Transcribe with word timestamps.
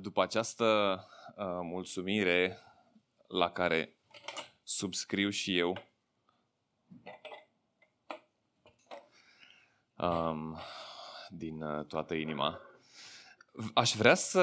După 0.00 0.22
această 0.22 0.64
uh, 1.36 1.44
mulțumire 1.62 2.58
la 3.28 3.50
care 3.50 3.96
subscriu 4.62 5.30
și 5.30 5.58
eu, 5.58 5.78
um, 9.96 10.58
din 11.28 11.62
uh, 11.62 11.84
toată 11.84 12.14
inima, 12.14 12.60
aș 13.74 13.92
vrea 13.92 14.14
să 14.14 14.40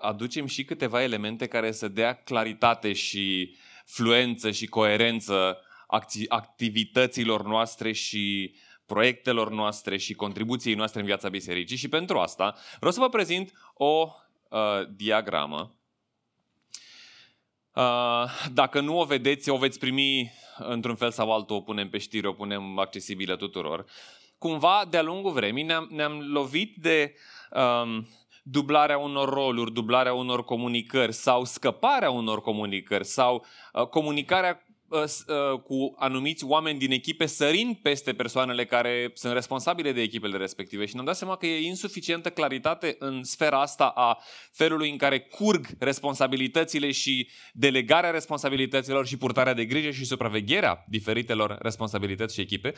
aducem 0.00 0.46
și 0.46 0.64
câteva 0.64 1.02
elemente 1.02 1.46
care 1.46 1.72
să 1.72 1.88
dea 1.88 2.14
claritate 2.14 2.92
și 2.92 3.56
fluență 3.84 4.50
și 4.50 4.66
coerență 4.66 5.60
activităților 6.28 7.44
noastre 7.44 7.92
și 7.92 8.54
proiectelor 8.86 9.50
noastre 9.50 9.96
și 9.96 10.14
contribuției 10.14 10.74
noastre 10.74 11.00
în 11.00 11.06
viața 11.06 11.28
bisericii. 11.28 11.76
Și 11.76 11.88
pentru 11.88 12.18
asta 12.18 12.54
vreau 12.76 12.92
să 12.92 13.00
vă 13.00 13.08
prezint 13.08 13.52
o 13.74 14.12
uh, 14.52 14.88
diagramă. 14.96 15.74
Uh, 17.74 18.24
dacă 18.52 18.80
nu 18.80 18.98
o 18.98 19.04
vedeți, 19.04 19.50
o 19.50 19.56
veți 19.56 19.78
primi 19.78 20.32
într-un 20.58 20.94
fel 20.94 21.10
sau 21.10 21.32
altul, 21.32 21.56
o 21.56 21.60
punem 21.60 21.88
pe 21.88 21.98
știri, 21.98 22.26
o 22.26 22.32
punem 22.32 22.78
accesibilă 22.78 23.36
tuturor. 23.36 23.84
Cumva, 24.38 24.84
de-a 24.90 25.02
lungul 25.02 25.32
vremii, 25.32 25.62
ne-am, 25.62 25.88
ne-am 25.90 26.20
lovit 26.20 26.76
de 26.76 27.14
um, 27.50 28.08
dublarea 28.42 28.98
unor 28.98 29.28
roluri, 29.28 29.72
dublarea 29.72 30.12
unor 30.12 30.44
comunicări 30.44 31.12
sau 31.12 31.44
scăparea 31.44 32.10
unor 32.10 32.40
comunicări 32.40 33.04
sau 33.04 33.44
uh, 33.72 33.86
comunicarea 33.86 34.50
Uh, 34.50 34.68
uh, 34.68 34.71
cu 35.62 35.94
anumiți 35.98 36.44
oameni 36.44 36.78
din 36.78 36.90
echipe 36.90 37.26
sărind 37.26 37.76
peste 37.76 38.12
persoanele 38.12 38.64
care 38.64 39.10
sunt 39.14 39.32
responsabile 39.32 39.92
de 39.92 40.00
echipele 40.00 40.36
respective 40.36 40.86
și 40.86 40.94
ne-am 40.94 41.06
dat 41.06 41.16
seama 41.16 41.36
că 41.36 41.46
e 41.46 41.66
insuficientă 41.66 42.30
claritate 42.30 42.96
în 42.98 43.24
sfera 43.24 43.60
asta 43.60 43.86
a 43.86 44.18
felului 44.52 44.90
în 44.90 44.96
care 44.96 45.20
curg 45.20 45.66
responsabilitățile 45.78 46.90
și 46.90 47.28
delegarea 47.52 48.10
responsabilităților 48.10 49.06
și 49.06 49.16
purtarea 49.16 49.54
de 49.54 49.64
grijă 49.64 49.90
și 49.90 50.04
supravegherea 50.04 50.84
diferitelor 50.88 51.58
responsabilități 51.60 52.34
și 52.34 52.40
echipe. 52.40 52.72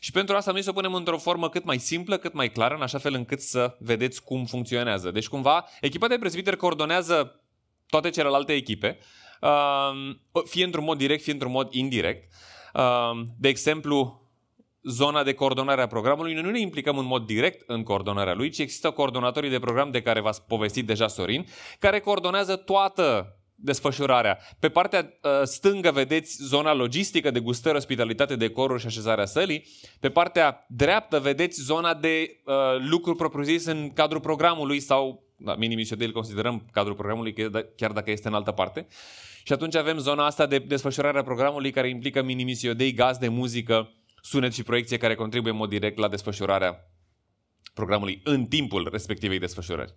Și 0.00 0.10
pentru 0.10 0.36
asta 0.36 0.52
noi 0.52 0.62
să 0.62 0.70
o 0.70 0.72
punem 0.72 0.94
într-o 0.94 1.18
formă 1.18 1.48
cât 1.48 1.64
mai 1.64 1.78
simplă, 1.78 2.16
cât 2.16 2.32
mai 2.32 2.52
clară, 2.52 2.74
în 2.74 2.82
așa 2.82 2.98
fel 2.98 3.14
încât 3.14 3.40
să 3.40 3.76
vedeți 3.78 4.22
cum 4.22 4.44
funcționează. 4.44 5.10
Deci 5.10 5.28
cumva 5.28 5.68
echipa 5.80 6.08
de 6.08 6.18
prezbiteri 6.18 6.56
coordonează 6.56 7.40
toate 7.88 8.10
celelalte 8.10 8.52
echipe, 8.52 8.98
fie 10.44 10.64
într-un 10.64 10.84
mod 10.84 10.98
direct, 10.98 11.22
fie 11.22 11.32
într-un 11.32 11.52
mod 11.52 11.72
indirect. 11.72 12.32
De 13.38 13.48
exemplu, 13.48 14.22
zona 14.82 15.22
de 15.22 15.32
coordonare 15.32 15.82
a 15.82 15.86
programului, 15.86 16.32
noi 16.32 16.42
nu 16.42 16.50
ne 16.50 16.60
implicăm 16.60 16.98
în 16.98 17.06
mod 17.06 17.26
direct 17.26 17.62
în 17.66 17.82
coordonarea 17.82 18.34
lui, 18.34 18.50
ci 18.50 18.58
există 18.58 18.90
coordonatorii 18.90 19.50
de 19.50 19.58
program 19.58 19.90
de 19.90 20.02
care 20.02 20.20
v-ați 20.20 20.42
povestit 20.42 20.86
deja 20.86 21.08
Sorin, 21.08 21.46
care 21.78 22.00
coordonează 22.00 22.56
toată 22.56 23.36
desfășurarea. 23.54 24.38
Pe 24.58 24.68
partea 24.68 25.18
uh, 25.22 25.30
stângă 25.42 25.90
vedeți 25.90 26.36
zona 26.42 26.74
logistică 26.74 27.30
de 27.30 27.40
gustări, 27.40 27.76
ospitalitate, 27.76 28.36
decoruri 28.36 28.80
și 28.80 28.86
așezarea 28.86 29.24
sălii. 29.24 29.66
Pe 30.00 30.10
partea 30.10 30.66
dreaptă 30.68 31.20
vedeți 31.20 31.60
zona 31.60 31.94
de 31.94 32.40
uh, 32.44 32.54
lucruri 32.78 33.16
propriu-zis 33.16 33.64
în 33.64 33.90
cadrul 33.90 34.20
programului 34.20 34.80
sau 34.80 35.22
da, 35.44 35.54
mini 35.54 35.86
îl 35.98 36.12
considerăm 36.12 36.66
cadrul 36.72 36.94
programului 36.94 37.32
da, 37.32 37.60
chiar 37.76 37.92
dacă 37.92 38.10
este 38.10 38.28
în 38.28 38.34
altă 38.34 38.50
parte. 38.50 38.86
Și 39.42 39.52
atunci 39.52 39.76
avem 39.76 39.98
zona 39.98 40.26
asta 40.26 40.46
de 40.46 40.58
desfășurare 40.58 41.18
a 41.18 41.22
programului 41.22 41.70
care 41.70 41.88
implică 41.88 42.22
mini 42.22 42.92
gaz 42.94 43.18
de 43.18 43.28
muzică, 43.28 43.92
sunet 44.20 44.52
și 44.52 44.62
proiecție 44.62 44.96
care 44.96 45.14
contribuie 45.14 45.52
în 45.52 45.58
mod 45.58 45.68
direct 45.68 45.98
la 45.98 46.08
desfășurarea 46.08 46.88
programului 47.74 48.20
în 48.24 48.44
timpul 48.46 48.88
respectivei 48.92 49.38
desfășurări. 49.38 49.94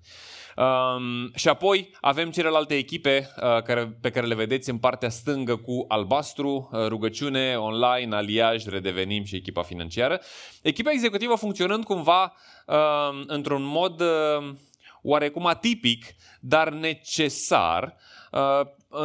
Um, 0.57 1.31
și 1.35 1.47
apoi 1.47 1.91
avem 2.01 2.31
celelalte 2.31 2.75
echipe 2.75 3.29
uh, 3.35 3.61
care, 3.61 3.97
pe 4.01 4.09
care 4.09 4.25
le 4.25 4.35
vedeți 4.35 4.69
în 4.69 4.77
partea 4.77 5.09
stângă 5.09 5.55
cu 5.55 5.85
albastru, 5.87 6.69
uh, 6.71 6.85
rugăciune, 6.87 7.55
online, 7.55 8.15
aliaj, 8.15 8.65
redevenim 8.65 9.23
și 9.23 9.35
echipa 9.35 9.61
financiară. 9.61 10.21
Echipa 10.61 10.91
executivă 10.91 11.35
funcționând 11.35 11.83
cumva 11.83 12.33
uh, 12.65 13.23
într-un 13.27 13.63
mod 13.63 14.01
uh, 14.01 14.49
oarecum 15.07 15.45
atipic, 15.45 16.05
dar 16.39 16.69
necesar 16.69 17.95
uh, 18.31 18.61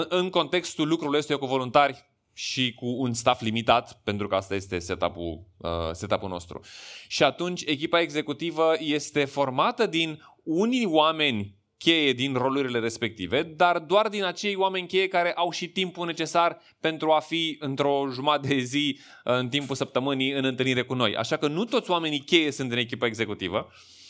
în 0.08 0.30
contextul 0.30 0.88
lucrului 0.88 1.18
ăsta 1.18 1.36
cu 1.36 1.46
voluntari 1.46 2.10
și 2.34 2.72
cu 2.74 2.86
un 2.86 3.12
staff 3.14 3.40
limitat, 3.40 4.00
pentru 4.04 4.28
că 4.28 4.34
asta 4.34 4.54
este 4.54 4.78
setup-ul, 4.78 5.46
uh, 5.56 5.70
setup-ul 5.92 6.28
nostru. 6.28 6.60
Și 7.08 7.22
atunci 7.22 7.62
echipa 7.66 8.00
executivă 8.00 8.74
este 8.78 9.24
formată 9.24 9.86
din 9.86 10.22
unii 10.42 10.84
oameni 10.84 11.60
cheie 11.78 12.12
din 12.12 12.34
rolurile 12.34 12.78
respective, 12.78 13.42
dar 13.42 13.78
doar 13.78 14.08
din 14.08 14.24
acei 14.24 14.54
oameni 14.54 14.86
cheie 14.86 15.08
care 15.08 15.32
au 15.32 15.50
și 15.50 15.68
timpul 15.68 16.06
necesar 16.06 16.58
pentru 16.80 17.10
a 17.10 17.20
fi 17.20 17.56
într-o 17.60 18.08
jumătate 18.12 18.48
de 18.48 18.58
zi 18.60 18.98
uh, 19.24 19.34
în 19.34 19.48
timpul 19.48 19.76
săptămânii 19.76 20.32
în 20.32 20.44
întâlnire 20.44 20.82
cu 20.82 20.94
noi. 20.94 21.16
Așa 21.16 21.36
că 21.36 21.46
nu 21.48 21.64
toți 21.64 21.90
oamenii 21.90 22.20
cheie 22.20 22.50
sunt 22.50 22.72
în 22.72 22.78
echipa 22.78 23.06
executivă. 23.06 23.66
Uh, 23.68 24.00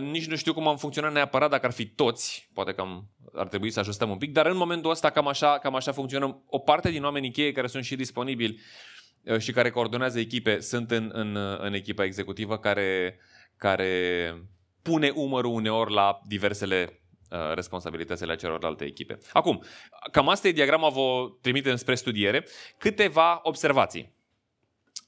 nici 0.00 0.26
nu 0.26 0.36
știu 0.36 0.52
cum 0.52 0.68
am 0.68 0.76
funcționat 0.76 1.12
neapărat 1.12 1.50
dacă 1.50 1.66
ar 1.66 1.72
fi 1.72 1.86
toți, 1.86 2.48
poate 2.54 2.72
că 2.72 2.80
am, 2.80 3.08
ar 3.34 3.48
trebui 3.48 3.70
să 3.70 3.80
ajustăm 3.80 4.10
un 4.10 4.18
pic, 4.18 4.32
dar 4.32 4.46
în 4.46 4.56
momentul 4.56 4.90
ăsta 4.90 5.10
cam 5.10 5.28
așa, 5.28 5.58
cam 5.58 5.74
așa 5.74 5.92
funcționăm. 5.92 6.42
O 6.46 6.58
parte 6.58 6.90
din 6.90 7.04
oamenii 7.04 7.30
cheie 7.30 7.52
care 7.52 7.66
sunt 7.66 7.84
și 7.84 7.96
disponibili 7.96 8.60
uh, 9.22 9.38
și 9.38 9.52
care 9.52 9.70
coordonează 9.70 10.18
echipe 10.18 10.60
sunt 10.60 10.90
în, 10.90 11.10
în, 11.12 11.36
în 11.58 11.72
echipa 11.72 12.04
executivă 12.04 12.58
care, 12.58 13.18
care 13.56 14.34
pune 14.82 15.12
umărul 15.14 15.52
uneori 15.52 15.92
la 15.92 16.20
diversele 16.26 17.02
uh, 17.30 17.54
responsabilitățile 17.54 18.36
celorlalte 18.36 18.84
echipe. 18.84 19.18
Acum, 19.32 19.62
cam 20.12 20.28
asta 20.28 20.48
e 20.48 20.52
diagrama, 20.52 20.88
vă 20.88 21.30
trimite 21.40 21.76
spre 21.76 21.94
studiere. 21.94 22.46
Câteva 22.78 23.40
observații. 23.42 24.18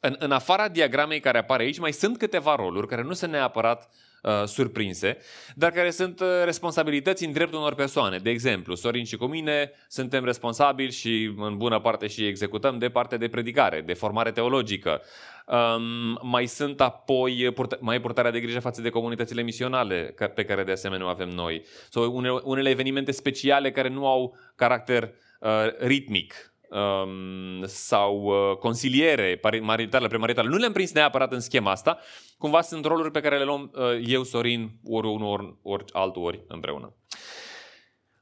În, 0.00 0.16
în 0.18 0.32
afara 0.32 0.68
diagramei 0.68 1.20
care 1.20 1.38
apare 1.38 1.62
aici, 1.62 1.78
mai 1.78 1.92
sunt 1.92 2.18
câteva 2.18 2.54
roluri 2.54 2.86
care 2.86 3.02
nu 3.02 3.12
sunt 3.12 3.30
neapărat 3.30 3.90
uh, 4.22 4.44
surprinse, 4.44 5.16
dar 5.54 5.70
care 5.70 5.90
sunt 5.90 6.20
uh, 6.20 6.26
responsabilități 6.44 7.24
în 7.24 7.32
dreptul 7.32 7.58
unor 7.58 7.74
persoane. 7.74 8.18
De 8.18 8.30
exemplu, 8.30 8.74
Sorin 8.74 9.04
și 9.04 9.16
cu 9.16 9.26
mine 9.26 9.70
suntem 9.88 10.24
responsabili 10.24 10.92
și 10.92 11.34
în 11.36 11.56
bună 11.56 11.80
parte 11.80 12.06
și 12.06 12.26
executăm 12.26 12.78
de 12.78 12.88
parte 12.88 13.16
de 13.16 13.28
predicare, 13.28 13.80
de 13.80 13.92
formare 13.92 14.32
teologică. 14.32 15.02
Um, 15.46 16.18
mai 16.22 16.46
sunt 16.46 16.80
apoi 16.80 17.50
purta, 17.54 17.76
mai 17.80 18.00
purtarea 18.00 18.30
de 18.30 18.40
grijă 18.40 18.60
față 18.60 18.80
de 18.80 18.90
comunitățile 18.90 19.42
misionale 19.42 20.14
pe 20.34 20.44
care 20.44 20.64
de 20.64 20.72
asemenea 20.72 21.06
o 21.06 21.08
avem 21.08 21.28
noi. 21.28 21.64
Sau 21.90 22.16
unele, 22.16 22.40
unele 22.42 22.68
evenimente 22.68 23.12
speciale 23.12 23.70
care 23.70 23.88
nu 23.88 24.06
au 24.06 24.36
caracter 24.56 25.12
uh, 25.40 25.50
ritmic, 25.78 26.51
um, 26.72 27.66
sau 27.66 28.22
uh, 28.22 28.56
consiliere 28.56 29.40
maritală, 29.60 30.08
premaritală. 30.08 30.48
Nu 30.48 30.56
le-am 30.56 30.72
prins 30.72 30.92
neapărat 30.92 31.32
în 31.32 31.40
schema 31.40 31.70
asta. 31.70 31.98
Cumva 32.38 32.60
sunt 32.60 32.84
roluri 32.84 33.10
pe 33.10 33.20
care 33.20 33.38
le 33.38 33.44
luăm 33.44 33.70
uh, 33.74 34.02
eu, 34.06 34.22
Sorin, 34.22 34.70
ori 34.84 35.06
unul, 35.06 35.28
ori, 35.28 35.54
ori 35.62 35.84
altul, 35.92 36.22
ori 36.22 36.44
împreună. 36.48 36.94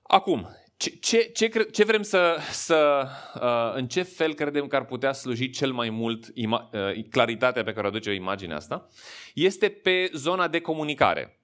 Acum, 0.03 0.49
ce, 0.77 0.91
ce, 0.91 1.31
ce, 1.35 1.49
ce 1.73 1.85
vrem 1.85 2.03
să, 2.03 2.37
să 2.51 3.07
uh, 3.35 3.75
în 3.75 3.87
ce 3.87 4.03
fel 4.03 4.35
credem 4.35 4.67
că 4.67 4.77
ar 4.77 4.85
putea 4.85 5.13
sluji 5.13 5.51
cel 5.51 5.73
mai 5.73 5.91
mult 5.91 6.31
ima, 6.35 6.71
uh, 6.73 7.05
claritatea 7.11 7.63
pe 7.63 7.73
care 7.73 7.87
o 7.87 7.89
aduce 7.89 8.13
imaginea 8.13 8.57
asta? 8.57 8.89
Este 9.35 9.69
pe 9.69 10.11
zona 10.13 10.49
de 10.49 10.61
comunicare. 10.61 11.41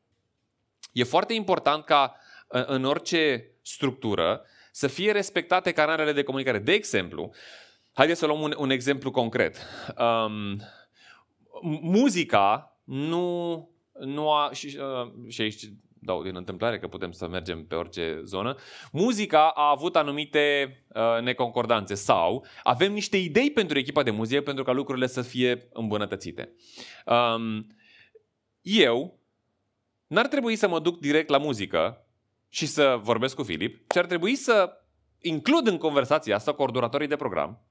E 0.93 1.05
foarte 1.05 1.33
important 1.33 1.85
ca 1.85 2.17
uh, 2.49 2.63
în 2.67 2.85
orice 2.85 3.51
structură 3.63 4.45
să 4.77 4.87
fie 4.87 5.13
respectate 5.13 5.73
canalele 5.73 6.13
de 6.13 6.23
comunicare. 6.23 6.59
De 6.59 6.73
exemplu, 6.73 7.33
haideți 7.93 8.19
să 8.19 8.27
luăm 8.27 8.41
un, 8.41 8.55
un 8.59 8.71
exemplu 8.71 9.11
concret. 9.11 9.57
Um, 9.99 10.61
muzica 11.81 12.79
nu, 12.85 13.71
nu 13.99 14.33
a... 14.33 14.51
Și, 14.53 14.79
uh, 14.79 15.29
și 15.29 15.41
aici 15.41 15.63
dau 16.01 16.23
din 16.23 16.37
întâmplare 16.37 16.79
că 16.79 16.89
putem 16.89 17.11
să 17.11 17.29
mergem 17.29 17.67
pe 17.67 17.75
orice 17.75 18.21
zonă, 18.25 18.57
muzica 18.93 19.49
a 19.49 19.71
avut 19.71 19.97
anumite 19.97 20.77
uh, 20.89 21.23
neconcordanțe 21.23 21.95
sau 21.95 22.47
avem 22.63 22.93
niște 22.93 23.17
idei 23.17 23.51
pentru 23.51 23.79
echipa 23.79 24.03
de 24.03 24.11
muzică 24.11 24.41
pentru 24.43 24.65
ca 24.65 24.73
lucrurile 24.73 25.07
să 25.07 25.23
fie 25.23 25.69
îmbunătățite. 25.73 26.53
Um, 27.07 27.67
eu 28.61 29.21
n-ar 30.07 30.27
trebui 30.27 30.57
să 30.57 30.69
mă 30.69 30.81
duc 30.81 30.99
direct 30.99 31.29
la 31.29 31.39
muzică 31.39 32.06
și 32.57 32.67
să 32.67 32.99
vorbesc 33.03 33.35
cu 33.35 33.43
Filip, 33.43 33.91
ci 33.91 33.97
ar 33.97 34.07
trebui 34.07 34.35
să 34.35 34.81
includ 35.21 35.67
în 35.67 35.79
conversația 35.79 36.35
asta 36.35 36.55
coordonatorii 36.55 37.07
de 37.07 37.17
program, 37.17 37.63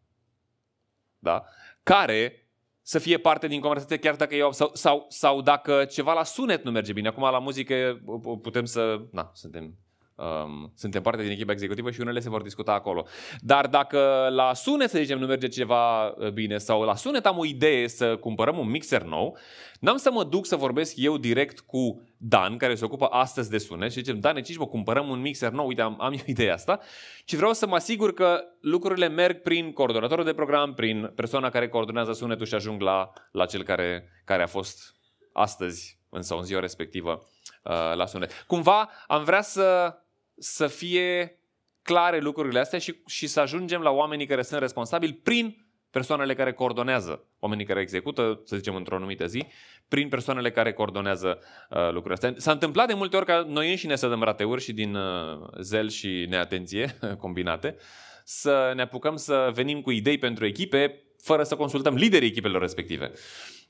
da? 1.20 1.46
care 1.84 2.50
să 2.82 3.00
fie 3.00 3.18
parte 3.18 3.48
din 3.48 3.62
conversație 3.62 3.98
chiar 3.98 4.16
dacă 4.16 4.36
eu 4.36 4.52
sau, 4.52 4.72
sau, 4.74 5.06
sau 5.10 5.42
dacă 5.42 5.86
ceva 5.86 6.14
la 6.14 6.24
sunet 6.24 6.64
nu 6.64 6.72
merge 6.72 6.94
bine. 6.94 7.08
Acum 7.08 7.24
la 7.24 7.40
muzică 7.40 8.02
putem 8.42 8.66
să, 8.66 9.02
na, 9.12 9.32
suntem 9.34 9.76
um, 10.16 10.72
suntem 10.76 11.02
parte 11.02 11.22
din 11.22 11.32
echipa 11.32 11.52
executivă 11.52 11.92
și 11.92 12.02
unele 12.02 12.20
se 12.20 12.30
vor 12.30 12.42
discuta 12.42 12.72
acolo. 12.72 13.06
Dar 13.40 13.68
dacă 13.68 14.28
la 14.32 14.54
sunet, 14.54 14.90
să 14.90 14.98
zicem, 14.98 15.20
nu 15.20 15.26
merge 15.26 15.48
ceva 15.48 16.08
uh, 16.08 16.30
bine 16.30 16.58
sau 16.58 16.82
la 16.82 16.96
sunet 16.96 17.26
am 17.26 17.38
o 17.38 17.46
idee 17.46 17.88
să 17.88 18.16
cumpărăm 18.16 18.58
un 18.58 18.70
mixer 18.70 19.02
nou, 19.02 19.38
n-am 19.80 19.98
să 19.98 20.12
mă 20.12 20.24
duc 20.24 20.46
să 20.46 20.56
vorbesc 20.56 20.94
eu 20.96 21.18
direct 21.18 21.60
cu 21.60 22.02
Dan, 22.18 22.58
care 22.58 22.76
se 22.76 22.86
ocupă 22.86 23.06
astăzi 23.06 23.50
de 23.50 23.58
sunet 23.58 23.92
și 23.92 24.00
zicem, 24.00 24.20
Dan, 24.20 24.42
ce 24.42 24.56
mă 24.58 24.68
cumpărăm 24.68 25.10
un 25.10 25.22
mixer 25.22 25.52
nou, 25.52 25.68
uite, 25.68 25.82
am, 25.82 25.96
am 26.00 26.12
eu 26.12 26.20
ideea 26.26 26.54
asta, 26.54 26.80
ci 27.26 27.36
vreau 27.36 27.54
să 27.54 27.68
mă 27.68 27.76
asigur 27.76 28.14
că 28.14 28.44
lucrurile 28.62 29.08
merg 29.08 29.42
prin 29.42 29.74
coordonatorul 29.74 30.26
de 30.26 30.34
program, 30.34 30.74
prin 30.74 31.12
persoana 31.16 31.50
care 31.50 31.68
coordonează 31.68 32.14
sunetul 32.14 32.46
și 32.46 32.56
ajung 32.56 32.82
la, 32.82 33.12
la 33.32 33.46
cel 33.46 33.64
care, 33.64 34.10
care 34.26 34.44
a 34.44 34.48
fost 34.48 34.96
astăzi, 35.34 36.00
însă 36.10 36.36
în 36.36 36.44
ziua 36.44 36.60
respectivă, 36.60 37.28
uh, 37.64 37.96
la 37.96 38.06
sunet. 38.06 38.44
Cumva 38.48 38.90
am 39.08 39.24
vrea 39.24 39.42
să 39.42 39.96
să 40.38 40.68
fie 40.68 41.40
clare 41.82 42.20
lucrurile 42.20 42.60
astea 42.60 42.80
și, 42.80 42.96
și 43.06 43.28
să 43.28 43.40
ajungem 43.40 43.82
la 43.82 43.90
oamenii 43.90 44.26
care 44.26 44.42
sunt 44.42 44.60
responsabili 44.60 45.14
prin 45.14 45.66
persoanele 45.92 46.36
care 46.36 46.54
coordonează, 46.54 47.24
oamenii 47.40 47.66
care 47.66 47.82
execută, 47.82 48.42
să 48.46 48.56
zicem, 48.56 48.76
într-o 48.76 48.96
anumită 48.96 49.26
zi, 49.26 49.46
prin 49.88 50.10
persoanele 50.10 50.52
care 50.52 50.74
coordonează 50.74 51.40
uh, 51.70 51.78
lucrurile 51.78 52.14
astea. 52.14 52.34
S-a 52.38 52.52
întâmplat 52.52 52.88
de 52.88 52.94
multe 52.94 53.16
ori 53.16 53.26
ca 53.26 53.46
noi 53.48 53.70
înșine 53.70 53.96
să 53.96 54.08
dăm 54.08 54.24
rateuri 54.24 54.62
și 54.62 54.74
din 54.74 54.96
uh, 54.96 55.48
zel 55.62 55.90
și 55.90 56.26
neatenție 56.30 56.98
combinate, 57.24 57.76
să 58.24 58.72
ne 58.76 58.82
apucăm 58.82 59.16
să 59.16 59.52
venim 59.54 59.82
cu 59.82 59.92
idei 59.92 60.18
pentru 60.18 60.46
echipe 60.46 61.04
fără 61.22 61.44
să 61.44 61.56
consultăm 61.56 61.96
liderii 61.96 62.28
echipelor 62.28 62.62
respective. 62.62 63.12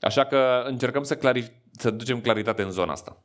Așa 0.00 0.24
că 0.24 0.62
încercăm 0.66 1.02
să, 1.02 1.16
clari- 1.16 1.52
să 1.72 1.90
ducem 1.90 2.20
claritate 2.20 2.62
în 2.62 2.70
zona 2.70 2.92
asta. 2.92 3.22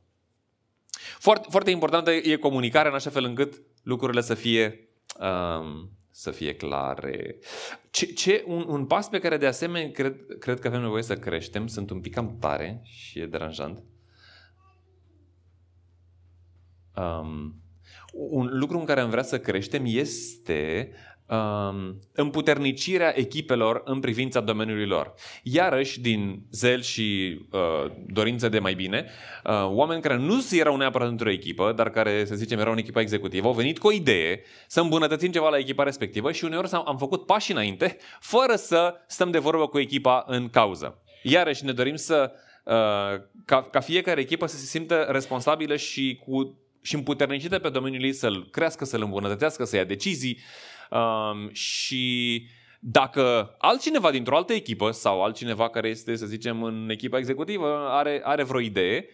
Foarte, 1.21 1.47
foarte 1.49 1.71
importantă 1.71 2.11
e 2.11 2.35
comunicarea 2.35 2.89
în 2.89 2.95
așa 2.95 3.09
fel 3.09 3.23
încât 3.23 3.61
lucrurile 3.83 4.21
să 4.21 4.33
fie, 4.33 4.89
um, 5.19 5.97
să 6.11 6.31
fie 6.31 6.55
clare. 6.55 7.37
Ce, 7.89 8.05
ce, 8.05 8.43
un, 8.47 8.65
un 8.67 8.85
pas 8.85 9.09
pe 9.09 9.19
care 9.19 9.37
de 9.37 9.45
asemenea 9.45 9.91
cred, 9.91 10.15
cred 10.39 10.59
că 10.59 10.67
avem 10.67 10.81
nevoie 10.81 11.03
să 11.03 11.17
creștem, 11.17 11.67
sunt 11.67 11.89
un 11.89 11.99
pic 12.01 12.13
cam 12.13 12.37
tare 12.39 12.81
și 12.83 13.19
e 13.19 13.25
deranjant. 13.25 13.83
Um, 16.95 17.61
un 18.11 18.49
lucru 18.51 18.77
în 18.77 18.85
care 18.85 18.99
am 18.99 19.09
vrea 19.09 19.23
să 19.23 19.39
creștem 19.39 19.83
este 19.85 20.91
um, 21.31 21.99
împuternicirea 22.13 23.19
echipelor 23.19 23.81
în 23.85 23.99
privința 23.99 24.39
domeniului 24.39 24.85
lor. 24.85 25.13
Iarăși, 25.43 25.99
din 25.99 26.41
zel 26.51 26.81
și 26.81 27.39
uh, 27.51 27.91
dorință 28.07 28.49
de 28.49 28.59
mai 28.59 28.73
bine, 28.73 29.05
uh, 29.43 29.67
oameni 29.67 30.01
care 30.01 30.17
nu 30.17 30.45
erau 30.51 30.75
neapărat 30.75 31.07
într-o 31.07 31.29
echipă, 31.29 31.71
dar 31.75 31.89
care, 31.89 32.25
să 32.25 32.35
zicem, 32.35 32.59
erau 32.59 32.71
în 32.71 32.77
echipa 32.77 33.01
executivă, 33.01 33.47
au 33.47 33.53
venit 33.53 33.79
cu 33.79 33.87
o 33.87 33.91
idee 33.91 34.41
să 34.67 34.81
îmbunătățim 34.81 35.31
ceva 35.31 35.49
la 35.49 35.57
echipa 35.57 35.83
respectivă 35.83 36.31
și 36.31 36.45
uneori 36.45 36.69
am 36.71 36.97
făcut 36.97 37.25
pași 37.25 37.51
înainte, 37.51 37.97
fără 38.19 38.55
să 38.55 38.93
stăm 39.07 39.31
de 39.31 39.39
vorbă 39.39 39.67
cu 39.67 39.79
echipa 39.79 40.23
în 40.27 40.49
cauză. 40.49 41.01
Iarăși, 41.23 41.65
ne 41.65 41.71
dorim 41.71 41.95
să 41.95 42.31
uh, 42.63 42.73
ca, 43.45 43.63
ca 43.63 43.79
fiecare 43.79 44.21
echipă 44.21 44.45
să 44.45 44.57
se 44.57 44.65
simtă 44.65 45.07
responsabilă 45.09 45.75
și 45.75 46.21
cu 46.25 46.55
și 46.81 46.95
împuternicită 46.95 47.59
pe 47.59 47.69
domeniul 47.69 48.03
ei 48.03 48.13
să-l 48.13 48.47
crească, 48.51 48.85
să-l 48.85 49.01
îmbunătățească, 49.01 49.63
să 49.63 49.75
ia 49.75 49.83
decizii, 49.83 50.39
Um, 50.91 51.49
și 51.51 52.45
dacă 52.79 53.55
altcineva 53.57 54.11
dintr-o 54.11 54.35
altă 54.35 54.53
echipă 54.53 54.91
sau 54.91 55.23
altcineva 55.23 55.69
care 55.69 55.89
este, 55.89 56.15
să 56.15 56.25
zicem, 56.25 56.63
în 56.63 56.89
echipa 56.89 57.17
executivă 57.17 57.89
are, 57.89 58.21
are 58.23 58.43
vreo 58.43 58.59
idee, 58.59 59.05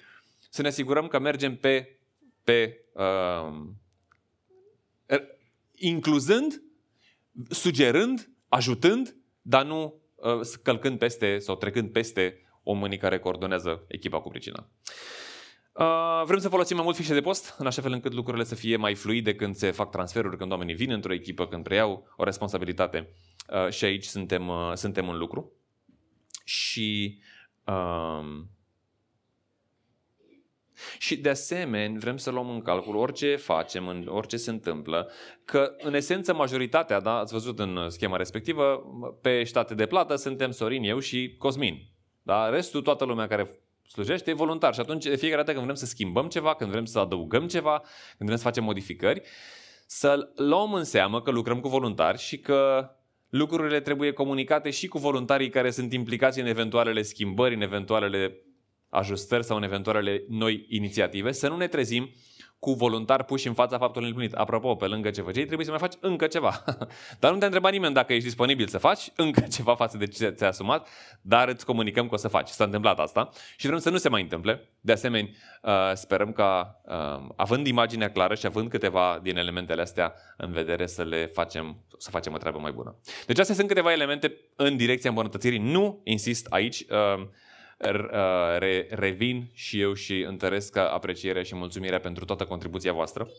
să 0.49 0.61
ne 0.61 0.67
asigurăm 0.67 1.07
că 1.07 1.19
mergem 1.19 1.55
pe, 1.55 1.97
pe 2.43 2.79
uh, 2.93 3.59
incluzând, 5.75 6.61
sugerând, 7.49 8.29
ajutând, 8.47 9.15
dar 9.41 9.65
nu 9.65 9.93
uh, 10.15 10.39
călcând 10.63 10.99
peste 10.99 11.39
sau 11.39 11.55
trecând 11.55 11.89
peste 11.89 12.41
oamenii 12.63 12.97
care 12.97 13.19
coordonează 13.19 13.83
echipa 13.87 14.21
cu 14.21 14.29
pricina. 14.29 14.69
Uh, 15.77 16.23
vrem 16.25 16.39
să 16.39 16.49
folosim 16.49 16.75
mai 16.75 16.85
mult 16.85 16.95
fișe 16.95 17.13
de 17.13 17.21
post, 17.21 17.55
în 17.57 17.65
așa 17.67 17.81
fel 17.81 17.91
încât 17.91 18.13
lucrurile 18.13 18.43
să 18.43 18.55
fie 18.55 18.75
mai 18.75 18.95
fluide 18.95 19.35
când 19.35 19.55
se 19.55 19.71
fac 19.71 19.91
transferuri, 19.91 20.37
când 20.37 20.51
oamenii 20.51 20.75
vin 20.75 20.91
într-o 20.91 21.13
echipă, 21.13 21.47
când 21.47 21.63
preiau 21.63 22.07
o 22.15 22.23
responsabilitate. 22.23 23.13
Uh, 23.49 23.69
și 23.69 23.85
aici 23.85 24.03
suntem, 24.03 24.47
uh, 24.47 24.71
suntem 24.73 25.09
în 25.09 25.17
lucru. 25.17 25.51
Și 26.43 27.19
uh, 27.65 28.43
și 30.97 31.17
de 31.17 31.29
asemenea 31.29 31.99
vrem 31.99 32.17
să 32.17 32.29
luăm 32.29 32.49
în 32.49 32.61
calcul 32.61 32.95
orice 32.95 33.35
facem, 33.35 33.87
în 33.87 34.07
orice 34.07 34.37
se 34.37 34.49
întâmplă, 34.49 35.11
că 35.45 35.73
în 35.77 35.93
esență 35.93 36.33
majoritatea, 36.33 36.99
da, 36.99 37.17
ați 37.17 37.33
văzut 37.33 37.59
în 37.59 37.89
schema 37.89 38.17
respectivă, 38.17 38.83
pe 39.21 39.43
state 39.43 39.73
de 39.75 39.85
plată 39.85 40.15
suntem 40.15 40.51
Sorin, 40.51 40.83
eu 40.83 40.99
și 40.99 41.35
Cosmin. 41.37 41.89
Da? 42.21 42.49
Restul, 42.49 42.81
toată 42.81 43.05
lumea 43.05 43.27
care 43.27 43.66
slujește, 43.87 44.29
e 44.29 44.33
voluntar. 44.33 44.73
Și 44.73 44.79
atunci, 44.79 45.03
de 45.03 45.15
fiecare 45.15 45.41
dată 45.41 45.51
când 45.51 45.63
vrem 45.63 45.75
să 45.75 45.85
schimbăm 45.85 46.27
ceva, 46.27 46.55
când 46.55 46.71
vrem 46.71 46.85
să 46.85 46.99
adăugăm 46.99 47.47
ceva, 47.47 47.77
când 48.17 48.29
vrem 48.29 48.35
să 48.35 48.43
facem 48.43 48.63
modificări, 48.63 49.21
să 49.85 50.29
luăm 50.35 50.73
în 50.73 50.83
seamă 50.83 51.21
că 51.21 51.31
lucrăm 51.31 51.59
cu 51.59 51.67
voluntari 51.67 52.17
și 52.17 52.39
că 52.39 52.89
lucrurile 53.29 53.79
trebuie 53.79 54.11
comunicate 54.11 54.69
și 54.69 54.87
cu 54.87 54.97
voluntarii 54.97 55.49
care 55.49 55.71
sunt 55.71 55.93
implicați 55.93 56.39
în 56.39 56.45
eventualele 56.45 57.01
schimbări, 57.01 57.55
în 57.55 57.61
eventualele 57.61 58.41
ajustări 58.89 59.43
sau 59.43 59.57
în 59.57 59.63
eventualele 59.63 60.23
noi 60.27 60.65
inițiative, 60.69 61.31
să 61.31 61.47
nu 61.47 61.57
ne 61.57 61.67
trezim 61.67 62.09
cu 62.59 62.71
voluntari 62.73 63.23
puși 63.25 63.47
în 63.47 63.53
fața 63.53 63.77
faptului 63.77 64.07
împlinit. 64.07 64.33
Apropo, 64.33 64.75
pe 64.75 64.85
lângă 64.85 65.09
ce 65.09 65.21
făceai, 65.21 65.43
trebuie 65.43 65.65
să 65.65 65.71
mai 65.71 65.79
faci 65.79 65.93
încă 65.99 66.27
ceva. 66.27 66.63
dar 67.19 67.31
nu 67.31 67.37
te 67.37 67.45
întreba 67.45 67.69
nimeni 67.69 67.93
dacă 67.93 68.13
ești 68.13 68.25
disponibil 68.25 68.67
să 68.67 68.77
faci 68.77 69.11
încă 69.15 69.41
ceva 69.55 69.75
față 69.75 69.97
de 69.97 70.07
ce 70.07 70.29
ți-ai 70.29 70.49
asumat, 70.49 70.87
dar 71.21 71.47
îți 71.47 71.65
comunicăm 71.65 72.07
că 72.07 72.13
o 72.13 72.17
să 72.17 72.27
faci. 72.27 72.49
S-a 72.49 72.63
întâmplat 72.63 72.99
asta 72.99 73.29
și 73.57 73.67
vrem 73.67 73.79
să 73.79 73.89
nu 73.89 73.97
se 73.97 74.09
mai 74.09 74.21
întâmple. 74.21 74.69
De 74.81 74.91
asemenea, 74.91 75.29
uh, 75.61 75.91
sperăm 75.93 76.31
ca, 76.31 76.81
uh, 76.85 77.29
având 77.35 77.67
imaginea 77.67 78.11
clară 78.11 78.35
și 78.35 78.45
având 78.45 78.69
câteva 78.69 79.19
din 79.21 79.37
elementele 79.37 79.81
astea 79.81 80.13
în 80.37 80.51
vedere, 80.51 80.85
să 80.85 81.03
le 81.03 81.25
facem, 81.25 81.85
să 81.97 82.09
facem 82.09 82.33
o 82.33 82.37
treabă 82.37 82.59
mai 82.59 82.71
bună. 82.71 82.95
Deci 83.25 83.39
astea 83.39 83.55
sunt 83.55 83.67
câteva 83.67 83.91
elemente 83.91 84.37
în 84.55 84.77
direcția 84.77 85.09
îmbunătățirii. 85.09 85.59
Nu 85.59 86.01
insist 86.03 86.45
aici 86.49 86.85
uh, 86.89 86.97
Uh, 87.17 87.27
re, 88.57 88.87
revin 88.89 89.49
și 89.53 89.79
eu 89.79 89.93
și 89.93 90.21
întăresc 90.21 90.75
aprecierea 90.75 91.43
și 91.43 91.55
mulțumirea 91.55 91.99
pentru 91.99 92.25
toată 92.25 92.45
contribuția 92.45 92.93
voastră. 92.93 93.29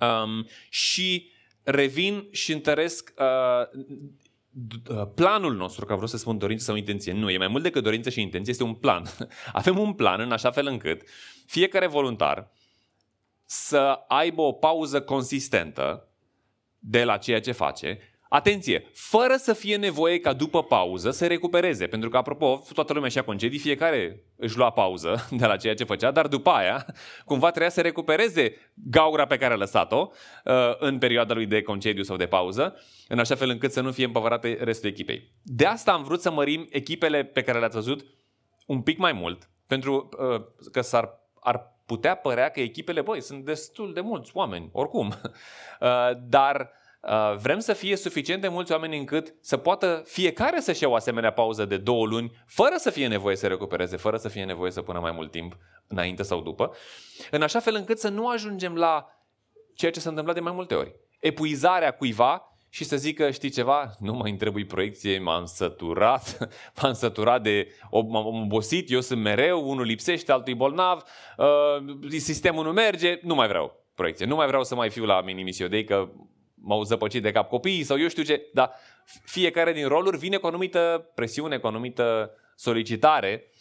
Um, 0.00 0.46
și 0.68 1.30
revin 1.62 2.28
și 2.30 2.52
întăresc 2.52 3.12
uh, 3.18 3.80
uh, 4.88 5.06
planul 5.14 5.54
nostru, 5.54 5.84
că 5.84 5.92
vreau 5.92 6.08
să 6.08 6.16
spun 6.16 6.38
dorință 6.38 6.64
sau 6.64 6.74
intenție. 6.74 7.12
Nu, 7.12 7.30
e 7.30 7.38
mai 7.38 7.48
mult 7.48 7.62
decât 7.62 7.82
dorință 7.82 8.10
și 8.10 8.20
intenție, 8.20 8.52
este 8.52 8.64
un 8.64 8.74
plan. 8.74 9.04
Avem 9.52 9.78
un 9.78 9.92
plan 9.92 10.20
în 10.20 10.32
așa 10.32 10.50
fel 10.50 10.66
încât 10.66 11.02
fiecare 11.46 11.86
voluntar 11.86 12.52
să 13.44 14.04
aibă 14.08 14.42
o 14.42 14.52
pauză 14.52 15.02
consistentă 15.02 16.08
de 16.78 17.04
la 17.04 17.16
ceea 17.16 17.40
ce 17.40 17.52
face 17.52 17.98
Atenție, 18.34 18.90
fără 18.94 19.36
să 19.36 19.52
fie 19.52 19.76
nevoie 19.76 20.18
ca 20.18 20.32
după 20.32 20.62
pauză 20.62 21.10
să 21.10 21.26
recupereze, 21.26 21.86
pentru 21.86 22.08
că, 22.08 22.16
apropo, 22.16 22.62
toată 22.74 22.92
lumea 22.92 23.08
și-a 23.08 23.24
concedii, 23.24 23.58
fiecare 23.58 24.22
își 24.36 24.56
lua 24.56 24.70
pauză 24.70 25.26
de 25.40 25.46
la 25.46 25.56
ceea 25.56 25.74
ce 25.74 25.84
făcea, 25.84 26.10
dar 26.10 26.26
după 26.26 26.50
aia, 26.50 26.86
cumva 27.24 27.48
trebuia 27.48 27.70
să 27.70 27.80
recupereze 27.80 28.72
gaura 28.74 29.26
pe 29.26 29.36
care 29.36 29.52
a 29.52 29.56
lăsat-o 29.56 30.10
uh, 30.44 30.54
în 30.78 30.98
perioada 30.98 31.34
lui 31.34 31.46
de 31.46 31.62
concediu 31.62 32.02
sau 32.02 32.16
de 32.16 32.26
pauză, 32.26 32.76
în 33.08 33.18
așa 33.18 33.34
fel 33.34 33.48
încât 33.48 33.72
să 33.72 33.80
nu 33.80 33.92
fie 33.92 34.04
împăvărate 34.04 34.58
restul 34.60 34.88
echipei. 34.88 35.30
De 35.42 35.66
asta 35.66 35.92
am 35.92 36.02
vrut 36.02 36.20
să 36.20 36.30
mărim 36.30 36.66
echipele 36.70 37.24
pe 37.24 37.42
care 37.42 37.58
le-ați 37.58 37.76
văzut 37.76 38.04
un 38.66 38.82
pic 38.82 38.98
mai 38.98 39.12
mult, 39.12 39.50
pentru 39.66 40.08
uh, 40.18 40.42
că 40.70 40.80
s-ar 40.80 41.20
ar 41.40 41.80
putea 41.86 42.14
părea 42.14 42.48
că 42.48 42.60
echipele, 42.60 43.00
băi, 43.00 43.22
sunt 43.22 43.44
destul 43.44 43.92
de 43.92 44.00
mulți 44.00 44.30
oameni, 44.34 44.68
oricum. 44.72 45.14
Uh, 45.80 46.10
dar 46.28 46.56
Uh, 46.60 46.80
vrem 47.36 47.58
să 47.58 47.72
fie 47.72 47.96
suficient 47.96 48.40
de 48.40 48.48
mulți 48.48 48.72
oameni 48.72 48.98
încât 48.98 49.34
să 49.40 49.56
poată 49.56 50.02
fiecare 50.06 50.60
să-și 50.60 50.82
ia 50.82 50.88
o 50.88 50.94
asemenea 50.94 51.32
pauză 51.32 51.64
de 51.64 51.76
două 51.76 52.06
luni, 52.06 52.32
fără 52.46 52.74
să 52.76 52.90
fie 52.90 53.06
nevoie 53.06 53.36
să 53.36 53.46
recupereze, 53.46 53.96
fără 53.96 54.16
să 54.16 54.28
fie 54.28 54.44
nevoie 54.44 54.70
să 54.70 54.82
pună 54.82 54.98
mai 54.98 55.12
mult 55.12 55.30
timp 55.30 55.56
înainte 55.86 56.22
sau 56.22 56.40
după, 56.40 56.74
în 57.30 57.42
așa 57.42 57.60
fel 57.60 57.74
încât 57.74 57.98
să 57.98 58.08
nu 58.08 58.28
ajungem 58.28 58.74
la 58.74 59.06
ceea 59.74 59.90
ce 59.90 60.00
s-a 60.00 60.08
întâmplat 60.08 60.36
de 60.36 60.42
mai 60.42 60.52
multe 60.52 60.74
ori. 60.74 60.94
Epuizarea 61.20 61.90
cuiva 61.90 62.46
și 62.68 62.84
să 62.84 62.96
zică, 62.96 63.30
știi 63.30 63.50
ceva, 63.50 63.94
nu 63.98 64.12
mai 64.12 64.32
trebuie 64.32 64.64
proiecție, 64.64 65.18
m-am 65.18 65.44
săturat, 65.44 66.48
m-am 66.82 66.92
săturat 66.92 67.42
de, 67.42 67.68
m-am 67.90 68.26
obosit, 68.26 68.90
eu 68.90 69.00
sunt 69.00 69.20
mereu, 69.20 69.70
unul 69.70 69.84
lipsește, 69.84 70.32
altul 70.32 70.52
e 70.52 70.56
bolnav, 70.56 71.02
uh, 71.36 72.18
sistemul 72.18 72.64
nu 72.64 72.72
merge, 72.72 73.18
nu 73.22 73.34
mai 73.34 73.48
vreau 73.48 73.80
proiecție, 73.94 74.26
nu 74.26 74.34
mai 74.34 74.46
vreau 74.46 74.64
să 74.64 74.74
mai 74.74 74.90
fiu 74.90 75.04
la 75.04 75.20
mini 75.20 75.84
că 75.84 76.08
m-au 76.62 76.82
zăpăcit 76.82 77.22
de 77.22 77.32
cap 77.32 77.48
copiii 77.48 77.82
sau 77.82 77.98
eu 77.98 78.08
știu 78.08 78.22
ce, 78.22 78.48
dar 78.52 78.72
fiecare 79.24 79.72
din 79.72 79.88
roluri 79.88 80.18
vine 80.18 80.36
cu 80.36 80.44
o 80.46 80.48
anumită 80.48 81.10
presiune, 81.14 81.58
cu 81.58 81.66
o 81.66 81.68
anumită 81.68 82.30
solicitare 82.56 83.52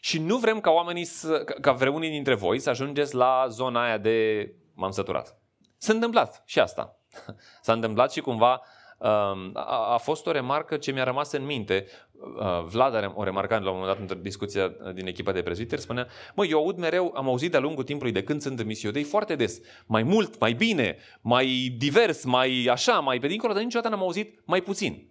și 0.00 0.18
nu 0.18 0.36
vrem 0.36 0.60
ca 0.60 0.70
oamenii, 0.70 1.04
să, 1.04 1.44
ca 1.60 1.72
vreunii 1.72 2.10
dintre 2.10 2.34
voi 2.34 2.58
să 2.58 2.70
ajungeți 2.70 3.14
la 3.14 3.46
zona 3.48 3.84
aia 3.84 3.98
de 3.98 4.48
m-am 4.74 4.90
săturat. 4.90 5.36
S-a 5.78 5.92
întâmplat 5.92 6.42
și 6.46 6.58
asta. 6.58 7.00
S-a 7.62 7.72
întâmplat 7.72 8.12
și 8.12 8.20
cumva 8.20 8.52
um, 8.52 8.62
a, 9.02 9.92
a 9.92 9.96
fost 9.96 10.26
o 10.26 10.30
remarcă 10.30 10.76
ce 10.76 10.92
mi-a 10.92 11.04
rămas 11.04 11.32
în 11.32 11.44
minte. 11.44 11.86
Uh, 12.12 12.64
Vlad 12.64 13.12
o 13.14 13.24
remarcat 13.24 13.62
la 13.62 13.70
un 13.70 13.76
moment 13.76 13.92
dat 13.92 14.00
într-o 14.00 14.22
discuție 14.22 14.76
din 14.94 15.06
echipa 15.06 15.32
de 15.32 15.42
prezbiteri, 15.42 15.80
spunea, 15.80 16.06
mă, 16.34 16.46
eu 16.46 16.58
aud 16.58 16.78
mereu, 16.78 17.12
am 17.16 17.28
auzit 17.28 17.50
de-a 17.50 17.60
lungul 17.60 17.84
timpului 17.84 18.12
de 18.12 18.22
când 18.22 18.40
sunt 18.40 18.58
în 18.58 18.66
misiodei 18.66 19.02
foarte 19.02 19.36
des, 19.36 19.60
mai 19.86 20.02
mult, 20.02 20.38
mai 20.40 20.52
bine, 20.52 20.96
mai 21.20 21.74
divers, 21.78 22.24
mai 22.24 22.68
așa, 22.70 22.98
mai 22.98 23.18
pe 23.18 23.26
dincolo, 23.26 23.52
dar 23.52 23.62
niciodată 23.62 23.94
n-am 23.94 24.02
auzit 24.02 24.40
mai 24.44 24.60
puțin. 24.60 25.10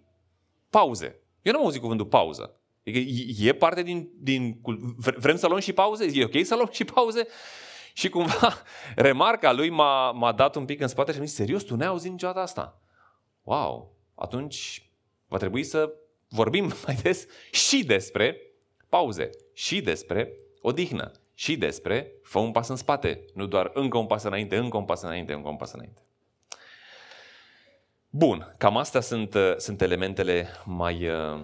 Pauze. 0.70 1.20
Eu 1.42 1.52
n-am 1.52 1.62
auzit 1.62 1.80
cuvântul 1.80 2.06
pauză. 2.06 2.56
Adică 2.86 3.10
e 3.46 3.52
parte 3.52 3.82
din, 3.82 4.08
din... 4.18 4.60
Vrem 4.96 5.36
să 5.36 5.46
luăm 5.46 5.60
și 5.60 5.72
pauze? 5.72 6.10
E 6.12 6.24
ok 6.24 6.44
să 6.44 6.54
luăm 6.54 6.68
și 6.72 6.84
pauze? 6.84 7.26
Și 7.92 8.08
cumva 8.08 8.62
remarca 8.96 9.52
lui 9.52 9.70
m-a, 9.70 10.10
m-a 10.10 10.32
dat 10.32 10.56
un 10.56 10.64
pic 10.64 10.80
în 10.80 10.88
spate 10.88 11.12
și 11.12 11.18
am 11.18 11.24
zis, 11.24 11.34
serios, 11.34 11.62
tu 11.62 11.76
n-ai 11.76 11.86
auzit 11.86 12.10
niciodată 12.10 12.40
asta? 12.40 12.81
Wow! 13.42 13.96
Atunci 14.14 14.90
va 15.26 15.36
trebui 15.36 15.62
să 15.64 15.94
vorbim 16.28 16.72
mai 16.86 16.94
des 16.94 17.26
și 17.50 17.84
despre 17.84 18.40
pauze, 18.88 19.30
și 19.52 19.80
despre 19.80 20.32
odihnă, 20.60 21.12
și 21.34 21.56
despre 21.56 22.12
fă 22.22 22.38
un 22.38 22.52
pas 22.52 22.68
în 22.68 22.76
spate, 22.76 23.24
nu 23.34 23.46
doar 23.46 23.70
încă 23.74 23.98
un 23.98 24.06
pas 24.06 24.22
înainte, 24.22 24.56
încă 24.56 24.76
un 24.76 24.84
pas 24.84 25.02
înainte, 25.02 25.32
încă 25.32 25.48
un 25.48 25.56
pas 25.56 25.72
înainte. 25.72 26.00
Bun, 28.10 28.54
cam 28.58 28.76
astea 28.76 29.00
sunt, 29.00 29.36
sunt 29.56 29.80
elementele 29.80 30.48
mai 30.64 31.08
uh, 31.08 31.40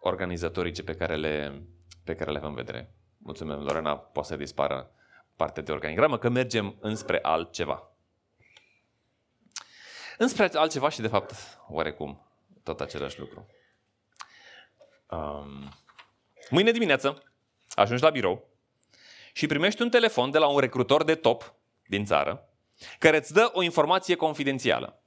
organizatorice 0.00 0.82
pe 0.82 0.94
care 0.94 1.16
le, 1.16 1.62
pe 2.04 2.14
care 2.14 2.30
le 2.30 2.38
avem 2.38 2.48
în 2.48 2.54
vedere. 2.54 2.94
Mulțumim, 3.18 3.54
Lorena, 3.54 3.96
poate 3.96 4.28
să 4.28 4.36
dispară 4.36 4.90
partea 5.36 5.62
de 5.62 5.72
organigramă, 5.72 6.18
că 6.18 6.28
mergem 6.28 6.76
înspre 6.80 7.18
altceva. 7.22 7.93
Înspre 10.18 10.50
altceva 10.54 10.88
și, 10.88 11.00
de 11.00 11.08
fapt, 11.08 11.32
oarecum, 11.68 12.26
tot 12.62 12.80
același 12.80 13.18
lucru. 13.18 13.46
Um, 15.10 15.68
mâine 16.50 16.70
dimineață 16.70 17.22
ajungi 17.74 18.02
la 18.02 18.10
birou 18.10 18.48
și 19.32 19.46
primești 19.46 19.82
un 19.82 19.90
telefon 19.90 20.30
de 20.30 20.38
la 20.38 20.46
un 20.46 20.58
recrutor 20.58 21.04
de 21.04 21.14
top 21.14 21.54
din 21.86 22.04
țară 22.04 22.48
care 22.98 23.16
îți 23.16 23.32
dă 23.32 23.50
o 23.52 23.62
informație 23.62 24.14
confidențială. 24.14 25.02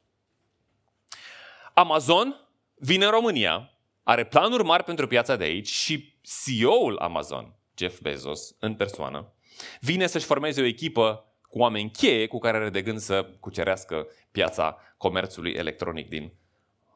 Amazon 1.74 2.50
vine 2.76 3.06
în 3.06 3.12
România, 3.12 3.72
are 4.04 4.26
planuri 4.26 4.64
mari 4.64 4.84
pentru 4.84 5.08
piața 5.08 5.36
de 5.36 5.44
aici 5.44 5.68
și 5.68 6.18
CEO-ul 6.22 6.98
Amazon, 6.98 7.56
Jeff 7.78 8.00
Bezos, 8.00 8.56
în 8.60 8.76
persoană, 8.76 9.34
vine 9.80 10.08
să-și 10.08 10.26
formeze 10.26 10.62
o 10.62 10.66
echipă 10.66 11.27
cu 11.58 11.64
oameni 11.64 11.92
cheie 11.92 12.28
cu 12.28 12.40
care 12.40 12.58
are 12.58 12.70
de 12.70 12.82
gând 12.82 13.00
să 13.00 13.30
cucerească 13.40 14.08
piața 14.32 14.78
comerțului 14.98 15.52
electronic 15.52 16.10
din 16.10 16.34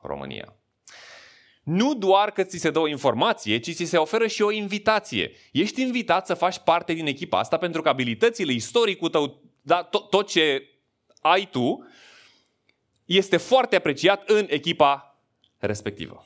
România. 0.01 0.55
Nu 1.63 1.93
doar 1.93 2.31
că 2.31 2.43
ți 2.43 2.57
se 2.57 2.69
dă 2.69 2.79
o 2.79 2.87
informație, 2.87 3.59
ci 3.59 3.73
ți 3.73 3.83
se 3.83 3.97
oferă 3.97 4.27
și 4.27 4.41
o 4.41 4.51
invitație. 4.51 5.31
Ești 5.51 5.81
invitat 5.81 6.25
să 6.25 6.33
faci 6.33 6.59
parte 6.59 6.93
din 6.93 7.05
echipa 7.05 7.39
asta 7.39 7.57
pentru 7.57 7.81
că 7.81 7.89
abilitățile, 7.89 8.51
istoricul 8.51 9.09
tău, 9.09 9.41
da, 9.61 9.83
tot, 9.83 10.09
tot 10.09 10.27
ce 10.27 10.69
ai 11.21 11.49
tu, 11.51 11.87
este 13.05 13.37
foarte 13.37 13.75
apreciat 13.75 14.29
în 14.29 14.45
echipa 14.49 15.21
respectivă. 15.57 16.25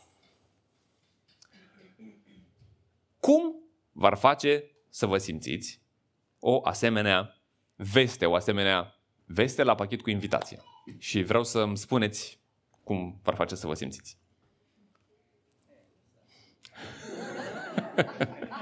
Cum 3.19 3.55
v-ar 3.91 4.17
face 4.17 4.63
să 4.89 5.05
vă 5.05 5.17
simțiți 5.17 5.81
o 6.39 6.59
asemenea 6.63 7.34
veste, 7.75 8.25
o 8.25 8.35
asemenea 8.35 8.95
veste 9.25 9.63
la 9.63 9.75
pachet 9.75 10.01
cu 10.01 10.09
invitație? 10.09 10.61
Și 10.97 11.23
vreau 11.23 11.43
să 11.43 11.59
îmi 11.59 11.77
spuneți 11.77 12.39
cum 12.83 13.19
v-ar 13.23 13.35
face 13.35 13.55
să 13.55 13.67
vă 13.67 13.73
simțiți. 13.73 14.17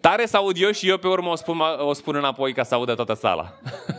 Tare 0.00 0.26
să 0.26 0.36
aud 0.36 0.56
eu 0.56 0.70
și 0.70 0.88
eu 0.88 0.98
pe 0.98 1.08
urmă 1.08 1.30
o 1.30 1.34
spun, 1.34 1.60
o 1.78 1.92
spun 1.92 2.14
înapoi 2.14 2.52
ca 2.52 2.62
să 2.62 2.74
audă 2.74 2.94
toată 2.94 3.14
sala. 3.14 3.58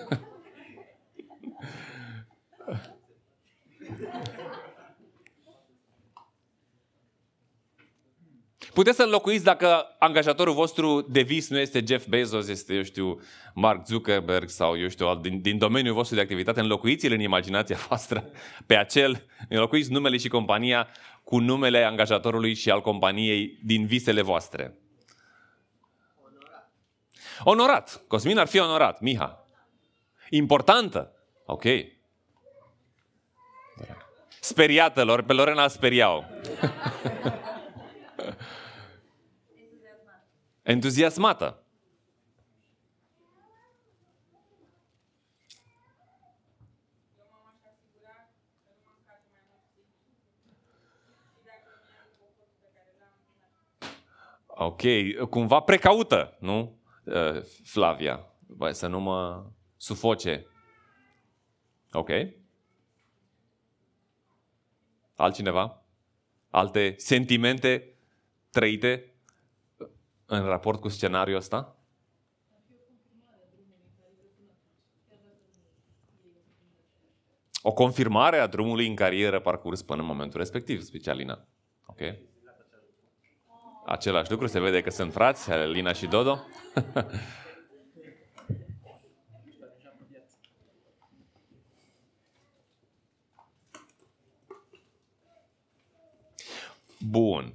Puteți 8.73 8.95
să 8.95 9.03
înlocuiți 9.03 9.43
dacă 9.43 9.95
angajatorul 9.99 10.53
vostru 10.53 11.01
de 11.01 11.21
vis 11.21 11.49
nu 11.49 11.59
este 11.59 11.83
Jeff 11.87 12.07
Bezos, 12.07 12.47
este, 12.47 12.73
eu 12.73 12.83
știu, 12.83 13.21
Mark 13.53 13.85
Zuckerberg 13.85 14.49
sau, 14.49 14.79
eu 14.79 14.87
știu, 14.87 15.15
din, 15.15 15.41
din 15.41 15.57
domeniul 15.57 15.93
vostru 15.93 16.15
de 16.15 16.21
activitate, 16.21 16.59
înlocuiți-l 16.59 17.11
în 17.11 17.19
imaginația 17.19 17.77
voastră 17.87 18.29
pe 18.65 18.75
acel, 18.75 19.25
înlocuiți 19.49 19.91
numele 19.91 20.17
și 20.17 20.27
compania 20.27 20.87
cu 21.23 21.39
numele 21.39 21.83
angajatorului 21.83 22.53
și 22.53 22.69
al 22.69 22.81
companiei 22.81 23.59
din 23.63 23.85
visele 23.85 24.21
voastre. 24.21 24.77
Onorat. 26.23 26.71
Onorat. 27.43 28.03
Cosmin 28.07 28.37
ar 28.37 28.47
fi 28.47 28.59
onorat. 28.59 29.01
Miha. 29.01 29.45
Importantă. 30.29 31.11
Ok. 31.45 31.63
Speriată, 34.39 35.03
lor, 35.03 35.21
pe 35.21 35.33
Lorena 35.33 35.67
speriau. 35.67 36.25
Entuziasmată. 40.63 41.57
Ok, 54.47 54.81
cumva 55.29 55.59
precaută, 55.59 56.37
nu, 56.39 56.79
uh, 57.03 57.41
Flavia? 57.63 58.27
Băi, 58.47 58.73
să 58.73 58.87
nu 58.87 58.99
mă 58.99 59.45
sufoce. 59.77 60.47
Ok? 61.91 62.09
Altcineva? 65.15 65.83
Alte 66.49 66.93
sentimente 66.97 67.93
trăite 68.49 69.12
în 70.37 70.45
raport 70.45 70.79
cu 70.79 70.87
scenariul 70.87 71.37
ăsta? 71.37 71.75
O 77.61 77.73
confirmare 77.73 78.37
a 78.37 78.47
drumului 78.47 78.87
în 78.87 78.95
carieră 78.95 79.39
parcurs 79.39 79.81
până 79.81 80.01
în 80.01 80.07
momentul 80.07 80.39
respectiv, 80.39 80.81
specialina. 80.81 81.47
Ok? 81.85 81.99
Același 83.85 84.31
lucru, 84.31 84.47
se 84.47 84.59
vede 84.59 84.81
că 84.81 84.89
sunt 84.89 85.11
frați, 85.11 85.49
Lina 85.51 85.93
și 85.93 86.05
Dodo. 86.05 86.39
Bun. 97.09 97.53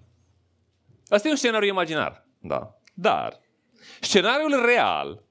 Asta 1.09 1.29
e 1.29 1.31
un 1.31 1.37
scenariu 1.37 1.69
imaginar. 1.69 2.28
Da. 2.49 2.81
Dar 2.95 3.41
scenariul 4.01 4.65
real, 4.65 5.25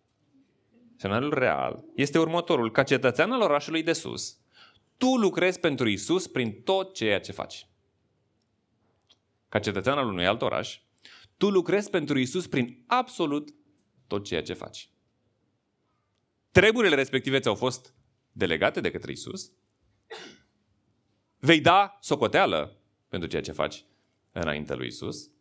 scenariul 0.95 1.33
real 1.33 1.83
este 1.95 2.19
următorul. 2.19 2.71
Ca 2.71 2.83
cetățean 2.83 3.31
al 3.31 3.41
orașului 3.41 3.83
de 3.83 3.93
sus, 3.93 4.37
tu 4.97 5.15
lucrezi 5.15 5.59
pentru 5.59 5.87
Isus 5.87 6.27
prin 6.27 6.61
tot 6.61 6.93
ceea 6.93 7.19
ce 7.19 7.31
faci. 7.31 7.67
Ca 9.49 9.59
cetățean 9.59 9.97
al 9.97 10.07
unui 10.07 10.27
alt 10.27 10.41
oraș, 10.41 10.79
tu 11.37 11.49
lucrezi 11.49 11.89
pentru 11.89 12.19
Isus 12.19 12.47
prin 12.47 12.83
absolut 12.87 13.49
tot 14.07 14.23
ceea 14.23 14.43
ce 14.43 14.53
faci. 14.53 14.89
Treburile 16.51 16.95
respective 16.95 17.39
ți-au 17.39 17.55
fost 17.55 17.93
delegate 18.31 18.81
de 18.81 18.91
către 18.91 19.11
Isus. 19.11 19.51
Vei 21.37 21.61
da 21.61 21.97
socoteală 22.01 22.77
pentru 23.07 23.29
ceea 23.29 23.41
ce 23.41 23.51
faci 23.51 23.85
înainte 24.31 24.75
lui 24.75 24.87
Isus. 24.87 25.31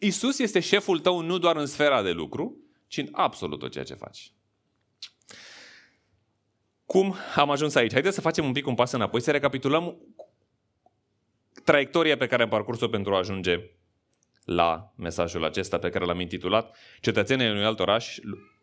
Isus 0.00 0.38
este 0.38 0.60
șeful 0.60 0.98
tău 0.98 1.20
nu 1.20 1.38
doar 1.38 1.56
în 1.56 1.66
sfera 1.66 2.02
de 2.02 2.10
lucru, 2.10 2.56
ci 2.86 2.96
în 2.96 3.08
absolut 3.12 3.58
tot 3.58 3.70
ceea 3.70 3.84
ce 3.84 3.94
faci. 3.94 4.32
Cum 6.86 7.14
am 7.36 7.50
ajuns 7.50 7.74
aici? 7.74 7.92
Haideți 7.92 8.14
să 8.14 8.20
facem 8.20 8.44
un 8.44 8.52
pic 8.52 8.66
un 8.66 8.74
pas 8.74 8.92
înapoi, 8.92 9.20
să 9.20 9.30
recapitulăm 9.30 9.96
traiectoria 11.64 12.16
pe 12.16 12.26
care 12.26 12.42
am 12.42 12.48
parcurs-o 12.48 12.88
pentru 12.88 13.14
a 13.14 13.18
ajunge 13.18 13.70
la 14.44 14.92
mesajul 14.96 15.44
acesta 15.44 15.78
pe 15.78 15.90
care 15.90 16.04
l-am 16.04 16.20
intitulat 16.20 16.76
Cetățenii 17.00 17.50
unui 17.50 17.64
alt 17.64 17.80
oraș 17.80 18.18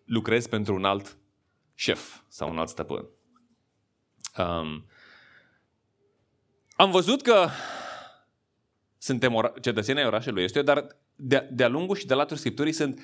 lucrez 0.06 0.48
pentru 0.48 0.76
un 0.76 0.86
alt 0.86 1.18
șef 1.76 2.22
sau 2.28 2.50
un 2.50 2.60
alt 2.60 2.70
stăpân. 2.70 3.10
Um, 4.38 4.86
am 6.76 6.92
văzut 6.92 7.22
că 7.22 7.48
suntem 8.98 9.34
ora- 9.34 9.60
cetățenii 9.62 10.06
orașului 10.06 10.44
este, 10.44 10.62
dar 10.62 10.88
de- 11.16 11.50
de-a 11.52 11.68
lungul 11.68 11.96
și 11.96 12.06
de 12.06 12.14
latul 12.14 12.38
Scripturii 12.38 12.72
sunt 12.72 13.00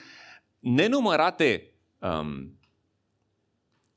nenumărate 0.60 1.72
um, 2.00 2.60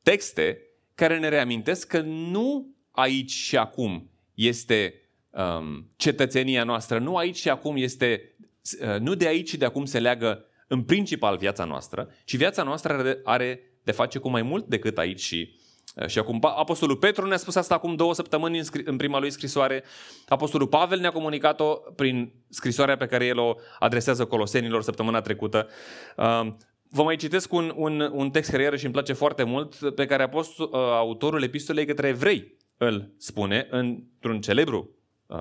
texte 0.03 0.59
care 0.95 1.19
ne 1.19 1.29
reamintesc 1.29 1.87
că 1.87 2.01
nu 2.01 2.75
aici 2.91 3.31
și 3.31 3.57
acum 3.57 4.11
este 4.35 4.95
um, 5.31 5.91
cetățenia 5.97 6.65
noastră, 6.65 6.99
nu 6.99 7.17
aici 7.17 7.37
și 7.37 7.49
acum 7.51 7.77
este, 7.77 8.37
uh, 8.81 8.99
nu 8.99 9.15
de 9.15 9.27
aici 9.27 9.49
și 9.49 9.57
de 9.57 9.65
acum 9.65 9.85
se 9.85 10.01
leagă 10.01 10.45
în 10.67 10.83
principal 10.83 11.37
viața 11.37 11.65
noastră, 11.65 12.11
ci 12.25 12.37
viața 12.37 12.63
noastră 12.63 12.93
are, 12.93 13.21
are 13.25 13.61
de 13.83 13.93
face 13.93 14.19
cu 14.19 14.29
mai 14.29 14.43
mult 14.43 14.67
decât 14.67 14.99
aici 14.99 15.21
și 15.21 15.53
uh, 15.55 15.61
și 16.07 16.19
acum 16.19 16.39
Apostolul 16.43 16.97
Petru 16.97 17.27
ne-a 17.27 17.37
spus 17.37 17.55
asta 17.55 17.75
acum 17.75 17.95
două 17.95 18.15
săptămâni 18.15 18.59
în, 18.59 18.65
scri- 18.65 18.85
în 18.85 18.97
prima 18.97 19.19
lui 19.19 19.31
scrisoare. 19.31 19.85
Apostolul 20.29 20.67
Pavel 20.67 20.99
ne-a 20.99 21.13
comunicat-o 21.13 21.75
prin 21.75 22.33
scrisoarea 22.49 22.97
pe 22.97 23.07
care 23.07 23.27
el 23.27 23.39
o 23.39 23.55
adresează 23.79 24.25
colosenilor 24.25 24.83
săptămâna 24.83 25.21
trecută. 25.21 25.69
Uh, 26.17 26.47
Vă 26.95 27.03
mai 27.03 27.17
citesc 27.17 27.53
un, 27.53 27.73
un, 27.77 28.01
un 28.01 28.31
text 28.31 28.51
care 28.51 28.63
iarăși 28.63 28.85
îmi 28.85 28.93
place 28.93 29.13
foarte 29.13 29.43
mult, 29.43 29.95
pe 29.95 30.07
care 30.07 30.23
apostol, 30.23 30.69
uh, 30.73 30.79
autorul 30.79 31.43
epistolei 31.43 31.87
către 31.87 32.09
evrei 32.09 32.57
îl 32.77 33.15
spune 33.19 33.67
într-un 33.71 34.41
celebru 34.41 34.91
uh, 35.27 35.39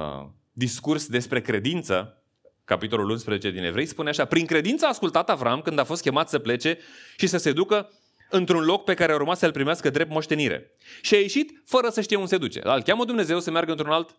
discurs 0.51 1.07
despre 1.07 1.41
credință, 1.41 2.23
capitolul 2.63 3.09
11 3.09 3.51
din 3.51 3.63
Evrei, 3.63 3.85
spune 3.85 4.09
așa, 4.09 4.25
prin 4.25 4.45
credință 4.45 4.85
a 4.85 4.89
ascultat 4.89 5.29
Avram 5.29 5.61
când 5.61 5.79
a 5.79 5.83
fost 5.83 6.01
chemat 6.01 6.29
să 6.29 6.39
plece 6.39 6.77
și 7.17 7.27
să 7.27 7.37
se 7.37 7.51
ducă 7.51 7.89
într-un 8.31 8.63
loc 8.63 8.83
pe 8.83 8.93
care 8.93 9.13
urma 9.13 9.33
să-l 9.33 9.51
primească 9.51 9.89
drept 9.89 10.11
moștenire. 10.11 10.71
Și 11.01 11.15
a 11.15 11.19
ieșit 11.19 11.61
fără 11.65 11.89
să 11.89 12.01
știe 12.01 12.15
unde 12.15 12.29
se 12.29 12.37
duce. 12.37 12.59
Îl 12.63 12.81
cheamă 12.81 13.05
Dumnezeu 13.05 13.39
să 13.39 13.51
meargă 13.51 13.71
într-un 13.71 13.91
alt 13.91 14.15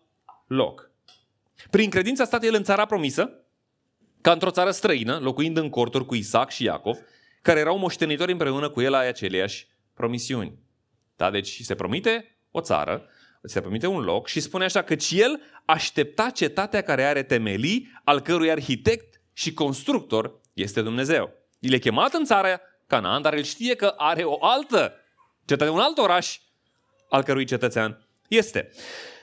loc. 0.47 0.91
Prin 1.69 1.89
credință 1.89 2.21
a 2.21 2.25
stat 2.25 2.43
el 2.43 2.53
în 2.53 2.63
țara 2.63 2.85
promisă, 2.85 3.43
ca 4.21 4.31
într-o 4.31 4.51
țară 4.51 4.71
străină, 4.71 5.19
locuind 5.21 5.57
în 5.57 5.69
corturi 5.69 6.05
cu 6.05 6.15
Isaac 6.15 6.51
și 6.51 6.63
Iacov, 6.63 6.97
care 7.41 7.59
erau 7.59 7.77
moștenitori 7.77 8.31
împreună 8.31 8.69
cu 8.69 8.81
el 8.81 8.93
ai 8.93 9.07
aceleiași 9.07 9.67
promisiuni. 9.93 10.59
Da? 11.15 11.31
Deci 11.31 11.61
se 11.61 11.75
promite 11.75 12.37
o 12.51 12.61
țară, 12.61 13.05
se 13.43 13.61
promite 13.61 13.87
un 13.87 13.99
loc 13.99 14.27
și 14.27 14.39
spune 14.39 14.63
așa 14.63 14.81
că 14.81 14.95
el 15.09 15.41
aștepta 15.65 16.29
cetatea 16.29 16.81
care 16.81 17.03
are 17.03 17.23
temelii, 17.23 17.91
al 18.03 18.21
cărui 18.21 18.51
arhitect 18.51 19.21
și 19.33 19.53
constructor 19.53 20.39
este 20.53 20.81
Dumnezeu. 20.81 21.33
El 21.59 21.73
e 21.73 21.77
chemat 21.77 22.13
în 22.13 22.25
țara 22.25 22.61
Canaan, 22.87 23.21
dar 23.21 23.33
el 23.33 23.43
știe 23.43 23.75
că 23.75 23.93
are 23.97 24.23
o 24.23 24.45
altă 24.45 24.93
cetate, 25.45 25.69
un 25.69 25.79
alt 25.79 25.97
oraș 25.97 26.39
al 27.09 27.23
cărui 27.23 27.45
cetățean 27.45 28.07
este. 28.27 28.71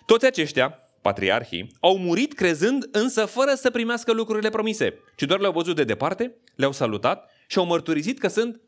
Toți 0.07 0.27
aceștia, 0.27 0.69
patriarhii, 1.03 1.77
au 1.81 1.99
murit 1.99 2.35
crezând 2.35 2.89
însă 2.93 3.25
fără 3.25 3.55
să 3.55 3.71
primească 3.71 4.13
lucrurile 4.13 4.51
promise, 4.51 4.99
ci 5.17 5.23
doar 5.23 5.41
le-au 5.41 5.53
văzut 5.53 5.77
de 5.77 5.85
departe, 5.85 6.37
le-au 6.55 6.73
salutat 6.73 7.31
și 7.47 7.59
au 7.59 7.65
mărturisit 7.65 8.19
că 8.19 8.29
sunt 8.29 8.61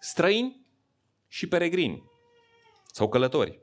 străini 0.00 0.66
și 1.28 1.46
peregrini 1.46 2.02
sau 2.92 3.08
călători. 3.08 3.60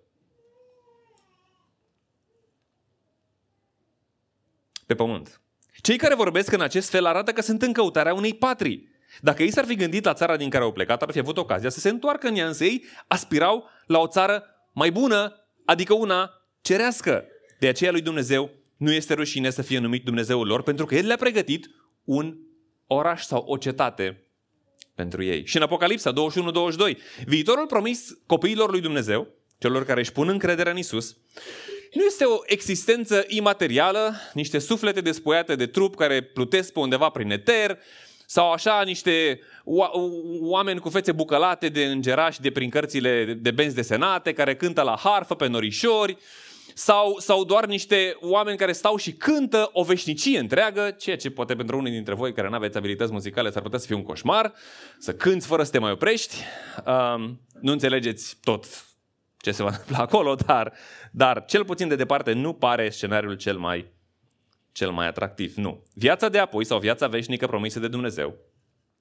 Pe 4.85 4.95
pământ. 4.95 5.41
Cei 5.81 5.97
care 5.97 6.15
vorbesc 6.15 6.51
în 6.51 6.61
acest 6.61 6.89
fel 6.89 7.05
arată 7.05 7.33
că 7.33 7.41
sunt 7.41 7.61
în 7.61 7.73
căutarea 7.73 8.13
unei 8.13 8.33
patrii. 8.33 8.94
Dacă 9.21 9.43
ei 9.43 9.51
s-ar 9.51 9.65
fi 9.65 9.75
gândit 9.75 10.03
la 10.03 10.13
țara 10.13 10.37
din 10.37 10.49
care 10.49 10.63
au 10.63 10.71
plecat, 10.71 11.01
ar 11.01 11.11
fi 11.11 11.19
avut 11.19 11.37
ocazia 11.37 11.69
să 11.69 11.79
se 11.79 11.89
întoarcă 11.89 12.27
în 12.27 12.35
ea, 12.35 12.47
însă 12.47 12.63
ei 12.63 12.83
aspirau 13.07 13.69
la 13.85 13.99
o 13.99 14.07
țară 14.07 14.43
mai 14.71 14.91
bună, 14.91 15.33
adică 15.65 15.93
una 15.93 16.31
cerească. 16.61 17.25
De 17.59 17.67
aceea 17.67 17.91
lui 17.91 18.01
Dumnezeu 18.01 18.49
nu 18.77 18.91
este 18.91 19.13
rușine 19.13 19.49
să 19.49 19.61
fie 19.61 19.79
numit 19.79 20.03
Dumnezeul 20.03 20.47
lor, 20.47 20.61
pentru 20.63 20.85
că 20.85 20.95
El 20.95 21.05
le-a 21.05 21.15
pregătit 21.15 21.69
un 22.03 22.37
oraș 22.87 23.23
sau 23.23 23.43
o 23.47 23.57
cetate 23.57 24.25
pentru 24.95 25.23
ei. 25.23 25.45
Și 25.45 25.55
în 25.55 25.61
Apocalipsa 25.61 26.13
21-22, 26.13 26.15
viitorul 27.25 27.65
promis 27.65 28.17
copiilor 28.25 28.69
lui 28.69 28.81
Dumnezeu, 28.81 29.27
celor 29.57 29.85
care 29.85 29.99
își 29.99 30.11
pun 30.11 30.29
încrederea 30.29 30.71
în 30.71 30.77
Isus, 30.77 31.17
nu 31.93 32.03
este 32.03 32.23
o 32.23 32.39
existență 32.45 33.25
imaterială, 33.27 34.13
niște 34.33 34.59
suflete 34.59 35.01
despoiate 35.01 35.55
de 35.55 35.65
trup 35.65 35.95
care 35.95 36.21
plutesc 36.21 36.73
pe 36.73 36.79
undeva 36.79 37.09
prin 37.09 37.31
eter, 37.31 37.79
sau 38.25 38.51
așa 38.51 38.81
niște 38.85 39.39
oameni 40.41 40.79
cu 40.79 40.89
fețe 40.89 41.11
bucălate 41.11 41.69
de 41.69 41.85
îngerași 41.85 42.41
de 42.41 42.51
prin 42.51 42.69
cărțile 42.69 43.23
de 43.39 43.51
benzi 43.51 43.75
desenate, 43.75 44.33
care 44.33 44.55
cântă 44.55 44.81
la 44.81 44.97
harfă 45.03 45.35
pe 45.35 45.47
norișori, 45.47 46.17
sau, 46.77 47.19
sau 47.19 47.43
doar 47.43 47.65
niște 47.65 48.17
oameni 48.21 48.57
care 48.57 48.71
stau 48.71 48.95
și 48.95 49.13
cântă 49.13 49.69
o 49.73 49.83
veșnicie 49.83 50.39
întreagă, 50.39 50.95
ceea 50.99 51.17
ce 51.17 51.29
poate 51.29 51.55
pentru 51.55 51.77
unii 51.77 51.91
dintre 51.91 52.13
voi 52.13 52.33
care 52.33 52.49
nu 52.49 52.55
aveți 52.55 52.77
abilități 52.77 53.11
muzicale 53.11 53.51
s-ar 53.51 53.61
putea 53.61 53.79
să 53.79 53.85
fie 53.85 53.95
un 53.95 54.03
coșmar, 54.03 54.53
să 54.97 55.13
cânți 55.13 55.47
fără 55.47 55.63
să 55.63 55.71
te 55.71 55.79
mai 55.79 55.91
oprești. 55.91 56.35
Um, 56.85 57.41
nu 57.61 57.71
înțelegeți 57.71 58.37
tot 58.41 58.65
ce 59.37 59.51
se 59.51 59.63
va 59.63 59.69
întâmpla 59.69 59.97
acolo, 59.97 60.35
dar, 60.35 60.73
dar 61.11 61.45
cel 61.45 61.65
puțin 61.65 61.87
de 61.87 61.95
departe 61.95 62.33
nu 62.33 62.53
pare 62.53 62.89
scenariul 62.89 63.35
cel 63.35 63.57
mai, 63.57 63.93
cel 64.75 64.91
mai 64.91 65.07
atractiv. 65.07 65.55
Nu. 65.55 65.83
Viața 65.93 66.29
de 66.29 66.37
apoi 66.37 66.65
sau 66.65 66.79
viața 66.79 67.07
veșnică 67.07 67.47
promisă 67.47 67.79
de 67.79 67.87
Dumnezeu 67.87 68.37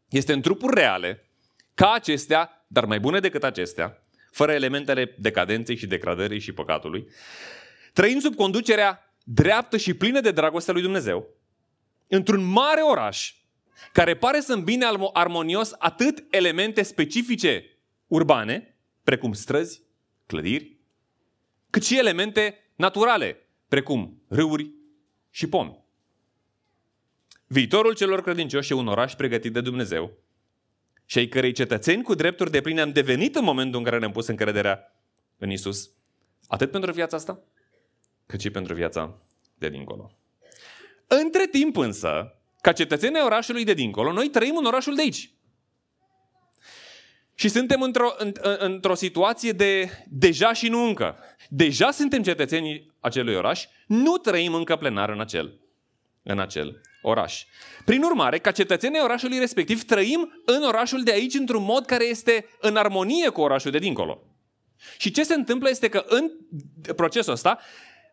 este 0.08 0.32
în 0.32 0.40
trupuri 0.40 0.74
reale, 0.74 1.30
ca 1.74 1.92
acestea, 1.92 2.66
dar 2.68 2.84
mai 2.84 3.00
bune 3.00 3.20
decât 3.20 3.44
acestea, 3.44 4.02
fără 4.30 4.52
elementele 4.52 5.14
decadenței 5.18 5.76
și 5.76 5.86
degradării 5.86 6.38
și 6.40 6.52
păcatului, 6.52 7.08
trăind 7.92 8.20
sub 8.20 8.34
conducerea 8.34 9.14
dreaptă 9.24 9.76
și 9.76 9.94
plină 9.94 10.20
de 10.20 10.30
dragoste 10.30 10.72
lui 10.72 10.82
Dumnezeu, 10.82 11.26
într-un 12.08 12.44
mare 12.44 12.80
oraș 12.80 13.34
care 13.92 14.16
pare 14.16 14.40
să 14.40 14.52
îmbine 14.52 14.86
armonios 15.12 15.74
atât 15.78 16.24
elemente 16.30 16.82
specifice 16.82 17.64
urbane, 18.06 18.76
precum 19.04 19.32
străzi, 19.32 19.82
clădiri, 20.26 20.76
cât 21.70 21.84
și 21.84 21.98
elemente 21.98 22.72
naturale, 22.76 23.48
precum 23.68 24.22
râuri 24.28 24.82
și 25.34 25.46
pomi. 25.46 25.84
Viitorul 27.46 27.94
celor 27.94 28.22
credincioși 28.22 28.72
e 28.72 28.74
un 28.74 28.88
oraș 28.88 29.14
pregătit 29.14 29.52
de 29.52 29.60
Dumnezeu 29.60 30.12
și 31.04 31.18
ai 31.18 31.26
cărei 31.26 31.52
cetățeni 31.52 32.02
cu 32.02 32.14
drepturi 32.14 32.50
de 32.50 32.60
pline 32.60 32.80
am 32.80 32.92
devenit 32.92 33.36
în 33.36 33.44
momentul 33.44 33.78
în 33.78 33.84
care 33.84 33.98
ne-am 33.98 34.12
pus 34.12 34.26
încrederea 34.26 34.92
în 35.38 35.50
Isus. 35.50 35.90
Atât 36.46 36.70
pentru 36.70 36.92
viața 36.92 37.16
asta, 37.16 37.42
cât 38.26 38.40
și 38.40 38.50
pentru 38.50 38.74
viața 38.74 39.22
de 39.54 39.68
dincolo. 39.68 40.16
Între 41.06 41.46
timp 41.46 41.76
însă, 41.76 42.38
ca 42.60 42.72
cetățenii 42.72 43.22
orașului 43.24 43.64
de 43.64 43.74
dincolo, 43.74 44.12
noi 44.12 44.28
trăim 44.28 44.56
în 44.56 44.64
orașul 44.64 44.94
de 44.94 45.02
aici. 45.02 45.30
Și 47.34 47.48
suntem 47.48 47.82
într-o, 47.82 48.12
într-o 48.58 48.94
situație 48.94 49.52
de 49.52 49.90
deja 50.08 50.52
și 50.52 50.68
nu 50.68 50.84
încă. 50.84 51.16
Deja 51.48 51.90
suntem 51.90 52.22
cetățenii 52.22 52.93
acelui 53.04 53.34
oraș, 53.34 53.64
nu 53.86 54.16
trăim 54.16 54.54
încă 54.54 54.76
plenar 54.76 55.08
în 55.08 55.20
acel, 55.20 55.60
în 56.22 56.38
acel 56.38 56.80
oraș. 57.02 57.44
Prin 57.84 58.02
urmare, 58.02 58.38
ca 58.38 58.50
cetățenii 58.50 59.00
orașului 59.00 59.38
respectiv, 59.38 59.82
trăim 59.82 60.42
în 60.44 60.62
orașul 60.62 61.02
de 61.02 61.10
aici 61.10 61.34
într-un 61.34 61.64
mod 61.64 61.86
care 61.86 62.04
este 62.04 62.46
în 62.60 62.76
armonie 62.76 63.28
cu 63.28 63.40
orașul 63.40 63.70
de 63.70 63.78
dincolo. 63.78 64.22
Și 64.98 65.10
ce 65.10 65.22
se 65.22 65.34
întâmplă 65.34 65.68
este 65.68 65.88
că 65.88 66.04
în 66.08 66.30
procesul 66.96 67.32
ăsta, 67.32 67.58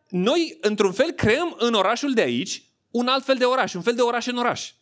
noi, 0.08 0.58
într-un 0.60 0.92
fel, 0.92 1.10
creăm 1.10 1.54
în 1.58 1.74
orașul 1.74 2.12
de 2.12 2.20
aici 2.20 2.62
un 2.90 3.06
alt 3.06 3.24
fel 3.24 3.36
de 3.36 3.44
oraș, 3.44 3.74
un 3.74 3.82
fel 3.82 3.94
de 3.94 4.02
oraș 4.02 4.26
în 4.26 4.36
oraș. 4.36 4.72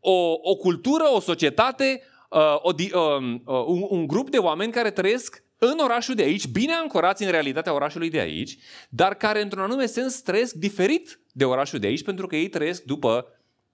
O, 0.00 0.38
o 0.42 0.56
cultură, 0.56 1.04
o 1.12 1.20
societate, 1.20 2.02
uh, 2.30 2.62
o, 2.62 2.72
uh, 2.78 3.40
uh, 3.44 3.64
un, 3.66 3.86
un 3.88 4.06
grup 4.06 4.30
de 4.30 4.38
oameni 4.38 4.72
care 4.72 4.90
trăiesc 4.90 5.44
în 5.58 5.78
orașul 5.78 6.14
de 6.14 6.22
aici, 6.22 6.46
bine 6.46 6.72
ancorați 6.72 7.22
în 7.22 7.30
realitatea 7.30 7.74
orașului 7.74 8.10
de 8.10 8.18
aici, 8.18 8.58
dar 8.88 9.14
care 9.14 9.42
într-un 9.42 9.62
anume 9.62 9.86
sens 9.86 10.20
trăiesc 10.20 10.54
diferit 10.54 11.20
de 11.32 11.44
orașul 11.44 11.78
de 11.78 11.86
aici, 11.86 12.02
pentru 12.02 12.26
că 12.26 12.36
ei 12.36 12.48
trăiesc 12.48 12.82
după 12.82 13.26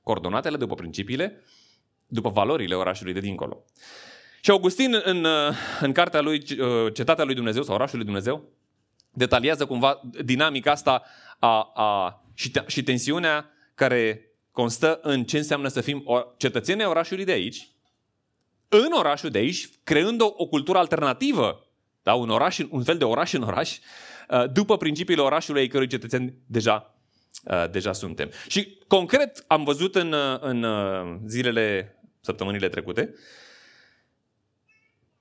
coordonatele, 0.02 0.56
după 0.56 0.74
principiile, 0.74 1.42
după 2.06 2.28
valorile 2.28 2.74
orașului 2.74 3.12
de 3.12 3.20
dincolo. 3.20 3.64
Și 4.40 4.50
Augustin, 4.50 5.00
în, 5.04 5.26
în 5.80 5.92
cartea 5.92 6.20
lui 6.20 6.42
Cetatea 6.92 7.24
lui 7.24 7.34
Dumnezeu 7.34 7.62
sau 7.62 7.74
Orașul 7.74 7.96
lui 7.96 8.06
Dumnezeu, 8.06 8.48
detaliază 9.10 9.66
cumva 9.66 10.00
dinamica 10.24 10.70
asta 10.70 11.02
a, 11.38 11.72
a, 11.74 12.22
și, 12.34 12.52
și 12.66 12.82
tensiunea 12.82 13.50
care 13.74 14.26
constă 14.50 14.98
în 15.02 15.24
ce 15.24 15.36
înseamnă 15.36 15.68
să 15.68 15.80
fim 15.80 16.04
cetățenii 16.36 16.84
orașului 16.84 17.24
de 17.24 17.32
aici, 17.32 17.70
în 18.68 18.92
orașul 18.92 19.30
de 19.30 19.38
aici, 19.38 19.68
creând 19.84 20.20
o, 20.20 20.32
o 20.36 20.46
cultură 20.46 20.78
alternativă, 20.78 21.66
da? 22.02 22.14
un, 22.14 22.30
oraș, 22.30 22.58
un 22.70 22.82
fel 22.82 22.98
de 22.98 23.04
oraș 23.04 23.32
în 23.32 23.42
oraș, 23.42 23.78
uh, 24.28 24.50
după 24.52 24.76
principiile 24.76 25.22
orașului 25.22 25.60
ai 25.60 25.66
cărui 25.66 25.86
cetățeni 25.86 26.34
deja, 26.46 26.94
uh, 27.44 27.70
deja 27.70 27.92
suntem. 27.92 28.30
Și 28.48 28.78
concret 28.86 29.44
am 29.46 29.64
văzut 29.64 29.94
în, 29.94 30.12
uh, 30.12 30.38
în 30.40 30.66
zilele, 31.26 31.96
săptămânile 32.20 32.68
trecute, 32.68 33.14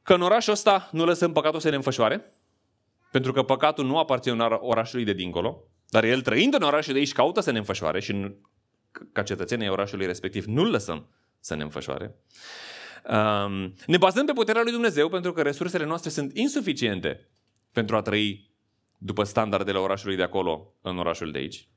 că 0.04 0.14
în 0.14 0.22
orașul 0.22 0.54
ăsta 0.54 0.90
nu 0.92 1.06
lăsăm 1.06 1.32
păcatul 1.32 1.60
să 1.60 1.70
ne 1.70 1.76
înfășoare, 1.76 2.32
pentru 3.12 3.32
că 3.32 3.44
păcatul 3.44 3.86
nu 3.86 3.98
aparține 3.98 4.44
orașului 4.44 5.06
de 5.06 5.14
dincolo, 5.14 5.64
dar 5.90 6.04
el 6.04 6.22
trăind 6.22 6.54
în 6.54 6.62
orașul 6.62 6.94
de 6.94 7.00
aici 7.00 7.14
caută 7.14 7.40
să 7.40 7.52
ne 7.52 7.58
înfășoare 7.58 8.00
și 8.00 8.36
ca 9.12 9.24
cetățenii 9.24 9.70
orașului 9.70 10.06
respectiv 10.06 10.46
nu-l 10.46 10.70
lăsăm 10.70 11.10
să 11.40 11.56
ne 11.56 11.64
înfășoare. 11.64 12.16
Um, 13.10 13.74
ne 13.86 13.98
bazăm 13.98 14.26
pe 14.26 14.32
puterea 14.34 14.62
lui 14.62 14.72
Dumnezeu 14.72 15.10
pentru 15.10 15.34
că 15.34 15.42
resursele 15.42 15.86
noastre 15.86 16.10
sunt 16.10 16.38
insuficiente 16.38 17.30
pentru 17.72 17.96
a 17.96 18.02
trăi 18.02 18.52
după 18.98 19.24
standardele 19.24 19.78
orașului 19.78 20.16
de 20.16 20.24
acolo 20.24 20.74
în 20.82 20.98
orașul 20.98 21.32
de 21.32 21.38
aici. 21.38 21.68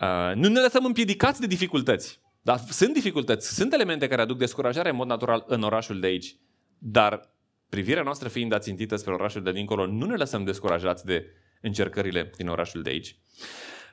Uh, 0.00 0.34
nu 0.34 0.48
ne 0.48 0.60
lăsăm 0.60 0.84
împiedicați 0.84 1.40
de 1.40 1.46
dificultăți. 1.46 2.20
Dar 2.42 2.58
sunt 2.58 2.92
dificultăți, 2.92 3.54
sunt 3.54 3.72
elemente 3.72 4.08
care 4.08 4.20
aduc 4.20 4.38
descurajare 4.38 4.88
în 4.88 4.96
mod 4.96 5.06
natural 5.06 5.44
în 5.46 5.62
orașul 5.62 6.00
de 6.00 6.06
aici. 6.06 6.36
Dar 6.78 7.30
privirea 7.68 8.02
noastră 8.02 8.28
fiind 8.28 8.52
ațintită 8.52 8.96
spre 8.96 9.12
orașul 9.12 9.42
de 9.42 9.52
dincolo, 9.52 9.86
nu 9.86 10.06
ne 10.06 10.16
lăsăm 10.16 10.44
descurajați 10.44 11.04
de 11.04 11.26
încercările 11.60 12.30
din 12.36 12.48
orașul 12.48 12.82
de 12.82 12.90
aici. 12.90 13.16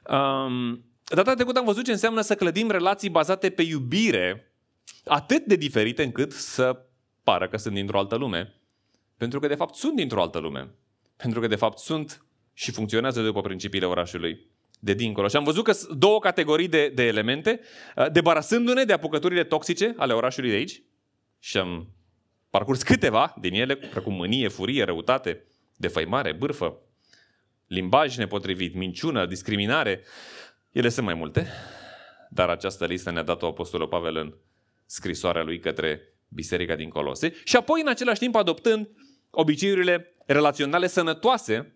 Um, 0.09 0.85
data 1.03 1.33
trecută 1.33 1.59
am 1.59 1.65
văzut 1.65 1.83
ce 1.83 1.91
înseamnă 1.91 2.21
să 2.21 2.35
clădim 2.35 2.69
relații 2.69 3.09
bazate 3.09 3.49
pe 3.49 3.61
iubire 3.61 4.48
atât 5.05 5.45
de 5.45 5.55
diferite 5.55 6.03
încât 6.03 6.31
să 6.31 6.85
pară 7.23 7.47
că 7.47 7.57
sunt 7.57 7.73
dintr-o 7.73 7.99
altă 7.99 8.15
lume. 8.15 8.53
Pentru 9.17 9.39
că 9.39 9.47
de 9.47 9.55
fapt 9.55 9.75
sunt 9.75 9.95
dintr-o 9.95 10.21
altă 10.21 10.39
lume. 10.39 10.69
Pentru 11.15 11.39
că 11.39 11.47
de 11.47 11.55
fapt 11.55 11.77
sunt 11.77 12.25
și 12.53 12.71
funcționează 12.71 13.21
după 13.21 13.41
principiile 13.41 13.85
orașului 13.85 14.47
de 14.79 14.93
dincolo. 14.93 15.27
Și 15.27 15.35
am 15.35 15.43
văzut 15.43 15.63
că 15.63 15.71
sunt 15.71 15.97
două 15.97 16.19
categorii 16.19 16.67
de, 16.67 16.91
de 16.95 17.03
elemente, 17.03 17.59
uh, 17.95 18.11
debarasându-ne 18.11 18.83
de 18.83 18.93
apucăturile 18.93 19.43
toxice 19.43 19.93
ale 19.97 20.13
orașului 20.13 20.49
de 20.49 20.55
aici 20.55 20.81
și 21.39 21.57
am 21.57 21.87
parcurs 22.49 22.83
câteva 22.83 23.35
din 23.39 23.53
ele, 23.53 23.75
precum 23.75 24.13
mânie, 24.13 24.47
furie, 24.47 24.83
răutate, 24.83 25.45
defăimare, 25.75 26.33
bârfă, 26.33 26.77
limbaj 27.67 28.17
nepotrivit, 28.17 28.75
minciună, 28.75 29.25
discriminare. 29.25 30.03
Ele 30.71 30.89
sunt 30.89 31.05
mai 31.05 31.13
multe, 31.13 31.47
dar 32.29 32.49
această 32.49 32.85
listă 32.85 33.11
ne-a 33.11 33.23
dat-o 33.23 33.47
Apostolul 33.47 33.87
Pavel 33.87 34.15
în 34.15 34.33
scrisoarea 34.89 35.43
lui 35.43 35.59
către 35.59 36.13
biserica 36.27 36.75
din 36.75 36.89
Colose 36.89 37.33
și 37.43 37.55
apoi 37.55 37.81
în 37.81 37.87
același 37.87 38.19
timp 38.19 38.35
adoptând 38.35 38.89
obiceiurile 39.29 40.11
relaționale 40.25 40.87
sănătoase 40.87 41.75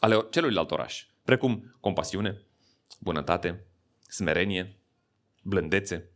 ale 0.00 0.26
celuilalt 0.30 0.70
oraș, 0.70 1.06
precum 1.24 1.76
compasiune, 1.80 2.42
bunătate, 3.00 3.66
smerenie, 4.08 4.76
blândețe, 5.42 6.10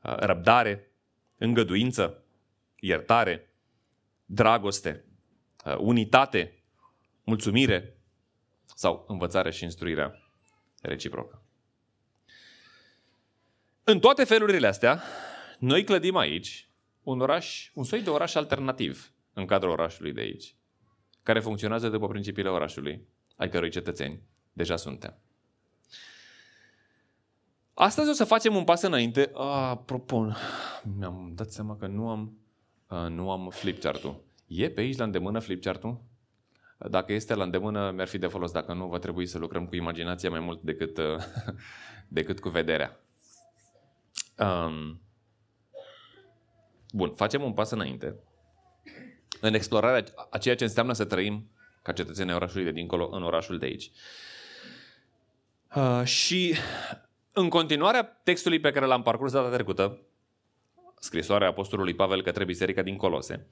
răbdare, 0.00 0.92
îngăduință, 1.38 2.24
iertare, 2.80 3.54
dragoste, 4.24 5.04
unitate, 5.78 6.62
mulțumire 7.24 7.96
sau 8.64 9.04
învățare 9.08 9.50
și 9.50 9.64
instruirea 9.64 10.18
reciprocă. 10.82 11.41
În 13.84 14.00
toate 14.00 14.24
felurile 14.24 14.66
astea, 14.66 15.02
noi 15.58 15.84
clădim 15.84 16.16
aici 16.16 16.68
un 17.02 17.20
oraș, 17.20 17.70
un 17.74 17.84
soi 17.84 18.02
de 18.02 18.10
oraș 18.10 18.34
alternativ 18.34 19.12
în 19.32 19.46
cadrul 19.46 19.70
orașului 19.70 20.12
de 20.12 20.20
aici, 20.20 20.56
care 21.22 21.40
funcționează 21.40 21.88
după 21.88 22.08
principiile 22.08 22.48
orașului, 22.48 23.08
ai 23.36 23.48
cărui 23.48 23.70
cetățeni 23.70 24.22
deja 24.52 24.76
suntem. 24.76 25.16
Astăzi 27.74 28.08
o 28.08 28.12
să 28.12 28.24
facem 28.24 28.54
un 28.54 28.64
pas 28.64 28.82
înainte. 28.82 29.30
Apropo, 29.34 30.32
mi-am 30.98 31.32
dat 31.34 31.50
seama 31.50 31.76
că 31.76 31.86
nu 31.86 32.08
am, 32.08 32.38
nu 33.08 33.30
am 33.30 33.50
flipchart-ul. 33.50 34.24
E 34.46 34.70
pe 34.70 34.80
aici 34.80 34.96
la 34.96 35.04
îndemână 35.04 35.38
flipchart-ul? 35.38 36.00
Dacă 36.90 37.12
este 37.12 37.34
la 37.34 37.44
îndemână, 37.44 37.90
mi-ar 37.90 38.08
fi 38.08 38.18
de 38.18 38.26
folos. 38.26 38.50
Dacă 38.50 38.74
nu, 38.74 38.86
va 38.86 38.98
trebui 38.98 39.26
să 39.26 39.38
lucrăm 39.38 39.66
cu 39.66 39.76
imaginația 39.76 40.30
mai 40.30 40.40
mult 40.40 40.62
decât, 40.62 40.98
decât 42.08 42.40
cu 42.40 42.48
vederea. 42.48 43.00
Um, 44.42 45.00
bun, 46.92 47.14
facem 47.14 47.42
un 47.42 47.52
pas 47.52 47.70
înainte 47.70 48.16
în 49.40 49.54
explorarea 49.54 50.04
a 50.30 50.38
ceea 50.38 50.54
ce 50.54 50.64
înseamnă 50.64 50.92
să 50.92 51.04
trăim 51.04 51.50
ca 51.82 51.92
cetățenii 51.92 52.34
orașului 52.34 52.64
de 52.64 52.70
dincolo 52.70 53.08
în 53.12 53.22
orașul 53.22 53.58
de 53.58 53.64
aici. 53.64 53.90
Uh, 55.74 56.04
și 56.04 56.54
în 57.32 57.48
continuarea 57.48 58.02
textului 58.02 58.60
pe 58.60 58.70
care 58.70 58.86
l-am 58.86 59.02
parcurs 59.02 59.32
data 59.32 59.48
trecută, 59.48 59.98
scrisoarea 60.98 61.48
Apostolului 61.48 61.94
Pavel 61.94 62.22
către 62.22 62.44
Biserica 62.44 62.82
din 62.82 62.96
Colose, 62.96 63.46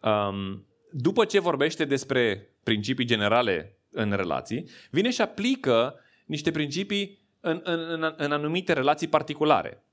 um, 0.00 0.66
după 0.90 1.24
ce 1.24 1.40
vorbește 1.40 1.84
despre 1.84 2.50
principii 2.62 3.04
generale 3.04 3.76
în 3.90 4.12
relații, 4.12 4.68
vine 4.90 5.10
și 5.10 5.20
aplică 5.20 5.94
niște 6.26 6.50
principii 6.50 7.18
în, 7.40 7.60
în, 7.64 7.80
în, 7.88 8.14
în 8.16 8.32
anumite 8.32 8.72
relații 8.72 9.08
particulare. 9.08 9.84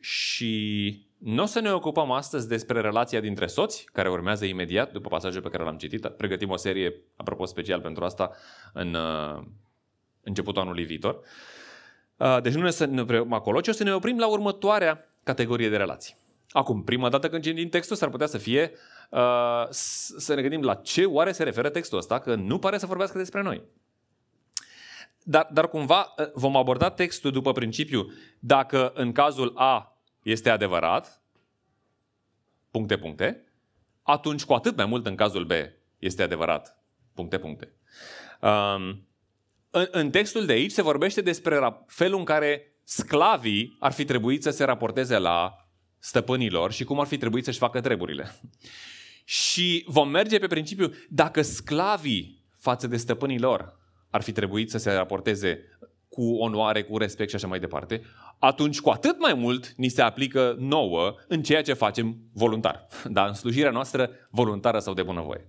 Și 0.00 1.06
nu 1.18 1.42
o 1.42 1.46
să 1.46 1.60
ne 1.60 1.72
ocupăm 1.72 2.10
astăzi 2.10 2.48
despre 2.48 2.80
relația 2.80 3.20
dintre 3.20 3.46
soți, 3.46 3.84
care 3.92 4.10
urmează 4.10 4.44
imediat 4.44 4.92
după 4.92 5.08
pasajul 5.08 5.42
pe 5.42 5.48
care 5.48 5.64
l-am 5.64 5.76
citit. 5.76 6.06
Pregătim 6.06 6.50
o 6.50 6.56
serie, 6.56 6.94
apropo, 7.16 7.44
special 7.44 7.80
pentru 7.80 8.04
asta 8.04 8.30
în 8.72 8.94
uh, 8.94 9.42
începutul 10.22 10.62
anului 10.62 10.84
viitor. 10.84 11.20
Uh, 12.16 12.38
deci 12.42 12.52
nu 12.52 12.62
ne 12.62 12.70
să 12.70 12.84
ne 12.84 13.00
oprim 13.00 13.32
acolo, 13.32 13.60
ci 13.60 13.68
o 13.68 13.72
să 13.72 13.84
ne 13.84 13.94
oprim 13.94 14.18
la 14.18 14.26
următoarea 14.26 15.08
categorie 15.22 15.68
de 15.68 15.76
relații. 15.76 16.16
Acum, 16.50 16.82
prima 16.82 17.08
dată 17.08 17.28
când 17.28 17.42
citim 17.42 17.68
textul, 17.68 17.96
s-ar 17.96 18.08
putea 18.08 18.26
să 18.26 18.38
fie 18.38 18.72
uh, 19.10 19.66
să 20.18 20.34
ne 20.34 20.40
gândim 20.40 20.62
la 20.62 20.74
ce 20.74 21.04
oare 21.04 21.32
se 21.32 21.42
referă 21.42 21.68
textul 21.68 21.98
ăsta, 21.98 22.18
că 22.18 22.34
nu 22.34 22.58
pare 22.58 22.78
să 22.78 22.86
vorbească 22.86 23.18
despre 23.18 23.42
noi. 23.42 23.62
Dar, 25.30 25.48
dar 25.52 25.68
cumva 25.68 26.14
uh, 26.18 26.30
vom 26.34 26.56
aborda 26.56 26.90
textul 26.90 27.30
după 27.30 27.52
principiu 27.52 28.12
dacă 28.38 28.92
în 28.94 29.12
cazul 29.12 29.52
A 29.56 29.98
este 30.22 30.50
adevărat, 30.50 31.22
puncte, 32.70 32.98
puncte, 32.98 33.44
atunci 34.02 34.44
cu 34.44 34.52
atât 34.52 34.76
mai 34.76 34.86
mult 34.86 35.06
în 35.06 35.14
cazul 35.14 35.44
B 35.44 35.50
este 35.98 36.22
adevărat, 36.22 36.84
puncte, 37.14 37.38
puncte. 37.38 37.72
Um, 38.40 39.06
în, 39.70 39.86
în 39.90 40.10
textul 40.10 40.46
de 40.46 40.52
aici 40.52 40.70
se 40.70 40.82
vorbește 40.82 41.20
despre 41.20 41.84
felul 41.86 42.18
în 42.18 42.24
care 42.24 42.78
sclavii 42.84 43.76
ar 43.78 43.92
fi 43.92 44.04
trebuit 44.04 44.42
să 44.42 44.50
se 44.50 44.64
raporteze 44.64 45.18
la 45.18 45.68
stăpânilor 45.98 46.72
și 46.72 46.84
cum 46.84 47.00
ar 47.00 47.06
fi 47.06 47.18
trebuit 47.18 47.44
să-și 47.44 47.58
facă 47.58 47.80
treburile. 47.80 48.34
Și 49.24 49.84
vom 49.86 50.08
merge 50.08 50.38
pe 50.38 50.46
principiu, 50.46 50.92
dacă 51.08 51.42
sclavii 51.42 52.44
față 52.56 52.86
de 52.86 52.96
stăpânii 52.96 53.38
lor 53.38 53.77
ar 54.10 54.22
fi 54.22 54.32
trebuit 54.32 54.70
să 54.70 54.78
se 54.78 54.92
raporteze 54.92 55.58
cu 56.08 56.34
onoare, 56.34 56.82
cu 56.82 56.98
respect 56.98 57.28
și 57.28 57.34
așa 57.34 57.46
mai 57.46 57.60
departe, 57.60 58.02
atunci 58.38 58.80
cu 58.80 58.90
atât 58.90 59.18
mai 59.18 59.34
mult 59.34 59.72
ni 59.76 59.88
se 59.88 60.02
aplică 60.02 60.56
nouă 60.58 61.14
în 61.28 61.42
ceea 61.42 61.62
ce 61.62 61.72
facem 61.72 62.16
voluntar, 62.32 62.86
da? 63.16 63.26
în 63.26 63.34
slujirea 63.34 63.70
noastră 63.70 64.10
voluntară 64.30 64.78
sau 64.78 64.94
de 64.94 65.02
bunăvoie. 65.02 65.48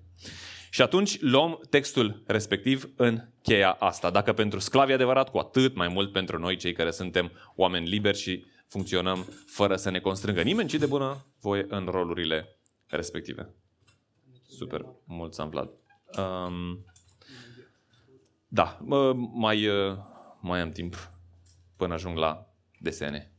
Și 0.71 0.81
atunci 0.81 1.21
luăm 1.21 1.59
textul 1.69 2.23
respectiv 2.27 2.89
în 2.95 3.21
cheia 3.41 3.71
asta. 3.71 4.09
Dacă 4.09 4.33
pentru 4.33 4.59
sclavi 4.59 4.93
adevărat, 4.93 5.29
cu 5.29 5.37
atât 5.37 5.75
mai 5.75 5.87
mult 5.87 6.11
pentru 6.11 6.37
noi, 6.37 6.55
cei 6.55 6.73
care 6.73 6.91
suntem 6.91 7.31
oameni 7.55 7.87
liberi 7.87 8.17
și 8.17 8.45
funcționăm 8.67 9.27
fără 9.45 9.75
să 9.75 9.89
ne 9.89 9.99
constrângă 9.99 10.41
nimeni, 10.41 10.69
ci 10.69 10.75
de 10.75 10.85
bună 10.85 11.25
voie 11.41 11.65
în 11.69 11.85
rolurile 11.85 12.59
respective. 12.87 13.53
Super, 14.47 14.85
mult 15.05 15.33
s-a 15.33 15.49
um, 16.17 16.85
Da, 18.51 18.77
mai, 19.33 19.69
mai 20.41 20.59
am 20.59 20.71
timp 20.71 21.11
până 21.75 21.93
ajung 21.93 22.17
la 22.17 22.49
desene. 22.79 23.31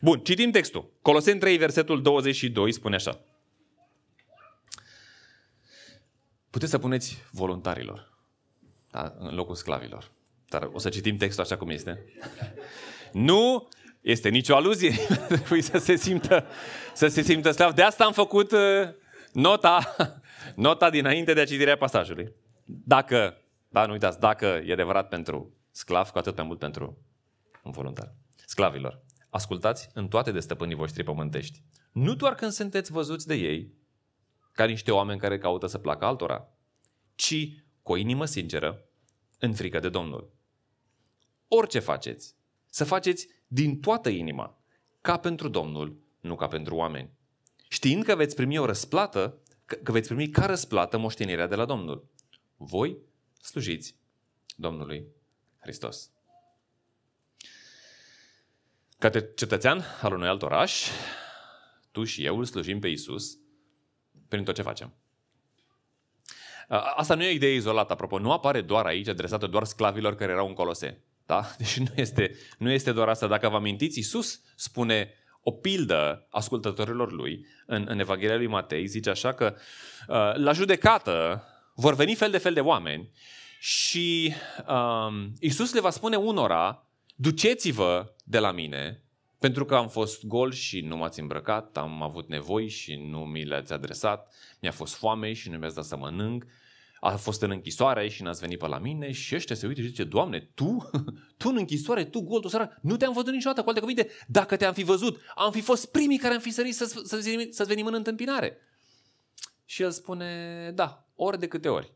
Bun, 0.00 0.18
citim 0.18 0.50
textul. 0.50 0.92
Coloseni 1.02 1.40
3, 1.40 1.56
versetul 1.56 2.02
22 2.02 2.72
spune 2.72 2.94
așa. 2.94 3.20
Puteți 6.50 6.70
să 6.70 6.78
puneți 6.78 7.22
voluntarilor 7.30 8.12
da? 8.90 9.14
în 9.18 9.34
locul 9.34 9.54
sclavilor. 9.54 10.10
Dar 10.48 10.68
o 10.72 10.78
să 10.78 10.88
citim 10.88 11.16
textul 11.16 11.44
așa 11.44 11.56
cum 11.56 11.68
este. 11.68 12.04
Nu 13.12 13.68
este 14.00 14.28
nicio 14.28 14.56
aluzie. 14.56 14.94
Trebuie 15.28 15.62
să 15.62 15.78
se 15.78 15.96
simtă, 15.96 16.46
să 16.94 17.06
se 17.06 17.22
simtă 17.22 17.50
slav. 17.50 17.72
De 17.72 17.82
asta 17.82 18.04
am 18.04 18.12
făcut 18.12 18.52
uh, 18.52 18.88
nota, 19.32 19.96
nota 20.66 20.90
dinainte 20.90 21.32
de 21.32 21.40
a 21.40 21.44
citirea 21.44 21.76
pasajului. 21.76 22.32
Dacă, 22.64 23.36
da, 23.68 23.86
nu 23.86 23.92
uitați, 23.92 24.20
dacă 24.20 24.46
e 24.46 24.72
adevărat 24.72 25.08
pentru 25.08 25.54
sclav, 25.70 26.08
cu 26.08 26.18
atât 26.18 26.36
mai 26.36 26.46
mult 26.46 26.58
pentru 26.58 26.98
un 27.62 27.70
voluntar. 27.70 28.14
Sclavilor, 28.46 29.02
ascultați 29.30 29.88
în 29.94 30.08
toate 30.08 30.30
de 30.32 30.40
stăpânii 30.40 30.74
voștri 30.74 31.04
pământești. 31.04 31.62
Nu 31.92 32.14
doar 32.14 32.34
când 32.34 32.50
sunteți 32.50 32.92
văzuți 32.92 33.26
de 33.26 33.34
ei, 33.34 33.72
ca 34.52 34.64
niște 34.64 34.90
oameni 34.90 35.20
care 35.20 35.38
caută 35.38 35.66
să 35.66 35.78
placă 35.78 36.04
altora, 36.04 36.48
ci 37.14 37.48
cu 37.82 37.92
o 37.92 37.96
inimă 37.96 38.24
sinceră, 38.24 38.84
în 39.38 39.54
frică 39.54 39.78
de 39.78 39.88
Domnul. 39.88 40.32
Orice 41.48 41.78
faceți, 41.78 42.34
să 42.66 42.84
faceți 42.84 43.28
din 43.46 43.80
toată 43.80 44.08
inima, 44.08 44.58
ca 45.00 45.16
pentru 45.16 45.48
Domnul, 45.48 46.02
nu 46.20 46.34
ca 46.34 46.46
pentru 46.46 46.74
oameni. 46.74 47.10
Știind 47.68 48.04
că 48.04 48.16
veți 48.16 48.34
primi 48.34 48.58
o 48.58 48.64
răsplată, 48.64 49.38
că 49.82 49.92
veți 49.92 50.08
primi 50.08 50.28
ca 50.28 50.46
răsplată 50.46 50.98
moștenirea 50.98 51.46
de 51.46 51.54
la 51.54 51.64
Domnul. 51.64 52.08
Voi 52.56 52.98
slujiți 53.40 53.96
Domnului 54.56 55.06
Hristos. 55.60 56.10
Ca 58.98 59.10
cetățean 59.10 59.84
al 60.00 60.12
unui 60.12 60.28
alt 60.28 60.42
oraș, 60.42 60.88
tu 61.90 62.04
și 62.04 62.24
eu 62.24 62.38
îl 62.38 62.44
slujim 62.44 62.80
pe 62.80 62.88
Isus 62.88 63.38
prin 64.28 64.44
tot 64.44 64.54
ce 64.54 64.62
facem. 64.62 64.94
Asta 66.68 67.14
nu 67.14 67.22
e 67.22 67.28
o 67.28 67.34
idee 67.34 67.54
izolată, 67.54 67.92
apropo. 67.92 68.18
Nu 68.18 68.32
apare 68.32 68.60
doar 68.60 68.86
aici, 68.86 69.08
adresată 69.08 69.46
doar 69.46 69.64
sclavilor 69.64 70.14
care 70.14 70.32
erau 70.32 70.46
în 70.46 70.52
Colose. 70.52 71.04
Da? 71.26 71.50
Deci 71.58 71.78
nu 71.78 71.92
este, 71.94 72.36
nu 72.58 72.70
este 72.70 72.92
doar 72.92 73.08
asta. 73.08 73.26
Dacă 73.26 73.48
vă 73.48 73.56
amintiți, 73.56 73.98
Isus 73.98 74.42
spune 74.56 75.14
o 75.40 75.50
pildă 75.50 76.26
ascultătorilor 76.30 77.12
lui 77.12 77.46
în, 77.66 77.84
în 77.88 77.98
Evanghelia 77.98 78.36
lui 78.36 78.46
Matei. 78.46 78.86
Zice 78.86 79.10
așa 79.10 79.34
că 79.34 79.56
la 80.34 80.52
judecată 80.52 81.44
vor 81.74 81.94
veni 81.94 82.14
fel 82.14 82.30
de 82.30 82.38
fel 82.38 82.54
de 82.54 82.60
oameni 82.60 83.10
și 83.60 84.34
um, 84.68 85.32
Isus 85.40 85.72
le 85.72 85.80
va 85.80 85.90
spune 85.90 86.16
unora, 86.16 86.86
duceți-vă 87.14 88.14
de 88.24 88.38
la 88.38 88.52
mine, 88.52 89.02
pentru 89.38 89.64
că 89.64 89.74
am 89.74 89.88
fost 89.88 90.26
gol 90.26 90.52
și 90.52 90.80
nu 90.80 90.96
m-ați 90.96 91.20
îmbrăcat, 91.20 91.76
am 91.76 92.02
avut 92.02 92.28
nevoi 92.28 92.68
și 92.68 92.94
nu 92.94 93.18
mi 93.18 93.44
le-ați 93.44 93.72
adresat, 93.72 94.34
mi-a 94.60 94.72
fost 94.72 94.94
foame 94.94 95.32
și 95.32 95.50
nu 95.50 95.58
mi-ați 95.58 95.74
dat 95.74 95.84
să 95.84 95.96
mănânc, 95.96 96.44
a 97.00 97.16
fost 97.16 97.42
în 97.42 97.50
închisoare 97.50 98.08
și 98.08 98.22
n-ați 98.22 98.40
venit 98.40 98.58
pe 98.58 98.66
la 98.66 98.78
mine. 98.78 99.12
Și 99.12 99.34
ăștia 99.34 99.56
se 99.56 99.66
uită 99.66 99.80
și 99.80 99.86
zice, 99.86 100.04
Doamne, 100.04 100.50
tu, 100.54 100.90
tu 101.38 101.48
în 101.48 101.56
închisoare, 101.56 102.04
tu 102.04 102.20
gol, 102.20 102.40
tu 102.40 102.48
sărac, 102.48 102.78
nu 102.80 102.96
te-am 102.96 103.12
văzut 103.12 103.32
niciodată, 103.32 103.62
cu 103.62 103.68
alte 103.68 103.80
cuvinte, 103.80 104.08
dacă 104.26 104.56
te-am 104.56 104.72
fi 104.72 104.82
văzut, 104.82 105.20
am 105.34 105.52
fi 105.52 105.60
fost 105.60 105.90
primii 105.90 106.18
care 106.18 106.34
am 106.34 106.40
fi 106.40 106.50
sărit 106.50 106.74
să, 106.74 106.84
să, 106.84 107.00
să, 107.04 107.48
să 107.50 107.64
venim 107.64 107.86
în 107.86 107.94
întâmpinare. 107.94 108.58
Și 109.64 109.82
el 109.82 109.90
spune, 109.90 110.70
da, 110.74 111.03
ori 111.14 111.38
de 111.38 111.48
câte 111.48 111.68
ori. 111.68 111.92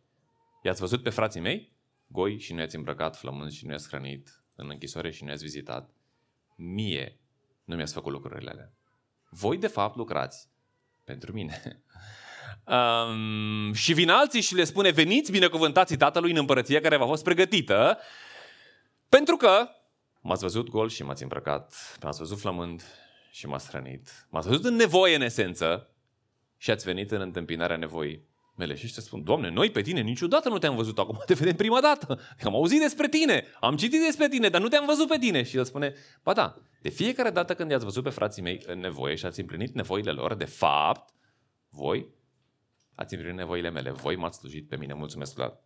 I-ați 0.62 0.80
văzut 0.80 1.02
pe 1.02 1.10
frații 1.10 1.40
mei? 1.40 1.72
Goi 2.06 2.38
și 2.38 2.52
nu 2.52 2.60
i-ați 2.60 2.76
îmbrăcat, 2.76 3.16
flămânzi 3.16 3.56
și 3.56 3.64
nu 3.66 3.70
i-ați 3.70 3.88
hrănit, 3.88 4.42
în 4.56 4.70
închisoare 4.70 5.10
și 5.10 5.24
nu 5.24 5.28
i-ați 5.28 5.42
vizitat. 5.42 5.90
Mie 6.56 7.20
nu 7.64 7.76
mi-ați 7.76 7.92
făcut 7.92 8.12
lucrurile 8.12 8.50
alea. 8.50 8.72
Voi, 9.30 9.58
de 9.58 9.66
fapt, 9.66 9.96
lucrați 9.96 10.48
pentru 11.04 11.32
mine. 11.32 11.62
Um, 12.64 13.72
și 13.72 13.92
vin 13.92 14.10
alții 14.10 14.40
și 14.40 14.54
le 14.54 14.64
spune, 14.64 14.90
veniți 14.90 15.30
binecuvântați 15.30 15.96
Tatălui 15.96 16.30
în 16.30 16.36
împărăția 16.36 16.80
care 16.80 16.96
v-a 16.96 17.06
fost 17.06 17.24
pregătită, 17.24 17.98
pentru 19.08 19.36
că 19.36 19.68
m-ați 20.20 20.42
văzut 20.42 20.68
gol 20.68 20.88
și 20.88 21.02
m-ați 21.02 21.22
îmbrăcat, 21.22 21.74
m-ați 22.02 22.18
văzut 22.18 22.38
flămând 22.38 22.82
și 23.30 23.46
m-ați 23.46 23.68
hrănit, 23.68 24.26
m-ați 24.30 24.48
văzut 24.48 24.64
în 24.64 24.74
nevoie 24.74 25.14
în 25.14 25.20
esență 25.20 25.90
și 26.56 26.70
ați 26.70 26.84
venit 26.84 27.10
în 27.10 27.20
întâmpinarea 27.20 27.76
nevoii 27.76 28.27
mele. 28.58 28.74
Și 28.74 28.84
ăștia 28.84 29.02
spun, 29.02 29.24
Doamne, 29.24 29.50
noi 29.50 29.70
pe 29.70 29.80
tine 29.80 30.00
niciodată 30.00 30.48
nu 30.48 30.58
te-am 30.58 30.76
văzut, 30.76 30.98
acum 30.98 31.22
te 31.26 31.34
vedem 31.34 31.54
prima 31.54 31.80
dată. 31.80 32.20
Am 32.42 32.54
auzit 32.54 32.80
despre 32.80 33.08
tine, 33.08 33.44
am 33.60 33.76
citit 33.76 34.00
despre 34.00 34.28
tine, 34.28 34.48
dar 34.48 34.60
nu 34.60 34.68
te-am 34.68 34.86
văzut 34.86 35.08
pe 35.08 35.18
tine. 35.18 35.42
Și 35.42 35.56
el 35.56 35.64
spune, 35.64 35.94
ba 36.22 36.32
da, 36.32 36.54
de 36.80 36.88
fiecare 36.88 37.30
dată 37.30 37.54
când 37.54 37.70
i-ați 37.70 37.84
văzut 37.84 38.02
pe 38.02 38.10
frații 38.10 38.42
mei 38.42 38.62
în 38.66 38.78
nevoie 38.78 39.14
și 39.14 39.26
ați 39.26 39.40
împlinit 39.40 39.74
nevoile 39.74 40.10
lor, 40.10 40.34
de 40.34 40.44
fapt, 40.44 41.14
voi 41.68 42.08
ați 42.94 43.14
împlinit 43.14 43.38
nevoile 43.38 43.70
mele, 43.70 43.90
voi 43.90 44.16
m-ați 44.16 44.38
slujit 44.38 44.68
pe 44.68 44.76
mine. 44.76 44.94
Mulțumesc 44.94 45.38
la 45.38 45.60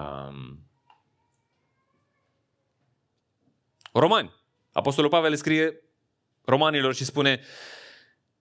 um... 0.00 0.62
Romani. 3.92 4.36
Apostolul 4.72 5.10
Pavel 5.10 5.34
scrie 5.34 5.82
romanilor 6.44 6.94
și 6.94 7.04
spune 7.04 7.40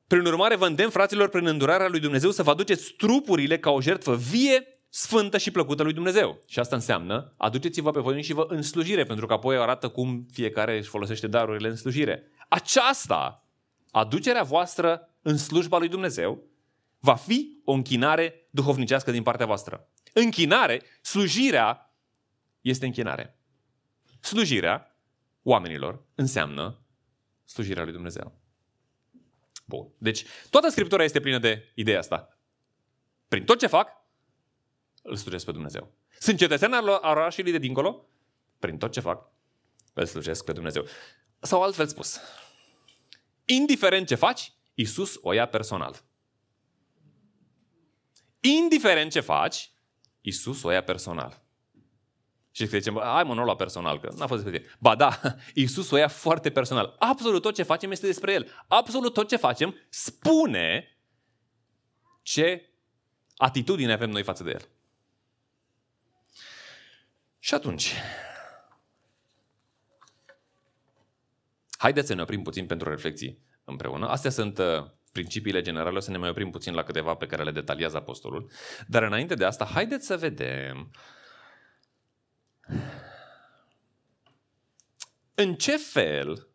prin 0.08 0.26
urmare, 0.26 0.56
vă 0.56 0.66
îndemn, 0.66 0.90
fraților, 0.90 1.30
prin 1.30 1.48
îndurarea 1.48 1.88
lui 1.88 2.00
Dumnezeu 2.00 2.32
să 2.32 2.44
vă 2.44 2.50
aduceți 2.50 2.92
trupurile 2.92 3.60
ca 3.60 3.70
o 3.70 3.82
jertfă 3.82 4.16
vie, 4.16 4.68
sfântă 4.90 5.38
și 5.38 5.52
plăcută 5.52 5.84
lui 5.84 5.94
Dumnezeu. 5.94 6.40
Și 6.48 6.60
asta 6.60 6.76
înseamnă, 6.76 7.34
aduceți-vă 7.38 7.92
pe 7.92 8.00
voi 8.00 8.22
și 8.22 8.34
vă 8.34 8.46
în 8.50 8.62
slujire, 8.62 9.04
pentru 9.04 9.26
că 9.26 9.34
apoi 9.34 9.58
arată 9.58 9.90
cum 9.90 10.28
fiecare 10.32 10.78
își 10.78 10.90
folosește 10.90 11.28
darurile 11.28 11.68
în 11.68 11.76
slujire. 11.76 12.24
Aceasta, 12.50 13.48
aducerea 13.92 14.44
voastră 14.44 15.10
în 15.22 15.38
slujba 15.38 15.78
lui 15.78 15.88
Dumnezeu, 15.88 16.44
va 17.00 17.16
fi 17.16 17.62
o 17.66 17.72
închinare 17.72 18.48
duhovnicească 18.50 19.12
din 19.12 19.24
partea 19.24 19.46
voastră. 19.46 19.90
Închinare, 20.14 20.82
slujirea 21.02 21.94
este 22.62 22.86
închinare. 22.86 23.40
Slujirea 24.20 24.96
oamenilor 25.44 26.06
înseamnă 26.16 26.82
slujirea 27.46 27.84
lui 27.84 27.94
Dumnezeu. 27.94 28.37
Bun. 29.70 29.88
Deci, 29.98 30.26
toată 30.50 30.70
Scriptura 30.70 31.04
este 31.04 31.20
plină 31.20 31.40
de 31.40 31.72
ideea 31.76 32.00
asta. 32.00 32.38
Prin 33.28 33.46
tot 33.46 33.60
ce 33.60 33.68
fac, 33.68 33.90
îl 35.02 35.16
slujesc 35.16 35.46
pe 35.46 35.52
Dumnezeu. 35.52 35.94
Sunt 36.20 36.38
cetățean 36.38 36.74
al 36.74 36.88
orașului 36.88 37.52
de 37.52 37.58
dincolo, 37.58 38.10
prin 38.60 38.78
tot 38.78 38.92
ce 38.92 39.00
fac, 39.00 39.32
îl 39.94 40.06
slujesc 40.06 40.44
pe 40.44 40.52
Dumnezeu. 40.52 40.86
Sau 41.40 41.64
altfel 41.64 41.88
spus, 41.88 42.20
indiferent 43.46 44.08
ce 44.08 44.16
faci, 44.16 44.52
Isus 44.74 45.20
o 45.22 45.34
ia 45.34 45.48
personal. 45.48 46.04
Indiferent 48.40 49.12
ce 49.12 49.20
faci, 49.20 49.72
Isus 50.22 50.64
o 50.64 50.72
ia 50.72 50.84
personal. 50.84 51.47
Și 52.58 52.66
zicem, 52.66 53.00
hai 53.04 53.24
mă, 53.24 53.34
nu 53.34 53.46
la 53.46 53.56
personal, 53.56 54.00
că 54.00 54.10
n-a 54.16 54.28
fost 54.28 54.44
despre 54.44 54.60
tine. 54.60 54.76
Ba 54.80 54.96
da, 54.96 55.20
Iisus 55.54 55.92
o 55.92 55.98
ia 55.98 56.08
foarte 56.08 56.50
personal. 56.50 56.96
Absolut 57.00 57.42
tot 57.42 57.56
ce 57.56 57.64
facem 57.64 57.92
este 57.92 58.06
despre 58.06 58.34
El. 58.34 58.48
Absolut 58.68 59.14
tot 59.14 59.28
ce 59.28 59.36
facem 59.36 59.76
spune 59.90 60.98
ce 62.22 62.70
atitudine 63.36 63.94
avem 63.94 64.10
noi 64.10 64.24
față 64.24 64.44
de 64.44 64.50
El. 64.50 64.68
Și 67.40 67.54
atunci, 67.54 67.94
haideți 71.78 72.08
să 72.08 72.14
ne 72.14 72.22
oprim 72.22 72.42
puțin 72.42 72.66
pentru 72.66 72.90
reflexii 72.90 73.40
împreună. 73.64 74.08
Astea 74.08 74.32
sunt 74.32 74.58
uh, 74.58 74.86
principiile 75.12 75.62
generale, 75.62 75.98
o 75.98 76.00
să 76.00 76.12
ne 76.12 76.18
mai 76.18 76.30
oprim 76.30 76.50
puțin 76.50 76.74
la 76.74 76.84
câteva 76.84 77.16
pe 77.16 77.26
care 77.26 77.44
le 77.44 77.52
detaliază 77.52 77.98
apostolul. 77.98 78.52
Dar 78.88 79.04
înainte 79.04 79.36
de 79.36 79.46
asta, 79.46 79.66
haideți 79.66 80.06
să 80.06 80.18
vedem 80.18 80.92
în 85.40 85.56
ce 85.56 85.78
fel 85.78 86.48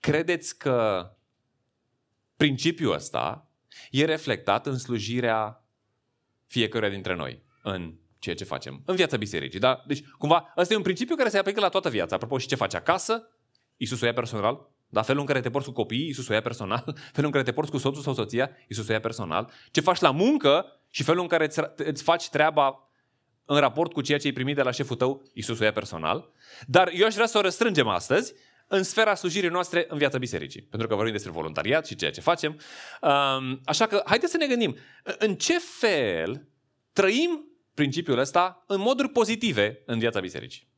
credeți 0.00 0.58
că 0.58 1.10
principiul 2.36 2.92
ăsta 2.92 3.50
e 3.90 4.04
reflectat 4.04 4.66
în 4.66 4.78
slujirea 4.78 5.64
fiecăruia 6.46 6.90
dintre 6.90 7.14
noi, 7.14 7.42
în 7.62 7.94
ceea 8.18 8.34
ce 8.34 8.44
facem, 8.44 8.82
în 8.86 8.96
viața 8.96 9.16
bisericii. 9.16 9.58
Da? 9.58 9.82
Deci, 9.86 10.04
cumva, 10.18 10.52
ăsta 10.56 10.72
e 10.72 10.76
un 10.76 10.82
principiu 10.82 11.14
care 11.14 11.28
se 11.28 11.38
aplică 11.38 11.60
la 11.60 11.68
toată 11.68 11.88
viața. 11.88 12.14
Apropo, 12.14 12.38
și 12.38 12.46
ce 12.46 12.54
faci 12.54 12.74
acasă, 12.74 13.28
Iisus 13.76 14.00
o 14.00 14.06
ia 14.06 14.12
personal, 14.12 14.70
da? 14.88 15.02
felul 15.02 15.20
în 15.20 15.26
care 15.26 15.40
te 15.40 15.50
porți 15.50 15.68
cu 15.68 15.74
copiii, 15.74 16.06
Iisus 16.06 16.28
o 16.28 16.32
ia 16.32 16.42
personal, 16.42 16.84
felul 17.14 17.26
în 17.26 17.30
care 17.30 17.44
te 17.44 17.52
porți 17.52 17.70
cu 17.70 17.78
soțul 17.78 18.02
sau 18.02 18.14
soția, 18.14 18.50
Iisus 18.68 18.88
o 18.88 18.92
ia 18.92 19.00
personal, 19.00 19.50
ce 19.70 19.80
faci 19.80 20.00
la 20.00 20.10
muncă 20.10 20.66
și 20.90 21.02
felul 21.02 21.22
în 21.22 21.28
care 21.28 21.44
îți, 21.44 21.60
îți 21.76 22.02
faci 22.02 22.28
treaba 22.28 22.87
în 23.50 23.58
raport 23.58 23.92
cu 23.92 24.00
ceea 24.00 24.18
ce 24.18 24.26
ai 24.26 24.32
primit 24.32 24.54
de 24.54 24.62
la 24.62 24.70
șeful 24.70 24.96
tău, 24.96 25.22
Iisus 25.32 25.58
o 25.58 25.64
ia 25.64 25.72
personal. 25.72 26.30
Dar 26.66 26.90
eu 26.92 27.06
aș 27.06 27.14
vrea 27.14 27.26
să 27.26 27.38
o 27.38 27.40
răstrângem 27.40 27.88
astăzi 27.88 28.34
în 28.66 28.82
sfera 28.82 29.14
slujirii 29.14 29.48
noastre 29.48 29.86
în 29.88 29.98
viața 29.98 30.18
bisericii. 30.18 30.62
Pentru 30.62 30.88
că 30.88 30.94
vorbim 30.94 31.12
despre 31.12 31.30
voluntariat 31.30 31.86
și 31.86 31.96
ceea 31.96 32.10
ce 32.10 32.20
facem. 32.20 32.60
Așa 33.64 33.86
că 33.86 34.02
haideți 34.04 34.30
să 34.32 34.36
ne 34.36 34.46
gândim 34.46 34.76
în 35.18 35.34
ce 35.34 35.58
fel 35.58 36.48
trăim 36.92 37.44
principiul 37.74 38.18
ăsta 38.18 38.64
în 38.66 38.80
moduri 38.80 39.08
pozitive 39.08 39.82
în 39.86 39.98
viața 39.98 40.20
bisericii. 40.20 40.68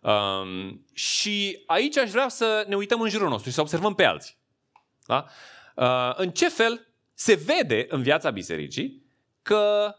Um, 0.00 0.84
și 0.92 1.62
aici 1.66 1.96
aș 1.96 2.10
vrea 2.10 2.28
să 2.28 2.64
ne 2.68 2.76
uităm 2.76 3.00
în 3.00 3.08
jurul 3.08 3.28
nostru 3.28 3.48
și 3.48 3.54
să 3.54 3.60
observăm 3.60 3.94
pe 3.94 4.04
alții. 4.04 4.36
Da? 5.06 5.26
Uh, 5.76 6.12
în 6.16 6.30
ce 6.30 6.48
fel 6.48 6.86
se 7.14 7.34
vede 7.34 7.86
în 7.88 8.02
viața 8.02 8.30
bisericii 8.30 9.04
că 9.42 9.94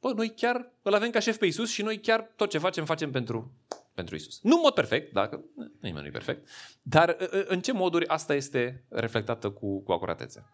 bă, 0.00 0.12
noi 0.12 0.34
chiar 0.34 0.72
îl 0.82 0.94
avem 0.94 1.10
ca 1.10 1.18
șef 1.18 1.38
pe 1.38 1.46
Isus 1.46 1.70
și 1.70 1.82
noi 1.82 2.00
chiar 2.00 2.32
tot 2.36 2.50
ce 2.50 2.58
facem, 2.58 2.84
facem 2.84 3.10
pentru, 3.10 3.52
pentru 3.94 4.14
Isus. 4.14 4.40
Nu 4.42 4.54
în 4.54 4.60
mod 4.62 4.74
perfect, 4.74 5.12
dacă 5.12 5.44
nimeni 5.80 6.00
nu 6.00 6.06
e 6.06 6.10
perfect, 6.10 6.48
dar 6.82 7.16
în 7.46 7.60
ce 7.60 7.72
moduri 7.72 8.06
asta 8.06 8.34
este 8.34 8.84
reflectată 8.88 9.50
cu, 9.50 9.82
cu 9.82 9.92
acuratețe? 9.92 10.52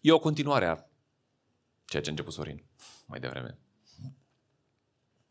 E 0.00 0.12
o 0.12 0.18
continuare 0.18 0.66
a 0.66 0.84
ceea 1.84 2.02
ce 2.02 2.08
a 2.08 2.10
început 2.10 2.32
Sorin 2.32 2.64
mai 3.06 3.20
devreme. 3.20 3.58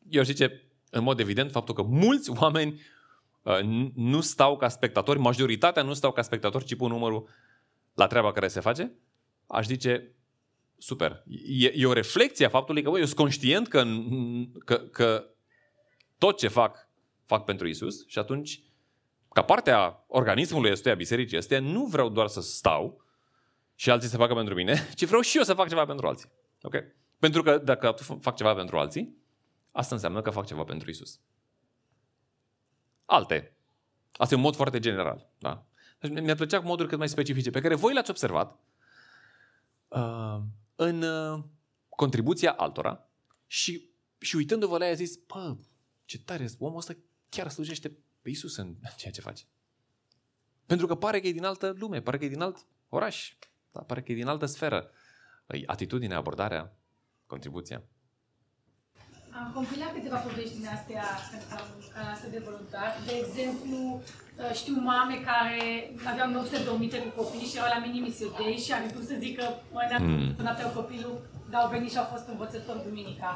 Eu 0.10 0.24
zice, 0.24 0.70
în 0.90 1.04
mod 1.04 1.20
evident, 1.20 1.52
faptul 1.52 1.76
că 1.76 1.82
mulți 1.82 2.30
oameni 2.30 2.82
uh, 3.42 3.60
nu 3.96 4.22
stau 4.22 4.58
ca 4.58 4.70
spectatori, 4.70 5.20
majoritatea 5.20 5.84
nu 5.84 5.94
stau 5.94 6.12
ca 6.12 6.22
spectatori, 6.22 6.66
ci 6.66 6.76
pun 6.76 6.92
numărul 6.92 7.30
la 7.94 8.08
treaba 8.08 8.32
care 8.32 8.48
se 8.48 8.60
face 8.60 8.92
aș 9.50 9.66
zice, 9.66 10.16
super. 10.78 11.24
E, 11.48 11.72
e 11.76 11.86
o 11.86 11.94
reflexie 11.94 12.46
a 12.46 12.50
faptului 12.50 12.84
că 12.84 12.90
bă, 12.90 12.98
eu 12.98 13.06
sunt 13.06 13.18
conștient 13.18 13.68
că, 13.68 13.86
că, 14.66 14.78
că 14.78 15.26
tot 16.18 16.38
ce 16.38 16.48
fac, 16.48 16.90
fac 17.26 17.44
pentru 17.44 17.68
Isus 17.68 18.08
și 18.08 18.20
atunci, 18.20 18.64
ca 19.34 19.42
parte 19.44 19.72
a 19.72 20.04
organismului 20.08 20.72
ăstuia, 20.72 20.96
bisericii 20.96 21.38
astea, 21.38 21.60
nu 21.60 21.86
vreau 21.86 22.10
doar 22.10 22.28
să 22.28 22.42
stau 22.42 23.04
și 23.76 23.90
alții 23.90 24.10
să 24.10 24.18
facă 24.18 24.34
pentru 24.34 24.54
mine, 24.54 24.88
ci 24.96 25.06
vreau 25.06 25.22
și 25.22 25.38
eu 25.38 25.44
să 25.44 25.54
fac 25.54 25.70
ceva 25.70 25.86
pentru 25.86 26.08
alții. 26.08 26.30
Ok? 26.62 26.76
Pentru 27.20 27.44
că 27.44 27.58
dacă 27.58 27.96
fac 28.22 28.36
ceva 28.36 28.54
pentru 28.54 28.78
alții, 28.78 29.18
asta 29.72 29.96
înseamnă 29.96 30.22
că 30.22 30.30
fac 30.30 30.46
ceva 30.46 30.64
pentru 30.64 30.90
Isus. 30.90 31.20
Alte. 33.06 33.54
Asta 34.12 34.34
e 34.34 34.38
un 34.38 34.44
mod 34.44 34.56
foarte 34.56 34.80
general. 34.80 35.30
Da? 35.38 35.66
Deci 36.00 36.12
mi-ar 36.22 36.36
plăcea 36.36 36.60
cu 36.60 36.66
moduri 36.66 36.88
cât 36.90 36.98
mai 36.98 37.10
specifice, 37.10 37.50
pe 37.50 37.62
care 37.62 37.76
voi 37.76 37.94
le-ați 37.94 38.10
observat 38.10 38.52
uh, 38.52 38.69
în 40.76 41.02
uh, 41.02 41.44
contribuția 41.90 42.52
altora 42.52 43.10
și, 43.48 43.90
și 44.18 44.36
uitându-vă 44.36 44.78
la 44.78 44.86
ea 44.86 44.92
a 44.92 44.96
zis, 44.96 45.18
pă, 45.18 45.58
ce 46.06 46.20
tare, 46.20 46.48
omul 46.60 46.78
ăsta 46.78 46.96
chiar 47.30 47.50
slujește 47.50 47.98
pe 48.22 48.30
Isus 48.30 48.56
în 48.56 48.76
ceea 48.98 49.12
ce 49.12 49.22
face. 49.22 49.44
Pentru 50.66 50.88
că 50.88 50.96
pare 50.96 51.20
că 51.20 51.28
e 51.28 51.32
din 51.32 51.46
altă 51.46 51.76
lume, 51.78 52.02
pare 52.02 52.18
că 52.18 52.26
e 52.26 52.30
din 52.30 52.42
alt 52.42 52.66
oraș, 52.90 53.34
da? 53.72 53.82
pare 53.82 54.02
că 54.02 54.12
e 54.12 54.16
din 54.16 54.28
altă 54.28 54.46
sferă. 54.46 54.92
Atitudinea, 55.66 56.18
abordarea, 56.18 56.78
contribuția. 57.26 57.84
Am 59.42 59.52
compilat 59.60 59.92
câteva 59.94 60.20
povești 60.28 60.58
din 60.58 60.68
astea 60.76 61.06
ca 61.94 62.00
asta 62.14 62.28
de 62.36 62.42
voluntar. 62.48 62.90
De 63.08 63.14
exemplu, 63.24 63.78
uh, 63.96 64.52
știu 64.60 64.76
mame 64.90 65.16
care 65.30 65.62
aveau 66.12 66.30
nopți 66.32 66.54
de 66.56 66.68
dormite 66.70 66.98
cu 67.04 67.12
copii 67.20 67.50
și 67.50 67.58
erau 67.58 67.72
la 67.76 67.84
mini 67.86 68.06
misiodei 68.06 68.64
și 68.64 68.72
am 68.72 68.84
vrut 68.94 69.08
să 69.12 69.16
zic 69.24 69.34
că 69.40 69.46
mă 69.74 69.82
mm. 70.00 70.34
până 70.38 70.50
aveau 70.52 70.72
copilul, 70.80 71.16
dar 71.52 71.60
au 71.62 71.74
venit 71.76 71.92
și 71.92 72.02
au 72.02 72.12
fost 72.14 72.26
învățători 72.34 72.86
duminica. 72.88 73.32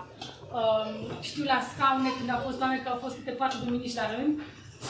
Um, 0.60 0.92
știu 1.30 1.44
la 1.54 1.60
scaune 1.70 2.10
când 2.18 2.30
au 2.32 2.42
fost 2.48 2.60
oameni 2.62 2.84
care 2.84 2.96
au 2.96 3.04
fost 3.06 3.16
câte 3.18 3.40
patru 3.42 3.58
duminici 3.66 4.00
la 4.02 4.06
rând, 4.14 4.34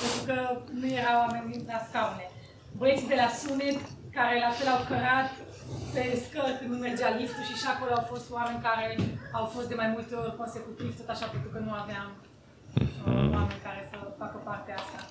pentru 0.01 0.21
că 0.27 0.35
nu 0.79 0.87
erau 0.99 1.17
oameni 1.23 1.63
la 1.73 1.79
scaune. 1.87 2.25
Băieții 2.79 3.11
de 3.13 3.17
la 3.23 3.29
sunet, 3.39 3.79
care 4.17 4.35
la 4.45 4.51
fel 4.57 4.67
au 4.71 4.81
cărat 4.91 5.31
pe 5.93 6.23
scări 6.25 6.57
când 6.59 6.69
nu 6.71 6.77
mergea 6.77 7.17
liftul 7.17 7.43
și 7.43 7.55
și 7.61 7.67
acolo 7.67 7.91
au 7.93 8.05
fost 8.13 8.31
oameni 8.31 8.61
care 8.61 8.97
au 9.31 9.45
fost 9.45 9.67
de 9.67 9.75
mai 9.75 9.87
multe 9.87 10.15
ori 10.15 10.35
consecutiv, 10.35 10.97
tot 10.97 11.09
așa, 11.09 11.25
pentru 11.27 11.49
că 11.49 11.59
nu 11.59 11.71
aveam 11.71 12.09
mm. 13.05 13.33
oameni 13.33 13.61
care 13.63 13.87
să 13.91 13.97
facă 14.17 14.37
partea 14.43 14.75
asta. 14.75 15.09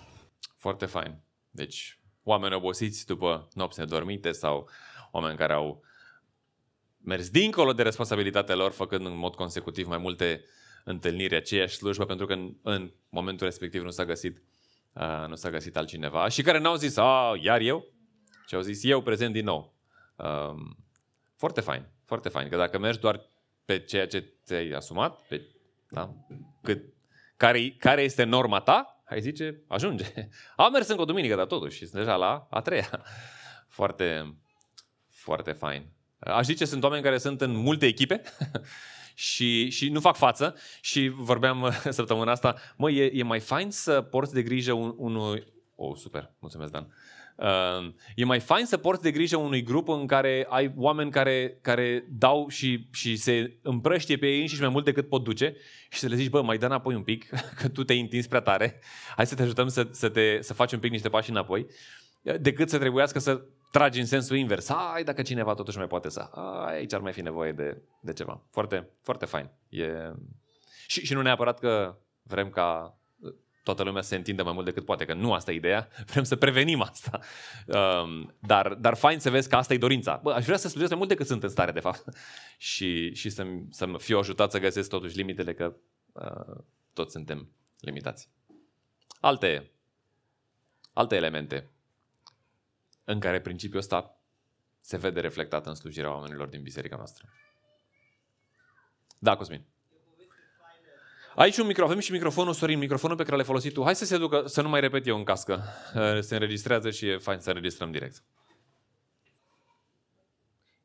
Foarte 0.56 0.86
fain. 0.86 1.20
Deci, 1.50 2.00
oameni 2.22 2.54
obosiți 2.54 3.06
după 3.06 3.48
nopți 3.54 3.78
nedormite 3.78 4.32
sau 4.32 4.68
oameni 5.10 5.36
care 5.36 5.52
au 5.52 5.82
mers 7.04 7.30
dincolo 7.30 7.72
de 7.72 7.82
responsabilitatea 7.82 8.54
lor, 8.54 8.72
făcând 8.72 9.06
în 9.06 9.16
mod 9.16 9.34
consecutiv 9.34 9.86
mai 9.86 9.98
multe 9.98 10.44
întâlniri, 10.84 11.34
aceeași 11.34 11.76
slujbă, 11.76 12.04
pentru 12.04 12.26
că 12.26 12.32
în, 12.32 12.54
în 12.62 12.92
momentul 13.08 13.46
respectiv 13.46 13.82
nu 13.82 13.90
s-a 13.90 14.04
găsit 14.04 14.42
uh, 14.94 15.24
nu 15.28 15.34
s-a 15.34 15.50
găsit 15.50 15.76
altcineva 15.76 16.28
și 16.28 16.42
care 16.42 16.58
n-au 16.58 16.74
zis, 16.74 16.96
a, 16.96 17.38
iar 17.40 17.60
eu? 17.60 17.86
Și 18.46 18.54
au 18.54 18.60
zis, 18.60 18.84
eu 18.84 19.02
prezent 19.02 19.32
din 19.32 19.44
nou. 19.44 19.71
Um, 20.22 20.76
foarte 21.36 21.60
fain, 21.60 21.86
foarte 22.04 22.28
fain. 22.28 22.48
Că 22.48 22.56
dacă 22.56 22.78
mergi 22.78 23.00
doar 23.00 23.20
pe 23.64 23.78
ceea 23.78 24.06
ce 24.06 24.32
ți-ai 24.44 24.70
asumat, 24.70 25.20
pe, 25.20 25.46
da, 25.88 26.14
cât, 26.62 26.82
care, 27.36 27.70
care 27.78 28.02
este 28.02 28.24
norma 28.24 28.60
ta, 28.60 29.02
ai 29.04 29.20
zice, 29.20 29.62
ajunge. 29.68 30.04
Am 30.56 30.72
mers 30.72 30.88
încă 30.88 31.02
o 31.02 31.04
duminică, 31.04 31.34
dar 31.34 31.46
totuși, 31.46 31.86
sunt 31.86 32.02
deja 32.02 32.16
la 32.16 32.46
a 32.50 32.60
treia. 32.60 33.04
Foarte, 33.68 34.36
foarte 35.08 35.52
fain. 35.52 35.86
Aș 36.18 36.44
zice, 36.44 36.64
sunt 36.64 36.82
oameni 36.82 37.02
care 37.02 37.18
sunt 37.18 37.40
în 37.40 37.56
multe 37.56 37.86
echipe 37.86 38.22
și, 39.14 39.70
și 39.70 39.88
nu 39.88 40.00
fac 40.00 40.16
față 40.16 40.56
și 40.80 41.08
vorbeam 41.08 41.70
săptămâna 41.88 42.30
asta, 42.30 42.56
mă, 42.76 42.90
e, 42.90 43.10
e 43.18 43.22
mai 43.22 43.40
fain 43.40 43.70
să 43.70 44.02
porți 44.02 44.32
de 44.32 44.42
grijă 44.42 44.72
un, 44.72 44.94
unui... 44.96 45.52
Oh, 45.74 45.96
super, 45.96 46.32
mulțumesc, 46.38 46.72
Dan. 46.72 46.86
Uh, 46.88 47.21
e 48.14 48.24
mai 48.24 48.40
fain 48.40 48.66
să 48.66 48.76
porți 48.76 49.02
de 49.02 49.10
grijă 49.10 49.36
unui 49.36 49.62
grup 49.62 49.88
în 49.88 50.06
care 50.06 50.46
ai 50.48 50.72
oameni 50.76 51.10
care, 51.10 51.58
care 51.62 52.04
dau 52.08 52.48
și, 52.48 52.88
și 52.92 53.16
se 53.16 53.58
împrăștie 53.62 54.16
pe 54.16 54.26
ei 54.26 54.46
și 54.46 54.60
mai 54.60 54.68
mult 54.68 54.84
decât 54.84 55.08
pot 55.08 55.24
duce 55.24 55.56
și 55.90 55.98
să 55.98 56.08
le 56.08 56.14
zici, 56.14 56.30
bă, 56.30 56.42
mai 56.42 56.58
dă 56.58 56.66
înapoi 56.66 56.94
un 56.94 57.02
pic, 57.02 57.28
că 57.58 57.68
tu 57.68 57.84
te-ai 57.84 58.00
întins 58.00 58.26
prea 58.26 58.40
tare, 58.40 58.80
hai 59.16 59.26
să 59.26 59.34
te 59.34 59.42
ajutăm 59.42 59.68
să, 59.68 59.88
să, 59.90 60.08
te, 60.08 60.40
să 60.40 60.54
faci 60.54 60.72
un 60.72 60.78
pic 60.78 60.90
niște 60.90 61.08
pași 61.08 61.30
înapoi, 61.30 61.66
decât 62.40 62.68
să 62.68 62.78
trebuiască 62.78 63.18
să 63.18 63.42
tragi 63.70 64.00
în 64.00 64.06
sensul 64.06 64.36
invers. 64.36 64.68
Hai, 64.68 65.04
dacă 65.04 65.22
cineva 65.22 65.54
totuși 65.54 65.76
mai 65.76 65.86
poate 65.86 66.08
să... 66.08 66.20
Ai, 66.20 66.74
aici 66.74 66.92
ar 66.92 67.00
mai 67.00 67.12
fi 67.12 67.20
nevoie 67.20 67.52
de, 67.52 67.82
de 68.00 68.12
ceva. 68.12 68.42
Foarte, 68.50 68.88
foarte 69.02 69.24
fain. 69.24 69.50
E... 69.68 69.86
Și, 70.86 71.04
și 71.04 71.14
nu 71.14 71.22
neapărat 71.22 71.58
că 71.58 71.96
vrem 72.22 72.50
ca 72.50 72.98
toată 73.62 73.82
lumea 73.82 74.02
se 74.02 74.16
întinde 74.16 74.42
mai 74.42 74.52
mult 74.52 74.64
decât 74.64 74.84
poate, 74.84 75.04
că 75.04 75.14
nu 75.14 75.32
asta 75.32 75.52
e 75.52 75.54
ideea, 75.54 75.88
vrem 76.10 76.24
să 76.24 76.36
prevenim 76.36 76.80
asta. 76.80 77.20
Um, 77.66 78.34
dar, 78.38 78.74
dar 78.74 78.94
fain 78.94 79.18
să 79.18 79.30
vezi 79.30 79.48
că 79.48 79.56
asta 79.56 79.74
e 79.74 79.78
dorința. 79.78 80.20
Bă, 80.22 80.32
aș 80.32 80.44
vrea 80.44 80.56
să 80.56 80.68
slujesc 80.68 80.90
mai 80.90 80.98
mult 80.98 81.10
decât 81.10 81.26
sunt 81.26 81.42
în 81.42 81.48
stare, 81.48 81.72
de 81.72 81.80
fapt. 81.80 82.04
și 82.58 83.14
și 83.14 83.30
să, 83.30 83.46
să 83.70 83.94
fiu 83.98 84.18
ajutat 84.18 84.50
să 84.50 84.58
găsesc 84.58 84.88
totuși 84.88 85.16
limitele, 85.16 85.54
că 85.54 85.74
uh, 86.12 86.62
toți 86.92 87.12
suntem 87.12 87.50
limitați. 87.80 88.28
Alte, 89.20 89.70
alte 90.92 91.16
elemente 91.16 91.70
în 93.04 93.20
care 93.20 93.40
principiul 93.40 93.78
ăsta 93.78 94.16
se 94.80 94.96
vede 94.96 95.20
reflectat 95.20 95.66
în 95.66 95.74
slujirea 95.74 96.12
oamenilor 96.12 96.48
din 96.48 96.62
biserica 96.62 96.96
noastră. 96.96 97.28
Da, 99.18 99.36
Cosmin. 99.36 99.71
Aici 101.34 101.56
un 101.56 101.66
microfon 101.66 102.00
și 102.00 102.12
microfonul, 102.12 102.52
Sorin, 102.52 102.78
microfonul 102.78 103.16
pe 103.16 103.22
care 103.22 103.36
l-ai 103.36 103.44
folosit 103.44 103.72
tu. 103.72 103.82
Hai 103.82 103.96
să 103.96 104.04
se 104.04 104.18
ducă, 104.18 104.42
să 104.46 104.62
nu 104.62 104.68
mai 104.68 104.80
repet 104.80 105.06
eu 105.06 105.16
în 105.16 105.24
cască. 105.24 105.64
Uh, 105.94 106.20
se 106.20 106.34
înregistrează 106.34 106.90
și 106.90 107.06
e 107.06 107.18
fain 107.18 107.38
să 107.38 107.48
înregistrăm 107.48 107.90
direct. 107.90 108.22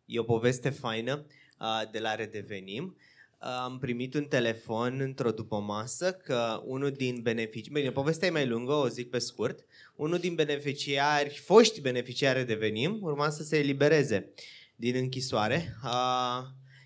E 0.05 0.19
o 0.19 0.23
poveste 0.23 0.69
faină 0.69 1.25
uh, 1.59 1.81
de 1.91 1.99
la 1.99 2.15
Redevenim. 2.15 2.97
Uh, 3.41 3.47
am 3.63 3.79
primit 3.79 4.13
un 4.13 4.23
telefon 4.23 4.99
într-o 4.99 5.31
dupămasă 5.31 6.11
că 6.11 6.61
unul 6.65 6.91
din 6.91 7.21
beneficiari, 7.21 7.79
bine, 7.79 7.91
povestea 7.91 8.27
e 8.27 8.31
mai 8.31 8.47
lungă, 8.47 8.73
o 8.73 8.87
zic 8.87 9.09
pe 9.09 9.19
scurt, 9.19 9.65
unul 9.95 10.17
din 10.17 10.35
beneficiari, 10.35 11.41
foști 11.45 11.81
beneficiari 11.81 12.37
Redevenim, 12.37 12.97
urma 13.01 13.29
să 13.29 13.43
se 13.43 13.57
elibereze 13.57 14.33
din 14.75 14.95
închisoare, 14.95 15.75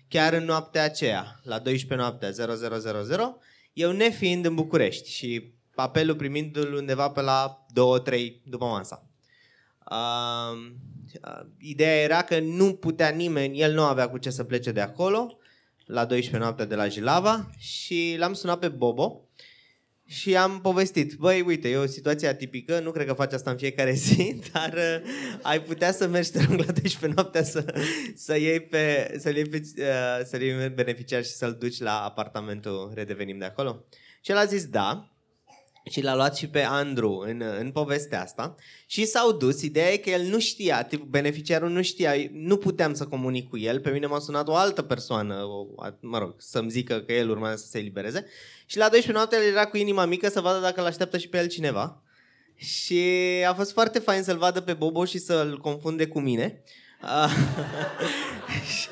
chiar 0.08 0.32
în 0.32 0.44
noaptea 0.44 0.84
aceea, 0.84 1.40
la 1.42 1.58
12 1.58 2.08
noaptea 2.08 2.30
0000, 2.30 3.36
eu 3.72 3.92
nefiind 3.92 4.44
în 4.44 4.54
București 4.54 5.10
și 5.10 5.52
apelul 5.74 6.16
primindu-l 6.16 6.74
undeva 6.74 7.10
pe 7.10 7.20
la 7.20 7.66
2-3 8.10 8.20
după 8.44 8.64
masa. 8.64 9.06
Uh, 9.90 10.72
ideea 11.58 12.02
era 12.02 12.22
că 12.22 12.40
nu 12.40 12.74
putea 12.74 13.08
nimeni, 13.08 13.60
el 13.60 13.72
nu 13.74 13.82
avea 13.82 14.08
cu 14.08 14.18
ce 14.18 14.30
să 14.30 14.44
plece 14.44 14.72
de 14.72 14.80
acolo, 14.80 15.38
la 15.86 16.04
12 16.04 16.44
noaptea 16.44 16.64
de 16.64 16.74
la 16.74 16.88
Jilava 16.88 17.50
și 17.58 18.14
l-am 18.18 18.32
sunat 18.32 18.58
pe 18.58 18.68
Bobo 18.68 19.21
și 20.12 20.36
am 20.36 20.60
povestit, 20.60 21.14
băi, 21.14 21.40
uite, 21.40 21.68
e 21.68 21.76
o 21.76 21.86
situație 21.86 22.28
atipică, 22.28 22.80
nu 22.80 22.90
cred 22.90 23.06
că 23.06 23.12
faci 23.12 23.32
asta 23.32 23.50
în 23.50 23.56
fiecare 23.56 23.92
zi, 23.92 24.40
dar 24.52 24.72
uh, 24.72 25.10
ai 25.42 25.62
putea 25.62 25.92
să 25.92 26.06
mergi, 26.06 26.30
te 26.30 26.44
rog, 26.48 26.58
la 26.58 26.72
12 26.72 27.06
noaptea 27.06 27.42
să, 27.42 27.74
să 28.14 28.38
iei 28.38 28.60
pe, 28.60 29.16
să 29.18 29.30
iei, 29.30 29.48
pe, 29.48 29.62
uh, 29.78 30.24
să 30.24 30.42
iei 30.42 30.68
beneficiar 30.68 31.24
și 31.24 31.30
să-l 31.30 31.56
duci 31.58 31.80
la 31.80 32.04
apartamentul 32.04 32.92
Redevenim 32.94 33.38
de 33.38 33.44
acolo? 33.44 33.84
Și 34.20 34.30
el 34.30 34.36
a 34.36 34.44
zis 34.44 34.66
da, 34.66 35.11
și 35.90 36.02
l-a 36.02 36.14
luat 36.14 36.36
și 36.36 36.48
pe 36.48 36.62
Andrew 36.62 37.18
în, 37.18 37.42
în 37.58 37.70
povestea 37.70 38.22
asta 38.22 38.54
și 38.86 39.04
s-au 39.04 39.32
dus. 39.32 39.62
Ideea 39.62 39.92
e 39.92 39.96
că 39.96 40.10
el 40.10 40.22
nu 40.22 40.38
știa, 40.38 40.82
tip, 40.82 41.02
beneficiarul 41.02 41.70
nu 41.70 41.82
știa, 41.82 42.12
nu 42.32 42.56
puteam 42.56 42.94
să 42.94 43.06
comunic 43.06 43.48
cu 43.48 43.58
el. 43.58 43.80
Pe 43.80 43.90
mine 43.90 44.06
m-a 44.06 44.18
sunat 44.18 44.48
o 44.48 44.54
altă 44.54 44.82
persoană, 44.82 45.34
o, 45.34 45.66
mă 46.00 46.18
rog, 46.18 46.34
să-mi 46.38 46.70
zică 46.70 47.00
că 47.00 47.12
el 47.12 47.30
urmează 47.30 47.56
să 47.56 47.66
se 47.66 47.78
elibereze. 47.78 48.26
Și 48.66 48.76
la 48.76 48.88
12 48.88 49.12
noapte 49.12 49.36
el 49.36 49.52
era 49.52 49.66
cu 49.66 49.76
inima 49.76 50.04
mică 50.04 50.28
să 50.28 50.40
vadă 50.40 50.60
dacă 50.60 50.80
îl 50.80 50.86
așteaptă 50.86 51.18
și 51.18 51.28
pe 51.28 51.38
el 51.38 51.48
cineva. 51.48 52.02
Și 52.54 53.02
a 53.48 53.54
fost 53.54 53.72
foarte 53.72 53.98
fain 53.98 54.22
să-l 54.22 54.38
vadă 54.38 54.60
pe 54.60 54.72
Bobo 54.72 55.04
și 55.04 55.18
să-l 55.18 55.58
confunde 55.58 56.06
cu 56.06 56.20
mine. 56.20 56.62
și, 58.76 58.88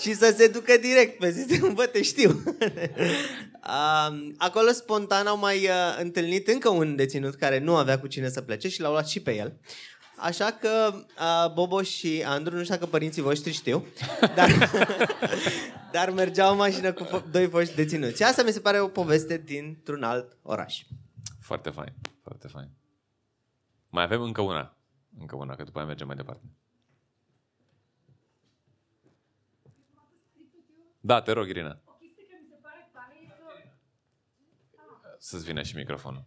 și 0.00 0.14
să 0.14 0.34
se 0.36 0.48
ducă 0.48 0.76
direct 0.80 1.18
pe 1.18 1.32
sistem, 1.32 1.74
bă, 1.74 1.86
te 1.86 2.02
știu. 2.02 2.42
acolo 4.36 4.70
spontan 4.70 5.26
au 5.26 5.38
mai 5.38 5.64
uh, 5.64 5.96
întâlnit 6.00 6.48
încă 6.48 6.68
un 6.68 6.96
deținut 6.96 7.34
care 7.34 7.58
nu 7.58 7.76
avea 7.76 7.98
cu 8.00 8.06
cine 8.06 8.28
să 8.28 8.40
plece 8.40 8.68
și 8.68 8.80
l-au 8.80 8.90
luat 8.90 9.08
și 9.08 9.20
pe 9.20 9.36
el. 9.36 9.58
Așa 10.16 10.50
că 10.60 10.94
uh, 10.94 11.52
Bobo 11.52 11.82
și 11.82 12.22
Andru, 12.26 12.56
nu 12.56 12.62
știu 12.62 12.74
dacă 12.74 12.86
părinții 12.86 13.22
voștri 13.22 13.52
știu, 13.52 13.86
dar, 14.36 14.50
dar 15.92 16.10
mergeau 16.10 16.50
în 16.50 16.56
mașină 16.56 16.92
cu 16.92 17.04
fo- 17.04 17.30
doi 17.30 17.48
foști 17.48 17.74
deținuți. 17.74 18.16
Și 18.16 18.22
asta 18.22 18.42
mi 18.42 18.52
se 18.52 18.60
pare 18.60 18.80
o 18.80 18.88
poveste 18.88 19.42
dintr-un 19.44 20.02
alt 20.02 20.36
oraș. 20.42 20.82
Foarte 21.40 21.70
fain, 21.70 21.92
foarte 22.22 22.48
fain. 22.48 22.68
Mai 23.88 24.02
avem 24.02 24.22
încă 24.22 24.40
una. 24.40 24.76
Încă 25.20 25.36
una, 25.36 25.54
că 25.54 25.62
după 25.62 25.78
aia 25.78 25.86
mergem 25.86 26.06
mai 26.06 26.16
departe. 26.16 26.44
Da, 31.06 31.22
te 31.22 31.32
rog, 31.32 31.48
Irina. 31.48 31.80
Să-ți 35.18 35.44
vină 35.44 35.62
și 35.62 35.76
microfonul. 35.76 36.24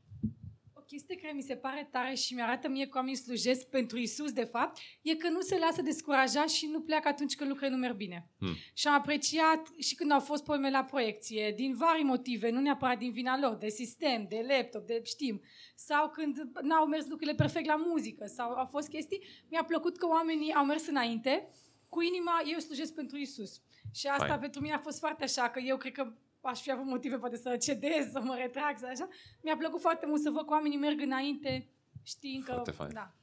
Ok, 0.74 0.86
chestie 0.86 1.16
care 1.16 1.34
mi 1.34 1.42
se 1.42 1.56
pare 1.56 1.88
tare 1.92 2.14
și 2.14 2.34
mi-arată 2.34 2.68
mie 2.68 2.86
cum 2.86 2.96
oamenii 2.96 3.18
slujesc 3.18 3.70
pentru 3.70 3.98
Isus, 3.98 4.32
de 4.32 4.44
fapt, 4.44 4.80
e 5.02 5.16
că 5.16 5.30
nu 5.30 5.42
se 5.42 5.58
lasă 5.58 5.82
descurajat 5.82 6.50
și 6.50 6.66
nu 6.66 6.82
pleacă 6.82 7.08
atunci 7.08 7.36
când 7.36 7.50
lucrurile 7.50 7.76
nu 7.76 7.82
merg 7.82 7.96
bine. 7.96 8.30
Hmm. 8.40 8.56
Și 8.74 8.88
am 8.88 8.94
apreciat 8.94 9.68
și 9.78 9.96
când 9.96 10.12
au 10.12 10.20
fost 10.20 10.44
probleme 10.44 10.70
la 10.70 10.84
proiecție, 10.84 11.54
din 11.56 11.76
vari 11.76 12.04
motive, 12.04 12.50
nu 12.50 12.60
neapărat 12.60 12.98
din 12.98 13.12
vina 13.12 13.40
lor, 13.40 13.56
de 13.56 13.70
sistem, 13.70 14.26
de 14.30 14.46
laptop, 14.48 14.86
de 14.86 15.02
știm, 15.04 15.42
sau 15.76 16.10
când 16.10 16.36
n-au 16.62 16.88
mers 16.88 17.08
lucrurile 17.08 17.36
perfect 17.36 17.66
la 17.66 17.76
muzică, 17.76 18.26
sau 18.26 18.52
au 18.52 18.66
fost 18.66 18.90
chestii, 18.90 19.24
mi-a 19.50 19.64
plăcut 19.64 19.98
că 19.98 20.08
oamenii 20.08 20.54
au 20.54 20.66
mers 20.66 20.88
înainte, 20.88 21.50
cu 21.90 22.02
inima, 22.02 22.42
eu 22.52 22.60
slujesc 22.60 22.94
pentru 22.94 23.18
Isus. 23.18 23.62
Și 23.94 24.08
asta 24.08 24.26
Fine. 24.26 24.38
pentru 24.38 24.62
mine 24.62 24.74
a 24.74 24.80
fost 24.80 25.00
foarte 25.00 25.24
așa, 25.24 25.50
că 25.50 25.60
eu 25.60 25.78
cred 25.78 25.92
că 25.92 26.08
aș 26.42 26.62
fi 26.62 26.72
avut 26.72 26.86
motive 26.86 27.16
poate 27.16 27.38
să 27.38 27.58
cedez, 27.62 28.12
să 28.12 28.20
mă 28.20 28.36
retrag, 28.38 28.78
să 28.78 28.86
așa. 28.86 29.08
Mi-a 29.42 29.56
plăcut 29.58 29.82
foarte 29.82 30.06
mult 30.06 30.22
să 30.22 30.30
văd 30.30 30.46
că 30.46 30.52
oamenii 30.52 30.78
merg 30.78 31.02
înainte 31.02 31.68
știind 32.04 32.44
că... 32.44 32.52
Foarte 32.52 32.72
fain. 32.72 32.94
Da. 32.94 33.14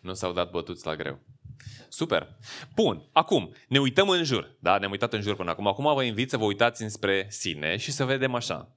Nu 0.00 0.14
s-au 0.14 0.32
dat 0.32 0.50
bătuți 0.50 0.86
la 0.86 0.96
greu. 0.96 1.18
Super. 1.88 2.36
Bun. 2.74 3.08
Acum, 3.12 3.54
ne 3.68 3.78
uităm 3.78 4.08
în 4.08 4.24
jur. 4.24 4.56
Da? 4.58 4.78
Ne-am 4.78 4.90
uitat 4.90 5.12
în 5.12 5.20
jur 5.20 5.36
până 5.36 5.50
acum. 5.50 5.66
Acum 5.66 5.94
vă 5.94 6.02
invit 6.02 6.30
să 6.30 6.36
vă 6.36 6.44
uitați 6.44 6.82
înspre 6.82 7.26
sine 7.30 7.76
și 7.76 7.92
să 7.92 8.04
vedem 8.04 8.34
așa. 8.34 8.76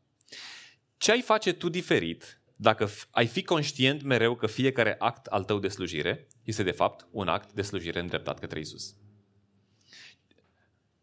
Ce 0.97 1.11
ai 1.11 1.21
face 1.21 1.53
tu 1.53 1.69
diferit 1.69 2.41
dacă 2.55 2.89
ai 3.11 3.27
fi 3.27 3.43
conștient 3.43 4.01
mereu 4.01 4.35
că 4.35 4.47
fiecare 4.47 4.95
act 4.99 5.25
al 5.25 5.43
tău 5.43 5.59
de 5.59 5.67
slujire 5.67 6.27
este 6.43 6.63
de 6.63 6.71
fapt 6.71 7.07
un 7.11 7.27
act 7.27 7.51
de 7.51 7.61
slujire 7.61 7.99
îndreptat 7.99 8.39
către 8.39 8.59
Isus? 8.59 8.95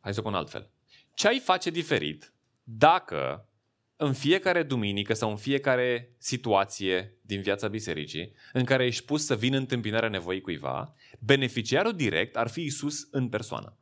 Hai 0.04 0.14
să 0.14 0.20
o 0.20 0.22
pun 0.22 0.34
altfel. 0.34 0.70
Ce 1.14 1.28
ai 1.28 1.38
face 1.38 1.70
diferit 1.70 2.32
dacă 2.62 3.48
în 3.96 4.12
fiecare 4.12 4.62
duminică 4.62 5.14
sau 5.14 5.30
în 5.30 5.36
fiecare 5.36 6.14
situație 6.18 7.18
din 7.22 7.42
viața 7.42 7.68
bisericii 7.68 8.34
în 8.52 8.64
care 8.64 8.84
ești 8.84 9.04
pus 9.04 9.24
să 9.24 9.36
vină 9.36 9.56
întâmpinarea 9.56 10.08
nevoii 10.08 10.40
cuiva, 10.40 10.94
beneficiarul 11.18 11.96
direct 11.96 12.36
ar 12.36 12.48
fi 12.48 12.62
Isus 12.62 13.08
în 13.10 13.28
persoană. 13.28 13.76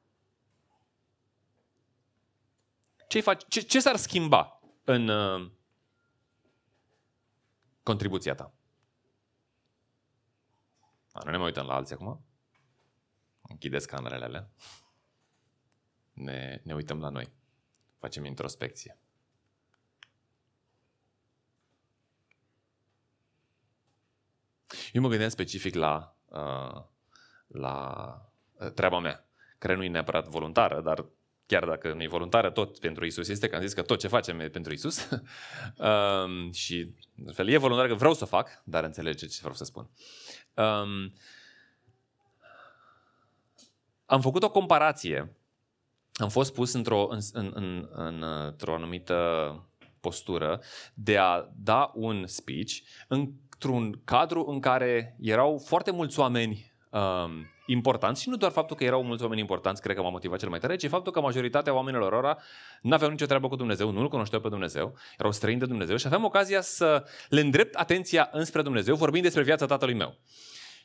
Ce, 3.09 3.21
faci, 3.21 3.45
ce, 3.49 3.61
ce 3.61 3.81
s-ar 3.81 3.97
schimba 3.97 4.61
în 4.85 5.09
uh, 5.09 5.51
contribuția 7.83 8.35
ta? 8.35 8.55
A, 11.13 11.21
nu 11.25 11.31
ne 11.31 11.37
mai 11.37 11.47
uităm 11.47 11.67
la 11.67 11.75
alții 11.75 11.95
acum. 11.95 12.25
Închideți 13.43 13.87
camerele 13.87 14.25
alea. 14.25 14.51
Ne, 16.13 16.61
ne 16.65 16.75
uităm 16.75 17.01
la 17.01 17.09
noi 17.09 17.33
facem 18.03 18.25
introspecție. 18.25 18.99
Eu 24.93 25.03
mă 25.03 25.09
gândeam 25.09 25.31
specific 25.31 25.75
la, 25.75 26.17
uh, 26.29 26.83
la 27.47 27.77
uh, 28.53 28.71
treaba 28.71 28.99
mea, 28.99 29.29
care 29.59 29.75
nu 29.75 29.85
e 29.85 29.89
neapărat 29.89 30.29
voluntară, 30.29 30.81
dar 30.81 31.05
chiar 31.47 31.65
dacă 31.65 31.93
nu 31.93 32.03
e 32.03 32.09
voluntară, 32.09 32.51
tot 32.51 32.79
pentru 32.79 33.05
Isus 33.05 33.29
este, 33.29 33.49
că 33.49 33.57
am 33.57 33.63
zis 33.63 33.73
că 33.73 33.83
tot 33.83 33.99
ce 33.99 34.09
facem 34.09 34.41
e 34.41 34.49
pentru 34.49 34.73
Isus. 34.73 35.09
um, 35.89 36.53
și, 36.53 36.95
în 37.25 37.33
fel, 37.33 37.49
e 37.49 37.57
voluntar 37.57 37.87
că 37.87 37.95
vreau 37.95 38.15
să 38.15 38.25
fac, 38.25 38.63
dar 38.65 38.85
înțelege 38.85 39.27
ce 39.27 39.39
vreau 39.41 39.55
să 39.55 39.65
spun. 39.65 39.91
Um, 40.55 41.13
am 44.07 44.21
făcut 44.21 44.43
o 44.43 44.51
comparație 44.51 45.37
am 46.23 46.29
fost 46.29 46.55
pus 46.55 46.73
într-o, 46.73 47.07
în, 47.11 47.19
în, 47.33 47.53
în, 47.55 47.89
în, 47.93 48.23
într-o 48.23 48.75
anumită 48.75 49.17
postură 50.01 50.61
de 50.95 51.17
a 51.17 51.49
da 51.57 51.93
un 51.95 52.27
speech 52.27 52.73
într-un 53.09 54.01
cadru 54.05 54.45
în 54.49 54.61
care 54.61 55.17
erau 55.21 55.63
foarte 55.67 55.91
mulți 55.91 56.19
oameni 56.19 56.73
um, 56.91 57.47
importanți 57.67 58.23
și 58.23 58.29
nu 58.29 58.37
doar 58.37 58.53
faptul 58.53 58.77
că 58.77 58.85
erau 58.85 59.03
mulți 59.03 59.23
oameni 59.23 59.41
importanți, 59.41 59.83
cred 59.83 59.97
că 59.97 60.03
m-a 60.03 60.11
motivat 60.11 60.39
cel 60.39 60.49
mai 60.49 60.59
tare, 60.59 60.77
ci 60.77 60.89
faptul 60.89 61.13
că 61.13 61.21
majoritatea 61.21 61.75
oamenilor 61.75 62.13
ora 62.13 62.39
nu 62.83 62.95
aveau 62.95 63.11
nicio 63.11 63.27
treabă 63.27 63.49
cu 63.49 63.57
Dumnezeu, 63.57 63.91
nu-L 63.91 64.09
cunoșteau 64.09 64.41
pe 64.41 64.49
Dumnezeu, 64.49 64.97
erau 65.19 65.33
străini 65.33 65.61
de 65.61 65.67
Dumnezeu 65.67 65.97
și 65.97 66.07
aveam 66.07 66.25
ocazia 66.25 66.61
să 66.61 67.05
le 67.29 67.41
îndrept 67.41 67.75
atenția 67.75 68.29
înspre 68.33 68.63
Dumnezeu, 68.63 68.95
vorbind 68.95 69.25
despre 69.25 69.43
viața 69.43 69.67
tatălui 69.67 69.95
meu. 69.95 70.19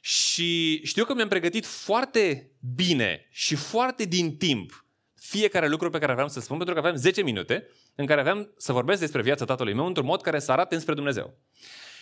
Și 0.01 0.81
știu 0.85 1.05
că 1.05 1.13
mi-am 1.13 1.27
pregătit 1.27 1.65
foarte 1.65 2.51
bine 2.75 3.27
și 3.31 3.55
foarte 3.55 4.05
din 4.05 4.37
timp 4.37 4.86
fiecare 5.19 5.67
lucru 5.67 5.89
pe 5.89 5.97
care 5.97 6.11
aveam 6.11 6.27
să 6.27 6.39
spun, 6.39 6.57
pentru 6.57 6.75
că 6.75 6.79
aveam 6.79 6.95
10 6.95 7.23
minute 7.23 7.67
în 7.95 8.05
care 8.05 8.19
aveam 8.19 8.53
să 8.57 8.71
vorbesc 8.71 8.99
despre 8.99 9.21
viața 9.21 9.45
tatălui 9.45 9.73
meu 9.73 9.85
într-un 9.85 10.05
mod 10.05 10.21
care 10.21 10.39
să 10.39 10.51
arate 10.51 10.75
înspre 10.75 10.93
Dumnezeu. 10.93 11.37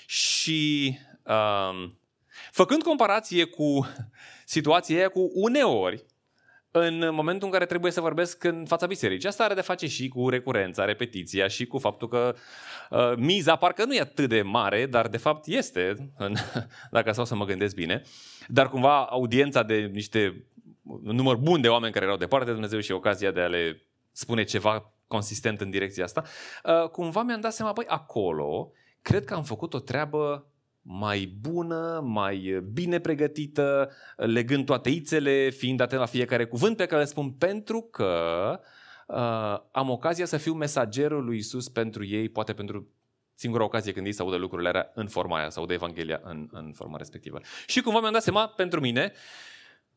Și 0.06 0.98
um, 1.24 2.00
făcând 2.52 2.84
comparație 2.84 3.44
cu 3.44 3.88
situația 4.46 4.98
aia 4.98 5.10
cu 5.10 5.32
uneori, 5.34 6.06
în 6.72 7.10
momentul 7.14 7.48
în 7.48 7.54
care 7.54 7.66
trebuie 7.66 7.92
să 7.92 8.02
vorbesc 8.02 8.44
în 8.44 8.66
fața 8.66 8.86
bisericii. 8.86 9.30
Asta 9.30 9.44
are 9.44 9.54
de 9.54 9.62
face 9.62 9.88
și 9.88 10.08
cu 10.08 10.30
recurența, 10.30 10.86
repetiția 10.86 11.48
și 11.48 11.66
cu 11.66 11.78
faptul 11.78 12.08
că 12.08 12.36
uh, 12.90 13.14
miza 13.18 13.56
parcă 13.56 13.86
nu 13.86 13.94
e 13.94 14.00
atât 14.00 14.30
de 14.30 14.42
mare, 14.42 14.86
dar 14.86 15.08
de 15.08 15.18
fapt 15.18 15.48
este, 15.48 16.12
în, 16.18 16.34
dacă 16.92 17.12
stau 17.12 17.26
să 17.26 17.36
mă 17.36 17.46
gândesc 17.46 17.76
bine, 17.76 18.02
dar 18.48 18.70
cumva 18.70 19.06
audiența 19.06 19.64
de 19.64 19.76
niște 19.76 20.46
un 20.86 21.16
număr 21.16 21.36
bun 21.36 21.62
de 21.62 21.68
oameni 21.68 21.94
care 21.94 22.06
erau 22.06 22.18
departe 22.18 22.46
de 22.46 22.52
Dumnezeu 22.52 22.80
și 22.80 22.92
ocazia 22.92 23.32
de 23.32 23.42
a 23.42 23.48
le 23.48 23.82
spune 24.12 24.44
ceva 24.44 24.94
consistent 25.08 25.62
în 25.62 25.70
direcția 25.70 26.04
asta, 26.04 26.24
uh, 26.64 26.90
cumva 26.90 27.22
mi-am 27.24 27.42
dat 27.42 27.54
seama, 27.54 27.72
băi, 27.72 27.86
acolo 27.88 28.72
cred 29.02 29.26
că 29.26 29.34
am 29.34 29.44
făcut 29.44 29.74
o 29.74 29.80
treabă 29.80 30.50
mai 30.82 31.36
bună, 31.42 32.02
mai 32.04 32.64
bine 32.74 33.00
pregătită, 33.00 33.92
legând 34.16 34.66
toate 34.66 34.90
ițele, 34.90 35.50
fiind 35.50 35.80
atent 35.80 36.00
la 36.00 36.06
fiecare 36.06 36.46
cuvânt 36.46 36.78
pe 36.78 36.86
care 36.86 37.02
le 37.02 37.08
spun, 37.08 37.32
pentru 37.32 37.82
că 37.82 38.14
uh, 39.08 39.60
am 39.72 39.90
ocazia 39.90 40.26
să 40.26 40.38
fiu 40.38 40.54
mesagerul 40.54 41.24
lui 41.24 41.38
Isus 41.38 41.70
pentru 41.70 42.06
ei, 42.06 42.30
poate 42.30 42.54
pentru 42.54 42.88
singura 43.34 43.64
ocazie 43.64 43.92
când 43.92 44.06
ei 44.06 44.12
să 44.12 44.22
audă 44.22 44.36
lucrurile 44.36 44.70
alea 44.70 44.92
în 44.94 45.08
forma 45.08 45.38
aia, 45.38 45.50
să 45.50 45.60
audă 45.60 45.74
Evanghelia 45.74 46.22
în, 46.24 46.48
în 46.52 46.72
forma 46.76 46.98
respectivă. 46.98 47.40
Și 47.68 47.82
cumva 47.82 48.00
mi-am 48.00 48.14
dat 48.14 48.24
seama, 48.24 48.48
pentru 48.48 48.80
mine, 48.80 49.12
uh, 49.14 49.55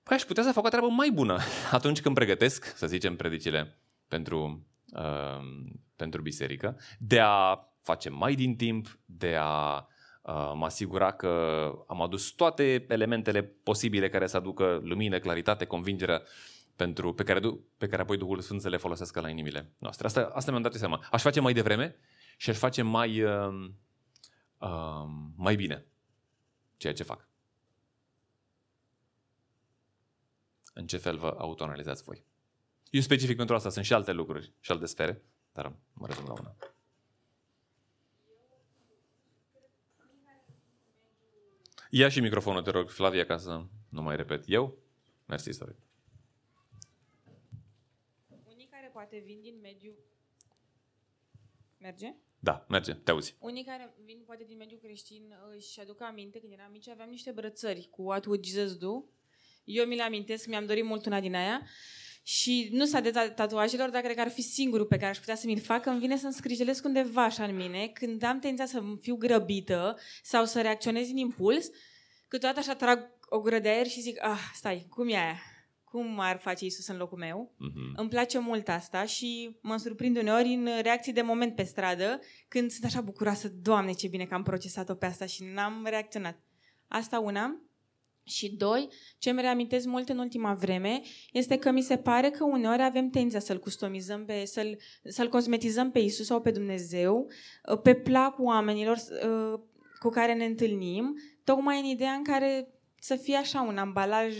Păi 0.08 0.16
aș 0.16 0.22
putea 0.22 0.42
să 0.42 0.52
fac 0.52 0.64
o 0.64 0.68
treabă 0.68 0.86
mai 0.86 1.10
bună 1.10 1.38
atunci 1.70 2.00
când 2.00 2.14
pregătesc, 2.14 2.76
să 2.76 2.86
zicem, 2.86 3.16
predicile 3.16 3.78
pentru, 4.06 4.66
uh, 4.92 5.68
pentru 5.96 6.22
biserică, 6.22 6.78
de 6.98 7.20
a 7.20 7.68
face 7.82 8.10
mai 8.10 8.34
din 8.34 8.56
timp, 8.56 8.98
de 9.04 9.36
a 9.40 9.74
uh, 10.22 10.52
mă 10.54 10.64
asigura 10.64 11.12
că 11.12 11.72
am 11.86 12.02
adus 12.02 12.30
toate 12.30 12.84
elementele 12.88 13.42
posibile 13.42 14.08
care 14.08 14.26
să 14.26 14.36
aducă 14.36 14.80
lumină, 14.82 15.18
claritate, 15.18 15.64
convingere 15.64 16.22
pentru, 16.76 17.14
pe, 17.14 17.22
care, 17.22 17.40
pe 17.78 17.86
care 17.86 18.02
apoi 18.02 18.16
Duhul 18.16 18.40
Sfânt 18.40 18.60
să 18.60 18.68
le 18.68 18.76
folosească 18.76 19.20
la 19.20 19.28
inimile 19.28 19.72
noastre. 19.78 20.06
Asta, 20.06 20.30
asta 20.34 20.50
mi-am 20.50 20.62
dat 20.62 20.74
seama. 20.74 21.04
Aș 21.10 21.22
face 21.22 21.40
mai 21.40 21.52
devreme 21.52 21.96
și 22.36 22.50
aș 22.50 22.56
face 22.56 22.82
mai, 22.82 23.22
uh, 23.22 23.70
uh, 24.58 25.04
mai 25.36 25.56
bine 25.56 25.86
ceea 26.76 26.92
ce 26.92 27.02
fac. 27.02 27.27
În 30.78 30.86
ce 30.86 30.96
fel 30.96 31.16
vă 31.16 31.34
autoanalizați 31.38 32.02
voi. 32.02 32.24
Eu 32.90 33.00
specific 33.00 33.36
pentru 33.36 33.54
asta 33.54 33.70
sunt 33.70 33.84
și 33.84 33.92
alte 33.92 34.12
lucruri 34.12 34.52
și 34.60 34.70
alte 34.70 34.86
sfere, 34.86 35.22
dar 35.52 35.72
mă 35.92 36.06
rezum 36.06 36.24
la 36.26 36.32
una. 36.32 36.56
Ia 41.90 42.08
și 42.08 42.20
microfonul, 42.20 42.62
te 42.62 42.70
rog, 42.70 42.88
Flavia, 42.88 43.26
ca 43.26 43.36
să 43.36 43.64
nu 43.88 44.02
mai 44.02 44.16
repet. 44.16 44.44
Eu? 44.46 44.78
Mersi, 45.26 45.50
sorry. 45.50 45.76
Unii 48.44 48.68
care 48.70 48.90
poate 48.92 49.18
vin 49.18 49.40
din 49.40 49.58
mediu... 49.60 49.92
Merge? 51.78 52.14
Da, 52.38 52.66
merge, 52.68 52.94
te 52.94 53.10
auzi. 53.10 53.36
Unii 53.38 53.64
care 53.64 53.94
vin 54.04 54.22
poate 54.26 54.44
din 54.44 54.56
mediul 54.56 54.80
creștin 54.80 55.34
își 55.56 55.80
aduc 55.80 56.00
aminte, 56.00 56.40
când 56.40 56.52
eram 56.52 56.70
mici 56.70 56.88
aveam 56.88 57.08
niște 57.08 57.32
brățări 57.32 57.88
cu 57.90 58.02
What 58.02 58.24
Would 58.24 58.44
Jesus 58.44 58.76
Do? 58.76 59.04
Eu 59.68 59.86
mi-l 59.86 60.00
amintesc, 60.00 60.46
mi-am 60.46 60.66
dorit 60.66 60.84
mult 60.84 61.06
una 61.06 61.20
din 61.20 61.34
aia. 61.34 61.66
Și 62.22 62.68
nu 62.72 62.84
s-a 62.84 63.00
de 63.00 63.10
tatuajelor, 63.10 63.90
dar 63.90 64.02
cred 64.02 64.14
că 64.14 64.20
ar 64.20 64.30
fi 64.30 64.42
singurul 64.42 64.86
pe 64.86 64.96
care 64.96 65.10
aș 65.10 65.18
putea 65.18 65.34
să 65.34 65.46
mi-l 65.46 65.60
fac. 65.60 65.86
Îmi 65.86 65.98
vine 65.98 66.16
să-mi 66.16 66.32
scrijelesc 66.32 66.84
undeva 66.84 67.24
așa 67.24 67.44
în 67.44 67.56
mine, 67.56 67.86
când 67.86 68.22
am 68.22 68.38
tendința 68.38 68.64
să 68.64 68.82
fiu 69.00 69.16
grăbită 69.16 69.98
sau 70.22 70.44
să 70.44 70.60
reacționez 70.60 71.06
din 71.06 71.16
impuls, 71.16 71.70
câteodată 72.28 72.60
așa 72.60 72.74
trag 72.74 73.10
o 73.28 73.40
gură 73.40 73.58
de 73.58 73.68
aer 73.68 73.86
și 73.86 74.00
zic, 74.00 74.24
ah, 74.24 74.38
stai, 74.54 74.86
cum 74.88 75.08
e 75.08 75.16
aia? 75.16 75.40
Cum 75.84 76.18
ar 76.18 76.38
face 76.38 76.64
Isus 76.64 76.86
în 76.86 76.96
locul 76.96 77.18
meu? 77.18 77.54
Uh-huh. 77.54 77.96
Îmi 77.96 78.08
place 78.08 78.38
mult 78.38 78.68
asta 78.68 79.04
și 79.04 79.56
mă 79.62 79.76
surprind 79.76 80.16
uneori 80.16 80.48
în 80.48 80.68
reacții 80.82 81.12
de 81.12 81.22
moment 81.22 81.54
pe 81.54 81.62
stradă, 81.62 82.20
când 82.48 82.70
sunt 82.70 82.84
așa 82.84 83.00
bucuroasă, 83.00 83.48
Doamne, 83.48 83.92
ce 83.92 84.08
bine 84.08 84.24
că 84.24 84.34
am 84.34 84.42
procesat-o 84.42 84.94
pe 84.94 85.06
asta 85.06 85.26
și 85.26 85.44
n-am 85.44 85.86
reacționat. 85.88 86.42
Asta 86.88 87.18
una. 87.18 87.67
Și 88.28 88.50
doi, 88.50 88.88
ce 89.18 89.30
îmi 89.30 89.40
reamintesc 89.40 89.86
mult 89.86 90.08
în 90.08 90.18
ultima 90.18 90.54
vreme 90.54 91.00
este 91.32 91.56
că 91.56 91.70
mi 91.70 91.82
se 91.82 91.96
pare 91.96 92.30
că 92.30 92.44
uneori 92.44 92.82
avem 92.82 93.10
tendința 93.10 93.38
să-l 93.38 93.58
customizăm, 93.58 94.24
pe, 94.24 94.44
să-l, 94.44 94.78
să-l 95.04 95.28
cosmetizăm 95.28 95.90
pe 95.90 95.98
Isus 95.98 96.26
sau 96.26 96.40
pe 96.40 96.50
Dumnezeu, 96.50 97.26
uh, 97.72 97.80
pe 97.82 97.94
placul 97.94 98.44
oamenilor, 98.44 98.96
uh, 98.96 99.60
cu 99.98 100.08
care 100.08 100.34
ne 100.34 100.44
întâlnim, 100.44 101.18
tocmai 101.44 101.78
în 101.78 101.84
ideea 101.84 102.12
în 102.12 102.24
care 102.24 102.68
să 103.00 103.16
fie 103.16 103.36
așa 103.36 103.60
un 103.60 103.76
ambalaj, 103.76 104.34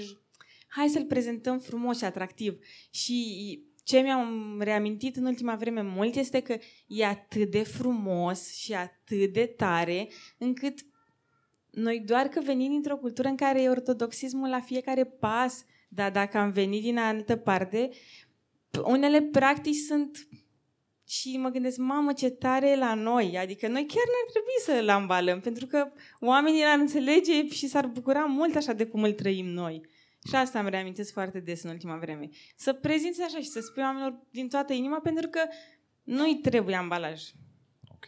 hai 0.69 0.89
să-l 0.89 1.05
prezentăm 1.05 1.59
frumos 1.59 1.99
și 1.99 2.05
atractiv. 2.05 2.59
Și 2.91 3.69
ce 3.85 3.99
mi-am 3.99 4.61
reamintit 4.61 5.17
în 5.17 5.25
ultima 5.25 5.55
vreme 5.55 5.83
mult 5.83 6.15
este 6.15 6.41
că 6.41 6.59
e 6.87 7.05
atât 7.05 7.51
de 7.51 7.63
frumos 7.63 8.53
și 8.53 8.75
atât 8.75 9.33
de 9.33 9.47
tare 9.47 10.09
încât 10.39 10.79
noi 11.71 12.01
doar 12.01 12.27
că 12.27 12.41
venim 12.41 12.71
dintr-o 12.71 12.97
cultură 12.97 13.29
în 13.29 13.37
care 13.37 13.63
e 13.63 13.69
ortodoxismul 13.69 14.49
la 14.49 14.61
fiecare 14.61 15.05
pas, 15.05 15.65
dar 15.89 16.11
dacă 16.11 16.39
am 16.39 16.51
venit 16.51 16.83
din 16.83 16.99
altă 16.99 17.37
parte, 17.37 17.91
unele 18.85 19.23
practici 19.23 19.77
sunt 19.77 20.29
și 21.09 21.37
mă 21.37 21.49
gândesc, 21.49 21.77
mamă, 21.77 22.13
ce 22.13 22.31
tare 22.31 22.71
e 22.71 22.77
la 22.77 22.95
noi. 22.95 23.39
Adică 23.39 23.69
noi 23.69 23.87
chiar 23.87 24.05
n-ar 24.07 24.31
trebui 24.31 24.59
să 24.61 24.73
îl 24.73 24.89
ambalăm, 24.89 25.41
pentru 25.41 25.67
că 25.67 25.93
oamenii 26.21 26.65
ar 26.65 26.79
înțelege 26.79 27.49
și 27.49 27.67
s-ar 27.67 27.87
bucura 27.87 28.25
mult 28.25 28.55
așa 28.57 28.73
de 28.73 28.87
cum 28.87 29.03
îl 29.03 29.13
trăim 29.13 29.47
noi. 29.47 29.87
Și 30.29 30.35
asta 30.35 30.59
îmi 30.59 30.71
reamintesc 30.71 31.13
foarte 31.13 31.41
des 31.41 31.63
în 31.63 31.71
ultima 31.71 31.97
vreme. 31.97 32.29
Să 32.57 32.73
prezinți 32.73 33.23
așa 33.23 33.39
și 33.39 33.49
să 33.49 33.61
spui 33.61 33.83
oamenilor 33.83 34.27
din 34.31 34.49
toată 34.49 34.73
inima, 34.73 35.01
pentru 35.01 35.29
că 35.29 35.41
nu-i 36.03 36.39
trebuie 36.43 36.77
ambalaj. 36.77 37.23
Ok. 37.89 38.07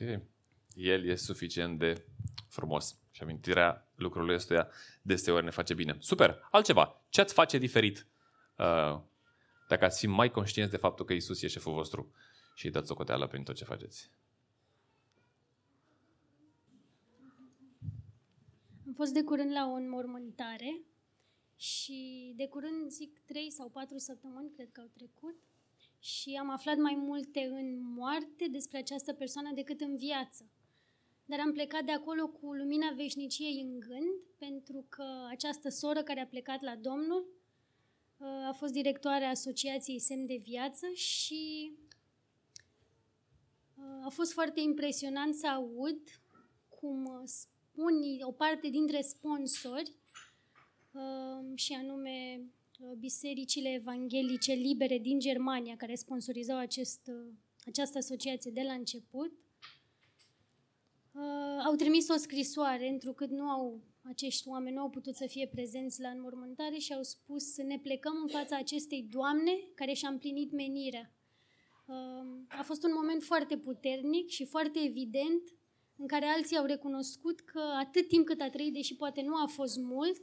El 0.75 1.09
e 1.09 1.15
suficient 1.15 1.79
de 1.79 2.05
frumos. 2.49 3.00
Și 3.11 3.23
amintirea 3.23 3.89
lucrurilor 3.95 4.35
ăstuia 4.35 4.69
deseori 5.03 5.45
ne 5.45 5.51
face 5.51 5.75
bine. 5.75 5.97
Super! 5.99 6.49
Altceva. 6.51 7.03
Ce 7.09 7.21
ați 7.21 7.35
face 7.35 7.59
diferit 7.59 8.07
uh, 8.59 9.01
dacă 9.69 9.85
ați 9.85 9.99
fi 9.99 10.07
mai 10.07 10.31
conștienți 10.31 10.71
de 10.71 10.77
faptul 10.77 11.05
că 11.05 11.13
Isus 11.13 11.43
e 11.43 11.47
șeful 11.47 11.73
vostru 11.73 12.13
și 12.55 12.67
îi 12.67 12.73
dați 12.73 12.87
socoteală 12.87 13.27
prin 13.27 13.43
tot 13.43 13.55
ce 13.55 13.65
faceți? 13.65 14.11
Am 18.87 18.93
fost 18.95 19.13
de 19.13 19.23
curând 19.23 19.53
la 19.53 19.67
o 19.67 19.73
înmormântare 19.73 20.81
și 21.57 22.33
de 22.37 22.49
curând, 22.49 22.91
zic, 22.91 23.19
trei 23.25 23.51
sau 23.51 23.69
patru 23.69 23.99
săptămâni, 23.99 24.51
cred 24.51 24.69
că 24.73 24.81
au 24.81 24.91
trecut, 24.93 25.37
și 25.99 26.39
am 26.41 26.51
aflat 26.51 26.77
mai 26.77 26.95
multe 26.95 27.41
în 27.41 27.83
moarte 27.83 28.47
despre 28.51 28.79
această 28.79 29.13
persoană 29.13 29.51
decât 29.55 29.81
în 29.81 29.97
viață. 29.97 30.51
Dar 31.31 31.41
am 31.41 31.53
plecat 31.53 31.85
de 31.85 31.93
acolo 31.93 32.29
cu 32.29 32.53
lumina 32.53 32.93
veșniciei 32.97 33.61
în 33.61 33.81
gând, 33.81 34.15
pentru 34.39 34.87
că 34.89 35.05
această 35.29 35.69
soră 35.69 36.03
care 36.03 36.21
a 36.21 36.27
plecat 36.27 36.63
la 36.63 36.77
Domnul 36.77 37.27
uh, 38.17 38.27
a 38.27 38.53
fost 38.53 38.73
directoarea 38.73 39.29
Asociației 39.29 39.99
Semn 39.99 40.27
de 40.27 40.41
Viață 40.43 40.87
și 40.95 41.73
uh, 43.77 44.05
a 44.05 44.09
fost 44.09 44.33
foarte 44.33 44.61
impresionant 44.61 45.35
să 45.35 45.47
aud 45.47 46.01
cum 46.69 47.05
uh, 47.05 47.23
spun 47.25 47.95
o 48.21 48.33
parte 48.33 48.69
dintre 48.69 49.01
sponsori 49.01 49.99
Ehm, 50.95 51.55
și 51.55 51.73
anume 51.73 52.41
uh, 52.79 52.93
bisericile 52.99 53.73
evanghelice 53.73 54.53
libere 54.53 54.99
din 54.99 55.19
Germania, 55.19 55.77
care 55.77 55.95
sponsorizau 55.95 56.59
acest, 56.59 57.01
uh, 57.07 57.33
această 57.67 57.99
asociație 57.99 58.51
de 58.51 58.63
la 58.63 58.73
început, 58.73 59.33
uh, 61.21 61.65
au 61.67 61.75
trimis 61.75 62.09
o 62.09 62.17
scrisoare, 62.17 62.89
întrucât 62.89 63.31
nu 63.31 63.45
au, 63.45 63.81
acești 64.03 64.49
oameni 64.49 64.75
nu 64.75 64.81
au 64.81 64.91
putut 64.91 65.15
să 65.15 65.27
fie 65.27 65.49
prezenți 65.53 66.01
la 66.01 66.09
înmormântare 66.09 66.77
și 66.77 66.93
au 66.93 67.03
spus 67.03 67.53
să 67.53 67.63
ne 67.63 67.79
plecăm 67.79 68.13
în 68.23 68.29
fața 68.29 68.57
acestei 68.57 69.03
doamne 69.11 69.53
care 69.75 69.93
și-a 69.93 70.09
împlinit 70.09 70.53
menirea. 70.53 71.13
Ehm, 71.89 72.47
a 72.49 72.63
fost 72.63 72.85
un 72.85 72.93
moment 72.95 73.23
foarte 73.23 73.57
puternic 73.57 74.29
și 74.29 74.45
foarte 74.45 74.79
evident 74.85 75.43
în 75.97 76.07
care 76.07 76.27
alții 76.27 76.57
au 76.57 76.65
recunoscut 76.65 77.41
că 77.41 77.61
atât 77.79 78.09
timp 78.09 78.27
cât 78.27 78.41
a 78.41 78.49
trăit, 78.49 78.73
deși 78.73 78.97
poate 78.97 79.23
nu 79.23 79.35
a 79.35 79.47
fost 79.47 79.79
mult, 79.79 80.17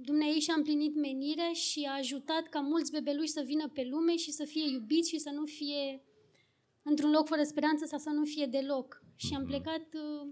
Dumnezeu 0.00 0.38
și-a 0.38 0.54
împlinit 0.54 0.94
menirea 0.94 1.52
și 1.52 1.86
a 1.88 1.96
ajutat 1.96 2.48
ca 2.48 2.60
mulți 2.60 2.90
bebeluși 2.90 3.28
să 3.28 3.42
vină 3.46 3.68
pe 3.68 3.86
lume 3.90 4.16
și 4.16 4.30
să 4.30 4.44
fie 4.44 4.70
iubiți 4.70 5.08
și 5.08 5.18
să 5.18 5.30
nu 5.30 5.44
fie 5.44 6.02
într-un 6.90 7.10
loc 7.10 7.26
fără 7.26 7.42
speranță 7.42 7.84
sau 7.84 7.98
să 7.98 8.10
nu 8.10 8.24
fie 8.24 8.46
deloc. 8.46 9.02
Și 9.16 9.34
am 9.34 9.42
mhm. 9.42 9.50
plecat 9.50 9.86
uh, 10.04 10.28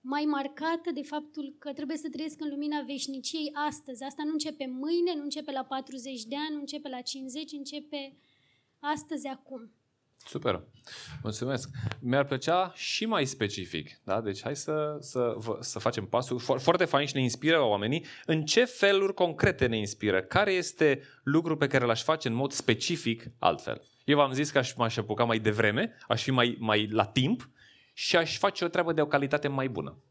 mai 0.00 0.24
marcată 0.24 0.88
de 0.94 1.02
faptul 1.02 1.56
că 1.58 1.72
trebuie 1.72 1.96
să 1.96 2.08
trăiesc 2.12 2.40
în 2.40 2.48
lumina 2.48 2.80
veșniciei 2.86 3.50
astăzi. 3.68 4.02
Asta 4.02 4.22
nu 4.24 4.32
începe 4.32 4.66
mâine, 4.66 5.12
nu 5.16 5.22
începe 5.22 5.52
la 5.52 5.64
40 5.64 6.24
de 6.24 6.36
ani, 6.44 6.54
nu 6.54 6.60
începe 6.60 6.88
la 6.88 7.00
50, 7.00 7.52
începe 7.52 8.16
astăzi, 8.80 9.26
acum. 9.26 9.70
Super. 10.26 10.62
Mulțumesc. 11.22 11.68
Mi-ar 12.00 12.24
plăcea 12.24 12.72
și 12.74 13.06
mai 13.06 13.24
specific. 13.24 14.00
Da? 14.04 14.20
Deci 14.20 14.42
hai 14.42 14.56
să, 14.56 14.96
să, 15.00 15.36
să 15.60 15.78
facem 15.78 16.06
pasul. 16.06 16.38
Foarte 16.38 16.84
fain 16.84 17.06
și 17.06 17.14
ne 17.14 17.22
inspiră 17.22 17.60
oamenii. 17.60 18.04
În 18.26 18.44
ce 18.44 18.64
feluri 18.64 19.14
concrete 19.14 19.66
ne 19.66 19.78
inspiră? 19.78 20.22
Care 20.22 20.52
este 20.52 21.02
lucru 21.22 21.56
pe 21.56 21.66
care 21.66 21.84
l-aș 21.84 22.02
face 22.02 22.28
în 22.28 22.34
mod 22.34 22.52
specific 22.52 23.30
altfel? 23.38 23.82
Eu 24.06 24.16
v-am 24.16 24.32
zis 24.32 24.50
că 24.50 24.58
aș, 24.58 24.74
m-aș 24.74 24.96
apuca 24.96 25.24
mai 25.24 25.38
devreme, 25.38 25.96
aș 26.08 26.22
fi 26.22 26.30
mai, 26.30 26.56
mai 26.58 26.86
la 26.86 27.06
timp 27.06 27.50
și 27.92 28.16
aș 28.16 28.38
face 28.38 28.64
o 28.64 28.68
treabă 28.68 28.92
de 28.92 29.00
o 29.00 29.06
calitate 29.06 29.48
mai 29.48 29.68
bună. 29.68 30.02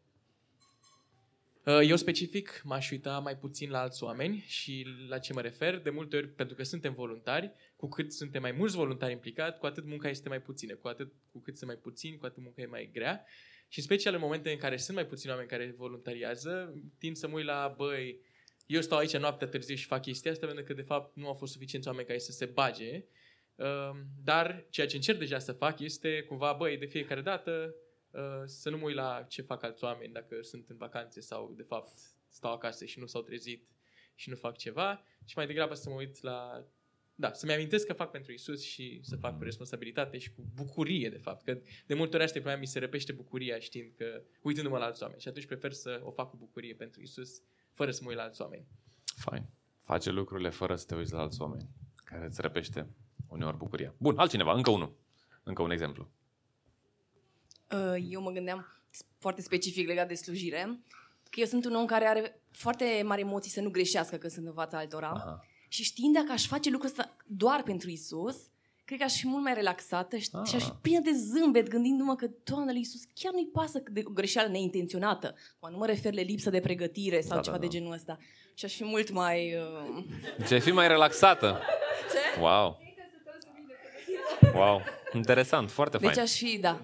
Uh, 1.65 1.79
eu 1.87 1.95
specific 1.95 2.61
m-aș 2.63 2.91
uita 2.91 3.19
mai 3.19 3.37
puțin 3.37 3.69
la 3.69 3.79
alți 3.79 4.03
oameni 4.03 4.43
și 4.47 4.85
la 5.09 5.17
ce 5.17 5.33
mă 5.33 5.41
refer, 5.41 5.79
de 5.79 5.89
multe 5.89 6.15
ori 6.15 6.27
pentru 6.27 6.55
că 6.55 6.63
suntem 6.63 6.93
voluntari, 6.93 7.51
cu 7.75 7.87
cât 7.87 8.13
suntem 8.13 8.41
mai 8.41 8.51
mulți 8.51 8.75
voluntari 8.75 9.11
implicați, 9.11 9.59
cu 9.59 9.65
atât 9.65 9.85
munca 9.85 10.09
este 10.09 10.29
mai 10.29 10.41
puțină, 10.41 10.75
cu 10.75 10.87
atât 10.87 11.13
cu 11.31 11.39
cât 11.39 11.57
sunt 11.57 11.69
mai 11.69 11.79
puțini, 11.79 12.17
cu 12.17 12.25
atât 12.25 12.43
munca 12.43 12.61
e 12.61 12.65
mai 12.65 12.89
grea. 12.93 13.25
Și 13.67 13.79
în 13.79 13.85
special 13.85 14.13
în 14.13 14.19
momente 14.19 14.51
în 14.51 14.57
care 14.57 14.77
sunt 14.77 14.95
mai 14.95 15.05
puțini 15.05 15.31
oameni 15.31 15.49
care 15.49 15.73
voluntariază, 15.77 16.73
tind 16.97 17.15
să 17.15 17.27
mă 17.27 17.35
uit 17.35 17.45
la, 17.45 17.73
băi, 17.77 18.19
eu 18.65 18.81
stau 18.81 18.97
aici 18.97 19.17
noaptea 19.17 19.47
târziu 19.47 19.75
și 19.75 19.85
fac 19.85 20.01
chestia 20.01 20.31
asta 20.31 20.45
pentru 20.45 20.63
că 20.63 20.73
de 20.73 20.81
fapt 20.81 21.15
nu 21.15 21.27
au 21.27 21.33
fost 21.33 21.51
suficienți 21.51 21.87
oameni 21.87 22.07
care 22.07 22.19
să 22.19 22.31
se 22.31 22.45
bage. 22.45 23.03
Uh, 23.55 23.91
dar 24.23 24.65
ceea 24.69 24.87
ce 24.87 24.95
încerc 24.95 25.19
deja 25.19 25.39
să 25.39 25.51
fac 25.51 25.79
este 25.79 26.21
cumva, 26.21 26.53
băi, 26.53 26.77
de 26.77 26.85
fiecare 26.85 27.21
dată 27.21 27.75
Uh, 28.15 28.41
să 28.45 28.69
nu 28.69 28.77
mă 28.77 28.85
uit 28.85 28.95
la 28.95 29.25
ce 29.27 29.41
fac 29.41 29.63
alți 29.63 29.83
oameni 29.83 30.13
dacă 30.13 30.41
sunt 30.41 30.69
în 30.69 30.77
vacanțe 30.77 31.19
sau 31.21 31.53
de 31.57 31.63
fapt 31.63 31.99
stau 32.29 32.51
acasă 32.51 32.85
și 32.85 32.99
nu 32.99 33.05
s-au 33.05 33.21
trezit 33.21 33.67
și 34.15 34.29
nu 34.29 34.35
fac 34.35 34.57
ceva 34.57 35.03
și 35.25 35.33
mai 35.37 35.47
degrabă 35.47 35.73
să 35.73 35.89
mă 35.89 35.95
uit 35.95 36.21
la 36.21 36.65
da, 37.15 37.33
să-mi 37.33 37.53
amintesc 37.53 37.85
că 37.85 37.93
fac 37.93 38.11
pentru 38.11 38.31
Isus 38.31 38.63
și 38.63 38.99
să 39.03 39.15
fac 39.15 39.37
cu 39.37 39.43
responsabilitate 39.43 40.17
și 40.17 40.31
cu 40.31 40.45
bucurie, 40.55 41.09
de 41.09 41.17
fapt. 41.17 41.43
Că 41.43 41.59
de 41.85 41.93
multe 41.93 42.15
ori 42.15 42.23
asta 42.23 42.37
e 42.37 42.41
problema, 42.41 42.61
mi 42.63 42.71
se 42.71 42.79
răpește 42.79 43.11
bucuria 43.11 43.59
știind 43.59 43.91
că 43.97 44.23
uitându-mă 44.41 44.77
la 44.77 44.85
alți 44.85 45.01
oameni. 45.03 45.21
Și 45.21 45.27
atunci 45.27 45.45
prefer 45.45 45.71
să 45.71 46.01
o 46.03 46.11
fac 46.11 46.29
cu 46.29 46.37
bucurie 46.37 46.73
pentru 46.73 47.01
Isus, 47.01 47.41
fără 47.73 47.91
să 47.91 47.99
mă 48.03 48.09
uit 48.09 48.17
la 48.17 48.23
alți 48.23 48.41
oameni. 48.41 48.65
Fain. 49.15 49.45
Face 49.81 50.11
lucrurile 50.11 50.49
fără 50.49 50.75
să 50.75 50.85
te 50.85 50.95
uiți 50.95 51.13
la 51.13 51.19
alți 51.19 51.41
oameni, 51.41 51.69
care 51.95 52.25
îți 52.25 52.41
răpește 52.41 52.87
uneori 53.35 53.57
bucuria. 53.57 53.93
Bun, 53.97 54.17
altcineva, 54.17 54.53
încă 54.53 54.69
unul. 54.69 54.95
Încă 55.43 55.61
un 55.61 55.71
exemplu. 55.71 56.07
Uh, 57.71 58.05
eu 58.09 58.21
mă 58.21 58.31
gândeam 58.31 58.65
foarte 59.19 59.41
specific 59.41 59.87
legat 59.87 60.07
de 60.07 60.13
slujire, 60.13 60.79
că 61.29 61.39
eu 61.39 61.45
sunt 61.45 61.65
un 61.65 61.75
om 61.75 61.85
care 61.85 62.05
are 62.05 62.41
foarte 62.51 63.01
mari 63.05 63.21
emoții 63.21 63.51
să 63.51 63.61
nu 63.61 63.69
greșească 63.69 64.15
când 64.15 64.31
sunt 64.31 64.45
în 64.45 64.53
fața 64.53 64.77
altora. 64.77 65.09
Aha. 65.09 65.45
Și 65.67 65.83
știind 65.83 66.13
dacă 66.13 66.31
aș 66.31 66.47
face 66.47 66.69
lucrul 66.69 66.89
ăsta 66.89 67.15
doar 67.25 67.63
pentru 67.63 67.89
Isus, 67.89 68.37
cred 68.85 68.99
că 68.99 69.05
aș 69.05 69.19
fi 69.19 69.27
mult 69.27 69.43
mai 69.43 69.53
relaxată 69.53 70.17
și, 70.17 70.29
și 70.45 70.55
aș 70.55 70.63
fi 70.63 70.71
plină 70.81 70.99
de 70.99 71.11
zâmbet 71.11 71.67
gândindu-mă 71.67 72.15
că, 72.15 72.27
Doamne, 72.43 72.71
lui 72.71 72.81
Isus 72.81 73.01
chiar 73.13 73.33
nu-i 73.33 73.49
pasă 73.53 73.83
de 73.91 74.01
o 74.05 74.09
greșeală 74.09 74.49
neintenționată. 74.49 75.35
Mă, 75.59 75.69
nu 75.69 75.77
mă 75.77 75.85
refer 75.85 76.13
la 76.13 76.21
lipsă 76.21 76.49
de 76.49 76.59
pregătire 76.59 77.21
sau 77.21 77.35
da, 77.35 77.41
ceva 77.41 77.55
da, 77.55 77.61
da. 77.61 77.67
de 77.69 77.77
genul 77.77 77.93
ăsta. 77.93 78.17
Și 78.53 78.65
aș 78.65 78.75
fi 78.75 78.83
mult 78.83 79.11
mai... 79.11 79.55
Uh... 79.55 80.05
Deci 80.37 80.51
ai 80.51 80.61
fi 80.61 80.71
mai 80.71 80.87
relaxată. 80.87 81.61
Ce? 82.11 82.39
Wow. 82.39 82.84
Wow. 84.55 84.81
Interesant, 85.13 85.71
foarte 85.71 85.97
deci 85.97 86.05
fain. 86.05 86.15
Deci 86.15 86.23
aș 86.23 86.37
fi, 86.37 86.59
da, 86.59 86.81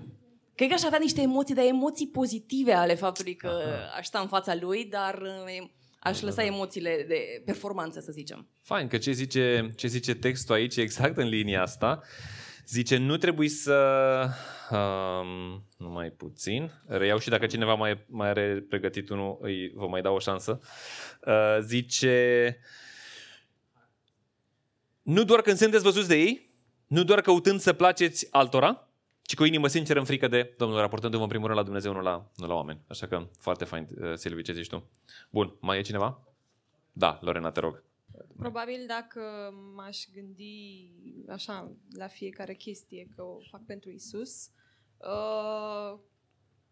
Cred 0.62 0.74
că 0.74 0.80
aș 0.80 0.86
avea 0.86 1.00
niște 1.02 1.22
emoții, 1.22 1.56
dar 1.56 1.66
emoții 1.66 2.08
pozitive 2.08 2.74
ale 2.74 2.96
faptului 2.96 3.36
că 3.36 3.48
Aha. 3.48 3.94
aș 3.98 4.06
sta 4.06 4.20
în 4.20 4.28
fața 4.28 4.56
lui, 4.62 4.86
dar 4.86 5.22
uh, 5.22 5.68
aș 6.00 6.20
da, 6.20 6.26
lăsa 6.26 6.42
da, 6.42 6.48
da. 6.48 6.56
emoțiile 6.56 7.06
de 7.08 7.42
performanță, 7.46 8.00
să 8.00 8.12
zicem. 8.12 8.48
Fain, 8.62 8.88
că 8.88 8.98
ce 8.98 9.12
zice, 9.12 9.72
ce 9.76 9.88
zice 9.88 10.16
textul 10.16 10.56
aici 10.56 10.76
exact 10.76 11.18
în 11.18 11.28
linia 11.28 11.62
asta. 11.62 12.02
Zice, 12.68 12.98
nu 12.98 13.18
trebuie 13.18 13.50
să... 13.50 14.28
Um, 14.70 15.68
numai 15.78 16.10
puțin. 16.10 16.72
Reiau 16.88 17.20
și 17.20 17.30
dacă 17.30 17.46
cineva 17.46 17.74
mai, 17.74 18.06
mai 18.08 18.28
are 18.28 18.66
pregătit 18.70 19.10
unul, 19.10 19.38
îi 19.42 19.72
vă 19.76 19.88
mai 19.88 20.02
dau 20.02 20.16
o 20.16 20.20
șansă. 20.20 20.60
Uh, 21.26 21.58
zice... 21.62 22.58
Nu 25.02 25.24
doar 25.24 25.42
când 25.42 25.58
sunteți 25.58 25.84
văzuți 25.84 26.08
de 26.08 26.16
ei, 26.16 26.51
nu 26.92 27.04
doar 27.04 27.22
căutând 27.22 27.60
să 27.60 27.74
placeți 27.74 28.28
altora, 28.32 28.88
ci 29.22 29.36
cu 29.36 29.42
o 29.42 29.46
inimă 29.46 29.68
sinceră 29.68 30.00
în 30.00 30.06
frică 30.06 30.28
de 30.28 30.54
Domnul, 30.58 30.80
raportându-vă 30.80 31.24
în 31.24 31.30
primul 31.30 31.46
rând 31.46 31.60
la 31.60 31.66
Dumnezeu, 31.66 31.94
nu 31.94 32.02
la, 32.02 32.32
nu 32.36 32.48
la 32.48 32.54
oameni. 32.54 32.82
Așa 32.88 33.08
că 33.08 33.28
foarte 33.40 33.66
fain, 33.66 33.88
uh, 34.02 34.14
Silvi, 34.16 34.42
ce 34.42 34.54
zici 34.54 34.68
tu? 34.68 34.90
Bun, 35.30 35.56
mai 35.60 35.78
e 35.78 35.82
cineva? 35.82 36.28
Da, 36.92 37.20
Lorena, 37.22 37.52
te 37.52 37.60
rog. 37.60 37.84
Probabil 38.38 38.86
dacă 38.88 39.22
m-aș 39.76 39.98
gândi 40.14 40.90
așa 41.30 41.72
la 41.98 42.08
fiecare 42.08 42.54
chestie 42.54 43.08
că 43.16 43.22
o 43.22 43.38
fac 43.50 43.66
pentru 43.66 43.90
Isus, 43.90 44.50
uh, 44.98 46.00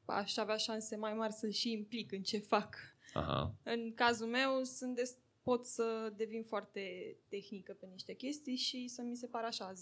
aș 0.06 0.38
avea 0.38 0.58
șanse 0.58 0.96
mai 0.96 1.14
mari 1.14 1.34
să 1.34 1.50
și 1.50 1.72
implic 1.72 2.12
în 2.12 2.22
ce 2.22 2.38
fac. 2.38 2.76
Aha. 3.14 3.54
În 3.64 3.94
cazul 3.96 4.28
meu 4.28 4.64
sunt 4.64 4.96
des- 4.96 5.18
pot 5.44 5.66
să 5.66 6.14
devin 6.16 6.44
foarte 6.44 7.16
tehnică 7.28 7.74
pe 7.74 7.86
niște 7.86 8.14
chestii 8.14 8.56
și 8.56 8.88
să 8.88 9.02
mi 9.02 9.16
se 9.16 9.28
pară 9.28 9.46
așa 9.46 9.74
0-1 9.74 9.78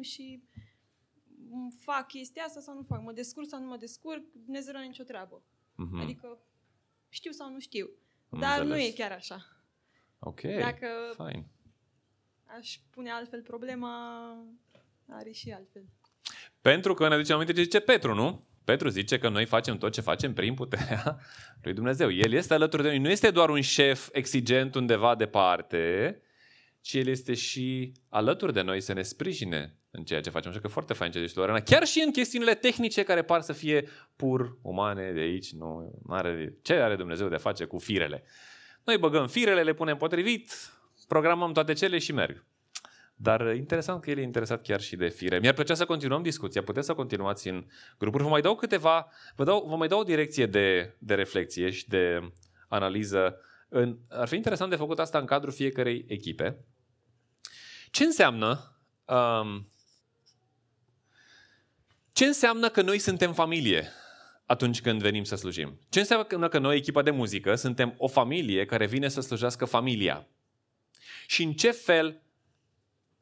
și 0.00 0.42
m- 1.46 1.80
fac 1.80 2.06
chestia 2.06 2.42
asta 2.44 2.60
sau 2.60 2.74
nu 2.74 2.82
fac, 2.82 3.02
mă 3.02 3.12
descurc 3.12 3.46
sau 3.48 3.60
nu 3.60 3.66
mă 3.68 3.76
descurc, 3.76 4.24
Dumnezeu 4.32 4.72
nu 4.72 4.78
are 4.78 4.86
nicio 4.88 5.02
treabă. 5.04 5.42
Mhm. 5.74 5.98
Adică 6.00 6.38
știu 7.08 7.30
sau 7.30 7.50
nu 7.52 7.58
știu. 7.58 7.90
Am 8.28 8.40
Dar 8.40 8.58
nu 8.58 8.64
înțeles. 8.72 8.88
e 8.88 8.92
chiar 8.92 9.12
așa. 9.12 9.46
Ok, 10.18 10.40
Dacă 10.40 10.88
fine. 11.16 11.46
aș 12.44 12.78
pune 12.90 13.10
altfel 13.10 13.42
problema, 13.42 14.28
are 15.08 15.30
și 15.30 15.50
altfel. 15.52 15.84
Pentru 16.60 16.94
că 16.94 17.08
ne 17.08 17.14
aducem 17.14 17.34
aminte 17.34 17.52
ce 17.52 17.62
zice 17.62 17.80
Petru, 17.80 18.14
nu? 18.14 18.44
Petru 18.66 18.88
zice 18.88 19.18
că 19.18 19.28
noi 19.28 19.44
facem 19.44 19.78
tot 19.78 19.92
ce 19.92 20.00
facem 20.00 20.32
prin 20.32 20.54
puterea 20.54 21.18
lui 21.62 21.72
Dumnezeu. 21.72 22.10
El 22.10 22.32
este 22.32 22.54
alături 22.54 22.82
de 22.82 22.88
noi. 22.88 22.98
Nu 22.98 23.10
este 23.10 23.30
doar 23.30 23.50
un 23.50 23.60
șef 23.60 24.08
exigent 24.12 24.74
undeva 24.74 25.14
departe, 25.14 26.20
ci 26.80 26.94
El 26.94 27.06
este 27.06 27.34
și 27.34 27.92
alături 28.08 28.52
de 28.52 28.60
noi 28.60 28.80
să 28.80 28.92
ne 28.92 29.02
sprijine 29.02 29.78
în 29.90 30.04
ceea 30.04 30.20
ce 30.20 30.30
facem. 30.30 30.50
Așa 30.50 30.60
că 30.60 30.68
foarte 30.68 30.92
fain 30.92 31.10
ce 31.10 31.26
zici, 31.26 31.36
Lorena. 31.36 31.60
Chiar 31.60 31.86
și 31.86 32.02
în 32.06 32.12
chestiunile 32.12 32.54
tehnice 32.54 33.02
care 33.02 33.22
par 33.22 33.40
să 33.40 33.52
fie 33.52 33.88
pur 34.16 34.58
umane 34.62 35.12
de 35.12 35.20
aici, 35.20 35.52
nu 35.52 36.00
are, 36.08 36.58
ce 36.62 36.74
are 36.74 36.96
Dumnezeu 36.96 37.28
de 37.28 37.34
a 37.34 37.38
face 37.38 37.64
cu 37.64 37.78
firele? 37.78 38.24
Noi 38.84 38.98
băgăm 38.98 39.26
firele, 39.26 39.62
le 39.62 39.72
punem 39.72 39.96
potrivit, 39.96 40.52
programăm 41.08 41.52
toate 41.52 41.72
cele 41.72 41.98
și 41.98 42.12
merg. 42.12 42.44
Dar 43.18 43.54
interesant 43.54 44.02
că 44.02 44.10
el 44.10 44.18
e 44.18 44.22
interesat 44.22 44.62
chiar 44.62 44.80
și 44.80 44.96
de 44.96 45.08
fire. 45.08 45.38
Mi-ar 45.38 45.54
plăcea 45.54 45.74
să 45.74 45.84
continuăm 45.84 46.22
discuția. 46.22 46.62
Puteți 46.62 46.86
să 46.86 46.94
continuați 46.94 47.48
în 47.48 47.66
grupuri. 47.98 48.22
Vă 48.22 48.28
mai 48.28 48.40
dau 48.40 48.56
câteva, 48.56 49.08
vă, 49.36 49.44
dau, 49.44 49.66
vă 49.68 49.76
mai 49.76 49.88
dau 49.88 50.00
o 50.00 50.04
direcție 50.04 50.46
de, 50.46 50.94
de 50.98 51.14
reflexie 51.14 51.70
și 51.70 51.88
de 51.88 52.32
analiză. 52.68 53.40
În, 53.68 53.98
ar 54.08 54.28
fi 54.28 54.34
interesant 54.34 54.70
de 54.70 54.76
făcut 54.76 54.98
asta 54.98 55.18
în 55.18 55.24
cadrul 55.24 55.52
fiecarei 55.52 56.04
echipe. 56.08 56.64
Ce 57.90 58.04
înseamnă 58.04 58.76
um, 59.04 59.68
ce 62.16 62.24
înseamnă 62.24 62.68
că 62.68 62.82
noi 62.82 62.98
suntem 62.98 63.32
familie 63.32 63.88
atunci 64.46 64.80
când 64.80 65.00
venim 65.00 65.24
să 65.24 65.36
slujim? 65.36 65.80
Ce 65.88 65.98
înseamnă 65.98 66.48
că 66.48 66.58
noi, 66.58 66.76
echipa 66.76 67.02
de 67.02 67.10
muzică, 67.10 67.54
suntem 67.54 67.94
o 67.98 68.08
familie 68.08 68.64
care 68.64 68.86
vine 68.86 69.08
să 69.08 69.20
slujească 69.20 69.64
familia? 69.64 70.26
Și 71.26 71.42
în 71.42 71.52
ce 71.52 71.70
fel 71.70 72.22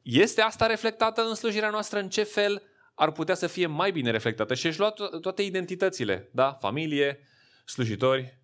este 0.05 0.41
asta 0.41 0.65
reflectată 0.65 1.21
în 1.21 1.35
slujirea 1.35 1.69
noastră? 1.69 1.99
În 1.99 2.09
ce 2.09 2.23
fel 2.23 2.63
ar 2.95 3.11
putea 3.11 3.35
să 3.35 3.47
fie 3.47 3.65
mai 3.65 3.91
bine 3.91 4.11
reflectată? 4.11 4.53
Și 4.53 4.67
aș 4.67 4.77
lua 4.77 4.93
to- 4.93 5.21
toate 5.21 5.41
identitățile, 5.41 6.29
da? 6.31 6.53
Familie, 6.53 7.19
slujitori, 7.65 8.39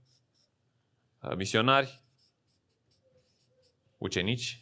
uh, 1.21 1.35
misionari, 1.35 2.01
ucenici. 3.97 4.61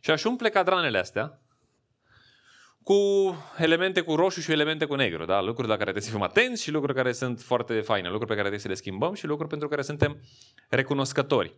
Și 0.00 0.10
aș 0.10 0.24
umple 0.24 0.48
cadranele 0.48 0.98
astea 0.98 1.40
cu 2.82 2.94
elemente 3.58 4.00
cu 4.00 4.14
roșu 4.14 4.40
și 4.40 4.52
elemente 4.52 4.84
cu 4.84 4.94
negru, 4.94 5.24
da? 5.24 5.40
Lucruri 5.40 5.68
la 5.68 5.76
care 5.76 5.90
trebuie 5.90 6.02
să 6.02 6.10
fim 6.10 6.22
atenți 6.22 6.62
și 6.62 6.70
lucruri 6.70 6.94
care 6.94 7.12
sunt 7.12 7.40
foarte 7.40 7.80
faine, 7.80 8.08
lucruri 8.08 8.28
pe 8.28 8.36
care 8.36 8.48
trebuie 8.48 8.60
să 8.60 8.68
le 8.68 8.74
schimbăm 8.74 9.14
și 9.14 9.26
lucruri 9.26 9.48
pentru 9.48 9.68
care 9.68 9.82
suntem 9.82 10.20
recunoscători. 10.68 11.54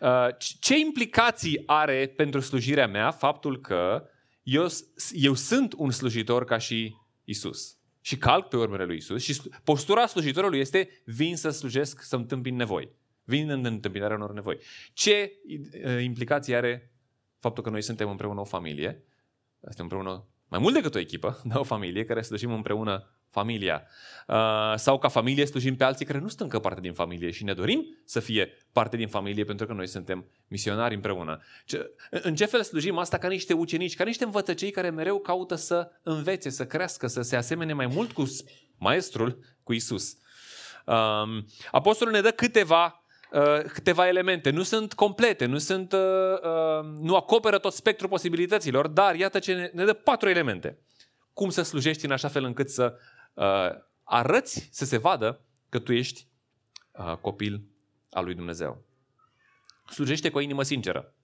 Uh, 0.00 0.28
Ce 0.60 0.78
implicații 0.78 1.62
are 1.66 2.12
pentru 2.16 2.40
slujirea 2.40 2.86
mea 2.86 3.10
faptul 3.10 3.60
că 3.60 4.08
eu, 4.42 4.66
eu 5.12 5.34
sunt 5.34 5.74
un 5.76 5.90
slujitor 5.90 6.44
ca 6.44 6.58
și 6.58 6.94
Isus 7.24 7.78
și 8.00 8.16
calc 8.16 8.48
pe 8.48 8.56
urmele 8.56 8.84
lui 8.84 8.96
Isus 8.96 9.22
și 9.22 9.42
postura 9.64 10.06
slujitorului 10.06 10.58
este 10.58 10.88
vin 11.04 11.36
să 11.36 11.50
slujesc, 11.50 12.02
să 12.02 12.16
întâmpin 12.16 12.56
nevoi. 12.56 12.90
Vin 13.24 13.50
în 13.50 13.64
întâmpinarea 13.64 14.16
unor 14.16 14.32
nevoi. 14.32 14.58
Ce 14.92 15.32
uh, 15.84 16.02
implicații 16.02 16.54
are 16.54 16.92
faptul 17.38 17.62
că 17.62 17.70
noi 17.70 17.82
suntem 17.82 18.10
împreună 18.10 18.40
o 18.40 18.44
familie, 18.44 19.04
suntem 19.60 19.84
împreună 19.84 20.26
mai 20.48 20.58
mult 20.60 20.74
decât 20.74 20.94
o 20.94 20.98
echipă, 20.98 21.40
da, 21.52 21.58
o 21.58 21.62
familie 21.62 22.04
care 22.04 22.22
slujim 22.22 22.52
împreună 22.52 23.17
familia. 23.30 23.86
Uh, 24.26 24.72
sau 24.76 24.98
ca 24.98 25.08
familie 25.08 25.44
slujim 25.44 25.76
pe 25.76 25.84
alții 25.84 26.06
care 26.06 26.18
nu 26.18 26.28
sunt 26.28 26.40
încă 26.40 26.58
parte 26.58 26.80
din 26.80 26.92
familie 26.92 27.30
și 27.30 27.44
ne 27.44 27.52
dorim 27.52 27.98
să 28.04 28.20
fie 28.20 28.56
parte 28.72 28.96
din 28.96 29.08
familie 29.08 29.44
pentru 29.44 29.66
că 29.66 29.72
noi 29.72 29.86
suntem 29.86 30.26
misionari 30.48 30.94
împreună. 30.94 31.40
Ce, 31.64 31.90
în 32.10 32.34
ce 32.34 32.44
fel 32.44 32.62
slujim 32.62 32.98
asta 32.98 33.18
ca 33.18 33.28
niște 33.28 33.52
ucenici, 33.52 33.96
ca 33.96 34.04
niște 34.04 34.24
învățăcei 34.24 34.70
care 34.70 34.90
mereu 34.90 35.18
caută 35.18 35.54
să 35.54 35.90
învețe, 36.02 36.50
să 36.50 36.66
crească, 36.66 37.06
să 37.06 37.20
se 37.20 37.36
asemene 37.36 37.72
mai 37.72 37.86
mult 37.86 38.12
cu 38.12 38.24
maestrul, 38.78 39.38
cu 39.62 39.72
Isus. 39.72 40.16
Um, 40.84 41.46
Apostolul 41.70 42.12
ne 42.12 42.20
dă 42.20 42.30
câteva 42.30 43.02
Uh, 43.32 43.60
câteva 43.72 44.08
elemente. 44.08 44.50
Nu 44.50 44.62
sunt 44.62 44.92
complete, 44.92 45.46
nu 45.46 45.58
sunt, 45.58 45.92
uh, 45.92 46.00
uh, 46.00 46.84
nu 47.00 47.16
acoperă 47.16 47.58
tot 47.58 47.72
spectrul 47.72 48.08
posibilităților, 48.08 48.86
dar 48.86 49.14
iată 49.14 49.38
ce 49.38 49.54
ne, 49.54 49.70
ne 49.72 49.84
dă 49.84 49.92
patru 49.92 50.28
elemente. 50.28 50.78
Cum 51.32 51.50
să 51.50 51.62
slujești 51.62 52.04
în 52.04 52.10
așa 52.10 52.28
fel 52.28 52.44
încât 52.44 52.70
să 52.70 52.94
uh, 52.94 53.00
arăți, 54.02 54.68
să 54.72 54.84
se 54.84 54.96
vadă 54.96 55.40
că 55.68 55.78
tu 55.78 55.92
ești 55.92 56.26
uh, 56.92 57.16
copil 57.20 57.62
al 58.10 58.24
lui 58.24 58.34
Dumnezeu. 58.34 58.84
Slujește 59.90 60.30
cu 60.30 60.38
o 60.38 60.40
inimă 60.40 60.62
sinceră. 60.62 61.14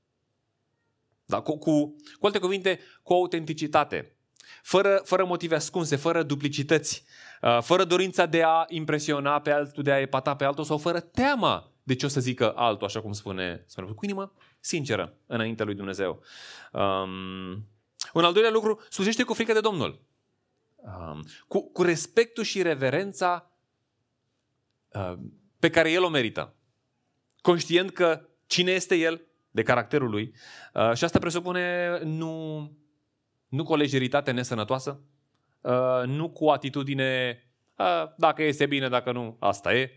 Da, 1.24 1.40
cu, 1.40 1.58
cu, 1.58 1.96
cu 2.18 2.26
alte 2.26 2.38
cuvinte, 2.38 2.80
cu 3.02 3.12
autenticitate. 3.12 4.16
Fără, 4.62 5.00
fără 5.04 5.24
motive 5.24 5.54
ascunse, 5.54 5.96
fără 5.96 6.22
duplicități, 6.22 7.04
uh, 7.42 7.58
fără 7.62 7.84
dorința 7.84 8.26
de 8.26 8.42
a 8.42 8.64
impresiona 8.68 9.40
pe 9.40 9.50
altul, 9.50 9.82
de 9.82 9.92
a 9.92 10.00
epata 10.00 10.36
pe 10.36 10.44
altul 10.44 10.64
sau 10.64 10.78
fără 10.78 11.00
teama 11.00 11.72
de 11.82 11.94
ce 11.94 12.06
o 12.06 12.08
să 12.08 12.20
zică 12.20 12.52
altul, 12.52 12.86
așa 12.86 13.00
cum 13.00 13.12
spune, 13.12 13.64
spune 13.66 13.92
cu 13.92 14.04
inimă 14.04 14.32
sinceră 14.60 15.16
înaintea 15.26 15.64
lui 15.64 15.74
Dumnezeu. 15.74 16.22
Um, 16.72 17.68
un 18.12 18.24
al 18.24 18.32
doilea 18.32 18.50
lucru, 18.50 18.80
slujește 18.90 19.22
cu 19.22 19.34
frică 19.34 19.52
de 19.52 19.60
Domnul. 19.60 20.02
Um, 20.84 21.24
cu, 21.48 21.70
cu 21.70 21.82
respectul 21.82 22.44
și 22.44 22.62
reverența 22.62 23.50
uh, 24.88 25.14
pe 25.58 25.70
care 25.70 25.90
El 25.90 26.02
o 26.02 26.08
merită. 26.08 26.54
Conștient 27.40 27.90
că 27.90 28.28
cine 28.46 28.70
este 28.70 28.94
El, 28.94 29.26
de 29.50 29.62
caracterul 29.62 30.10
Lui, 30.10 30.34
uh, 30.74 30.92
și 30.94 31.04
asta 31.04 31.18
presupune 31.18 31.98
nu, 32.02 32.58
nu 33.48 33.64
cu 33.64 33.72
o 33.72 33.76
lejeritate 33.76 34.30
nesănătoasă, 34.30 35.00
uh, 35.60 36.02
nu 36.06 36.30
cu 36.30 36.44
o 36.44 36.52
atitudine 36.52 37.42
uh, 37.76 38.14
dacă 38.16 38.42
este 38.42 38.66
bine, 38.66 38.88
dacă 38.88 39.12
nu, 39.12 39.36
asta 39.40 39.74
e, 39.74 39.90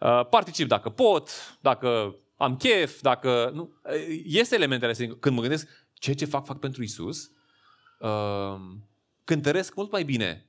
Uh, 0.00 0.26
particip 0.30 0.68
dacă 0.68 0.88
pot, 0.88 1.30
dacă 1.60 2.16
am 2.36 2.56
chef, 2.56 3.00
dacă... 3.00 3.50
Nu. 3.54 3.72
Uh, 3.84 4.22
Este 4.24 4.54
elementele 4.54 4.90
astea. 4.90 5.16
Când 5.20 5.34
mă 5.34 5.40
gândesc 5.40 5.68
ce 5.92 6.12
ce 6.12 6.24
fac, 6.24 6.44
fac 6.44 6.58
pentru 6.58 6.82
Isus, 6.82 7.30
uh, 7.98 8.56
cântăresc 9.24 9.74
mult 9.74 9.92
mai 9.92 10.02
bine. 10.02 10.48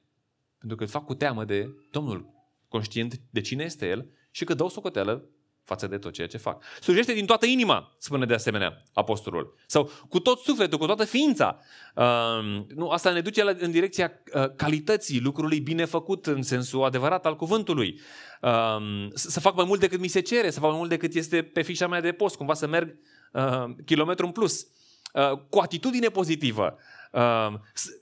Pentru 0.57 0.77
că 0.77 0.83
îl 0.83 0.89
fac 0.89 1.05
cu 1.05 1.13
teamă 1.13 1.45
de 1.45 1.69
Domnul, 1.91 2.29
conștient 2.67 3.19
de 3.29 3.41
cine 3.41 3.63
este 3.63 3.87
El 3.87 4.09
și 4.31 4.43
că 4.43 4.53
dau 4.53 4.69
socoteală 4.69 5.29
față 5.65 5.87
de 5.87 5.97
tot 5.97 6.13
ceea 6.13 6.27
ce 6.27 6.37
fac. 6.37 6.63
Slujește 6.81 7.13
din 7.13 7.25
toată 7.25 7.45
inima, 7.45 7.95
spune 7.97 8.25
de 8.25 8.33
asemenea 8.33 8.83
apostolul. 8.93 9.55
Sau 9.67 9.89
cu 10.09 10.19
tot 10.19 10.39
sufletul, 10.39 10.77
cu 10.77 10.85
toată 10.85 11.05
ființa. 11.05 11.59
Uh, 11.95 12.65
nu, 12.75 12.89
asta 12.89 13.11
ne 13.11 13.21
duce 13.21 13.43
la, 13.43 13.53
în 13.57 13.71
direcția 13.71 14.11
uh, 14.33 14.55
calității 14.55 15.19
lucrului 15.19 15.59
bine 15.59 15.85
făcut 15.85 16.25
în 16.25 16.41
sensul 16.41 16.83
adevărat 16.83 17.25
al 17.25 17.35
cuvântului. 17.35 17.99
Uh, 18.41 19.07
să 19.13 19.39
fac 19.39 19.55
mai 19.55 19.65
mult 19.65 19.79
decât 19.79 19.99
mi 19.99 20.07
se 20.07 20.19
cere, 20.19 20.49
să 20.49 20.59
fac 20.59 20.69
mai 20.69 20.77
mult 20.77 20.89
decât 20.89 21.13
este 21.13 21.43
pe 21.43 21.61
fișa 21.61 21.87
mea 21.87 22.01
de 22.01 22.11
post, 22.11 22.35
cumva 22.35 22.53
să 22.53 22.67
merg 22.67 22.97
uh, 23.33 23.65
kilometru 23.85 24.25
în 24.25 24.31
plus. 24.31 24.67
Uh, 25.13 25.37
cu 25.49 25.59
atitudine 25.59 26.07
pozitivă. 26.07 26.77
Uh, 26.77 27.04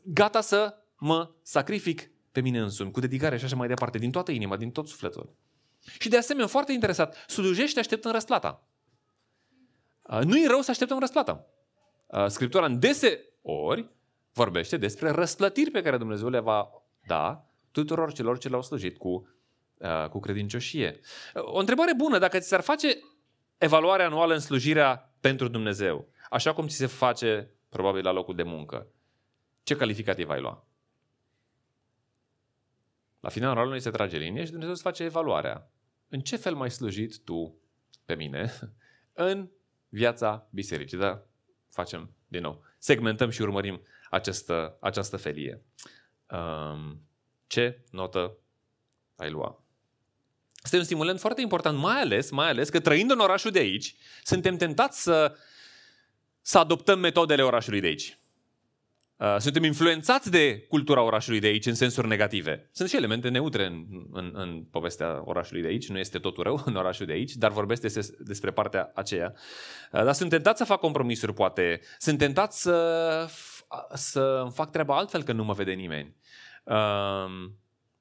gata 0.03 0.41
să 0.41 0.75
mă 0.97 1.31
sacrific 1.41 2.11
pe 2.31 2.41
mine 2.41 2.59
însumi, 2.59 2.91
cu 2.91 2.99
dedicare 2.99 3.37
și 3.37 3.45
așa 3.45 3.55
mai 3.55 3.67
departe, 3.67 3.97
din 3.97 4.11
toată 4.11 4.31
inima, 4.31 4.57
din 4.57 4.71
tot 4.71 4.87
sufletul. 4.87 5.35
Și 5.99 6.09
de 6.09 6.17
asemenea, 6.17 6.47
foarte 6.47 6.71
interesat, 6.71 7.25
slujește 7.27 7.79
așteptând 7.79 8.13
răsplata. 8.13 8.67
Nu 10.23 10.37
e 10.37 10.47
rău 10.47 10.61
să 10.61 10.71
așteptăm 10.71 10.99
răsplata. 10.99 11.45
Scriptura 12.27 12.65
în 12.65 12.79
dese 12.79 13.29
ori 13.41 13.89
vorbește 14.33 14.77
despre 14.77 15.09
răsplătiri 15.09 15.71
pe 15.71 15.81
care 15.81 15.97
Dumnezeu 15.97 16.29
le 16.29 16.39
va 16.39 16.69
da 17.07 17.45
tuturor 17.71 18.13
celor 18.13 18.37
ce 18.37 18.49
l-au 18.49 18.61
slujit 18.61 18.97
cu, 18.97 19.27
cu 20.09 20.19
credincioșie. 20.19 20.99
O 21.33 21.59
întrebare 21.59 21.93
bună, 21.93 22.17
dacă 22.17 22.39
ți 22.39 22.47
s-ar 22.47 22.61
face 22.61 22.99
evaluarea 23.57 24.05
anuală 24.05 24.33
în 24.33 24.39
slujirea 24.39 25.13
pentru 25.21 25.47
Dumnezeu, 25.47 26.07
așa 26.29 26.53
cum 26.53 26.67
ți 26.67 26.75
se 26.75 26.85
face 26.85 27.55
probabil 27.69 28.03
la 28.03 28.11
locul 28.11 28.35
de 28.35 28.43
muncă, 28.43 28.87
ce 29.63 29.75
calificativ 29.75 30.29
ai 30.29 30.41
lua? 30.41 30.67
La 33.19 33.29
finalul 33.29 33.57
anului 33.57 33.79
se 33.79 33.89
trage 33.89 34.17
linie 34.17 34.43
și 34.43 34.49
Dumnezeu 34.49 34.73
îți 34.73 34.81
face 34.81 35.03
evaluarea. 35.03 35.71
În 36.09 36.19
ce 36.19 36.35
fel 36.35 36.55
mai 36.55 36.71
slujit 36.71 37.23
tu 37.23 37.57
pe 38.05 38.15
mine 38.15 38.53
în 39.13 39.49
viața 39.89 40.47
bisericii? 40.51 40.97
Da? 40.97 41.25
Facem 41.69 42.13
din 42.27 42.41
nou. 42.41 42.63
Segmentăm 42.77 43.29
și 43.29 43.41
urmărim 43.41 43.81
această, 44.09 44.77
această 44.81 45.17
felie. 45.17 45.61
Um, 46.29 47.01
ce 47.47 47.83
notă 47.91 48.37
ai 49.15 49.29
lua? 49.29 49.63
Este 50.63 50.77
un 50.77 50.83
stimulant 50.83 51.19
foarte 51.19 51.41
important, 51.41 51.77
mai 51.77 52.01
ales, 52.01 52.29
mai 52.29 52.49
ales 52.49 52.69
că 52.69 52.79
trăind 52.79 53.11
în 53.11 53.19
orașul 53.19 53.51
de 53.51 53.59
aici, 53.59 53.95
suntem 54.23 54.57
tentați 54.57 55.01
să, 55.01 55.37
să 56.41 56.57
adoptăm 56.57 56.99
metodele 56.99 57.43
orașului 57.43 57.79
de 57.79 57.87
aici. 57.87 58.17
Uh, 59.23 59.35
suntem 59.37 59.63
influențați 59.63 60.31
de 60.31 60.59
cultura 60.59 61.01
orașului 61.01 61.39
de 61.39 61.47
aici 61.47 61.65
în 61.65 61.73
sensuri 61.73 62.07
negative. 62.07 62.69
Sunt 62.71 62.89
și 62.89 62.95
elemente 62.95 63.29
neutre 63.29 63.65
în, 63.65 63.85
în, 64.11 64.31
în 64.33 64.63
povestea 64.71 65.21
orașului 65.25 65.61
de 65.61 65.67
aici, 65.67 65.89
nu 65.89 65.97
este 65.97 66.19
totul 66.19 66.43
rău 66.43 66.61
în 66.65 66.75
orașul 66.75 67.05
de 67.05 67.11
aici, 67.11 67.35
dar 67.35 67.51
vorbesc 67.51 67.81
des, 67.81 68.09
despre 68.09 68.51
partea 68.51 68.91
aceea. 68.95 69.33
Uh, 69.91 70.03
dar 70.03 70.13
sunt 70.13 70.29
tentat 70.29 70.57
să 70.57 70.63
fac 70.63 70.79
compromisuri, 70.79 71.33
poate. 71.33 71.81
Sunt 71.97 72.17
tentat 72.17 72.53
să, 72.53 73.27
să 73.93 74.47
fac 74.53 74.71
treaba 74.71 74.97
altfel 74.97 75.23
că 75.23 75.31
nu 75.31 75.43
mă 75.43 75.53
vede 75.53 75.71
nimeni. 75.71 76.15
Uh, 76.63 77.49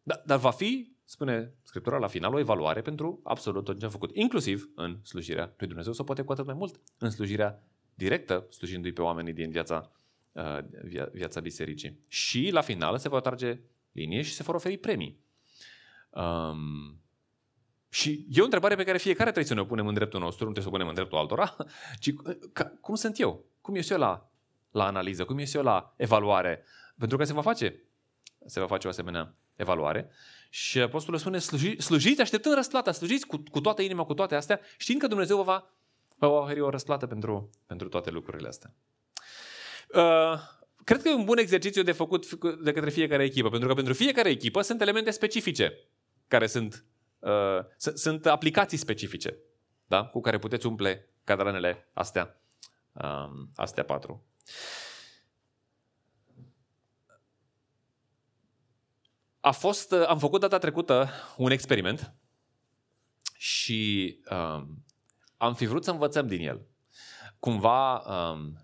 dar, 0.03 0.23
dar 0.27 0.39
va 0.39 0.51
fi 0.51 0.93
spune 1.05 1.53
Scriptura 1.63 1.99
la 1.99 2.07
final, 2.07 2.35
o 2.35 2.39
evaluare 2.39 2.81
pentru 2.81 3.21
absolut 3.25 3.65
tot 3.65 3.79
ce 3.79 3.85
am 3.85 3.91
făcut, 3.91 4.11
inclusiv 4.17 4.71
în 4.75 4.99
slujirea 5.03 5.55
lui 5.59 5.69
Dumnezeu 5.69 5.93
sau 5.93 6.05
poate 6.05 6.23
cu 6.23 6.33
atât 6.33 6.47
mai 6.47 6.55
mult 6.55 6.81
în 6.99 7.11
slujirea 7.11 7.63
directă, 7.95 8.47
slujindu-i 8.51 8.93
pe 8.93 9.03
oamenii 9.03 9.33
din 9.33 9.51
viața, 9.51 9.91
uh, 10.33 10.59
viața 11.13 11.41
bisericii. 11.41 11.99
Și 12.09 12.51
la 12.53 12.61
final 12.61 12.99
se 12.99 13.09
va 13.09 13.21
trage 13.21 13.61
linie 13.93 14.23
și 14.23 14.33
se 14.33 14.43
vor 14.43 14.55
oferi 14.55 14.79
premii. 14.79 15.21
Um, 16.11 17.01
și 17.89 18.27
e 18.31 18.41
o 18.41 18.45
întrebare 18.45 18.75
pe 18.75 18.85
care 18.85 18.99
fiecare 18.99 19.25
trebuie 19.25 19.45
să 19.45 19.55
ne 19.55 19.61
o 19.61 19.65
punem 19.65 19.87
în 19.87 19.95
dreptul 19.95 20.21
nostru, 20.21 20.45
nu 20.45 20.53
trebuie 20.53 20.63
să 20.63 20.69
o 20.69 20.73
punem 20.73 20.89
în 20.89 20.95
dreptul 20.95 21.19
altora, 21.19 21.57
ci 22.01 22.13
ca, 22.53 22.73
cum 22.81 22.95
sunt 22.95 23.21
eu? 23.21 23.45
Cum 23.61 23.75
ești 23.75 23.93
eu 23.93 23.99
la, 23.99 24.31
la 24.71 24.87
analiză? 24.87 25.25
Cum 25.25 25.39
ești 25.39 25.57
eu 25.57 25.63
la 25.63 25.95
evaluare? 25.97 26.65
Pentru 26.99 27.17
că 27.17 27.25
se 27.25 27.33
va 27.33 27.43
face, 27.43 27.83
se 28.47 28.61
va 28.61 28.67
face 28.67 28.87
o 28.87 28.91
asemenea 28.91 29.35
evaluare 29.57 30.11
și 30.51 30.81
apostolul 30.81 31.21
spune, 31.21 31.39
sluji, 31.39 31.81
slujiți 31.81 32.21
așteptând 32.21 32.55
răsplata, 32.55 32.93
slujiți 32.93 33.27
cu, 33.27 33.43
cu 33.51 33.61
toată 33.61 33.83
inima, 33.83 34.05
cu 34.05 34.15
toate 34.15 34.35
astea, 34.35 34.61
știind 34.77 35.01
că 35.01 35.07
Dumnezeu 35.07 35.37
vă 35.37 35.43
va, 35.43 35.71
vă 36.17 36.29
va 36.29 36.39
oferi 36.39 36.61
o 36.61 36.71
răsplată 36.71 37.07
pentru, 37.07 37.51
pentru 37.67 37.89
toate 37.89 38.11
lucrurile 38.11 38.49
astea. 38.49 38.75
Uh, 39.95 40.41
cred 40.85 41.03
că 41.03 41.09
e 41.09 41.15
un 41.15 41.25
bun 41.25 41.39
exercițiu 41.39 41.83
de 41.83 41.93
făcut 41.93 42.35
de 42.63 42.73
către 42.73 42.91
fiecare 42.91 43.25
echipă, 43.25 43.49
pentru 43.49 43.69
că 43.69 43.75
pentru 43.75 43.93
fiecare 43.93 44.29
echipă 44.29 44.61
sunt 44.61 44.81
elemente 44.81 45.11
specifice 45.11 45.89
care 46.29 46.47
sunt, 46.47 46.85
uh, 47.19 47.59
sunt 47.77 48.27
aplicații 48.27 48.79
specifice 48.79 49.39
da? 49.87 50.05
cu 50.05 50.21
care 50.21 50.39
puteți 50.39 50.67
umple 50.67 51.11
cadranele 51.25 51.91
astea, 51.93 52.41
uh, 52.93 53.31
astea 53.55 53.85
patru. 53.85 54.27
a 59.43 59.51
fost, 59.51 59.93
am 59.93 60.19
făcut 60.19 60.41
data 60.41 60.59
trecută 60.59 61.11
un 61.37 61.51
experiment 61.51 62.15
și 63.37 64.21
um, 64.31 64.85
am 65.37 65.55
fi 65.55 65.67
vrut 65.67 65.85
să 65.85 65.91
învățăm 65.91 66.27
din 66.27 66.49
el. 66.49 66.67
Cumva 67.39 67.97
um, 67.97 68.63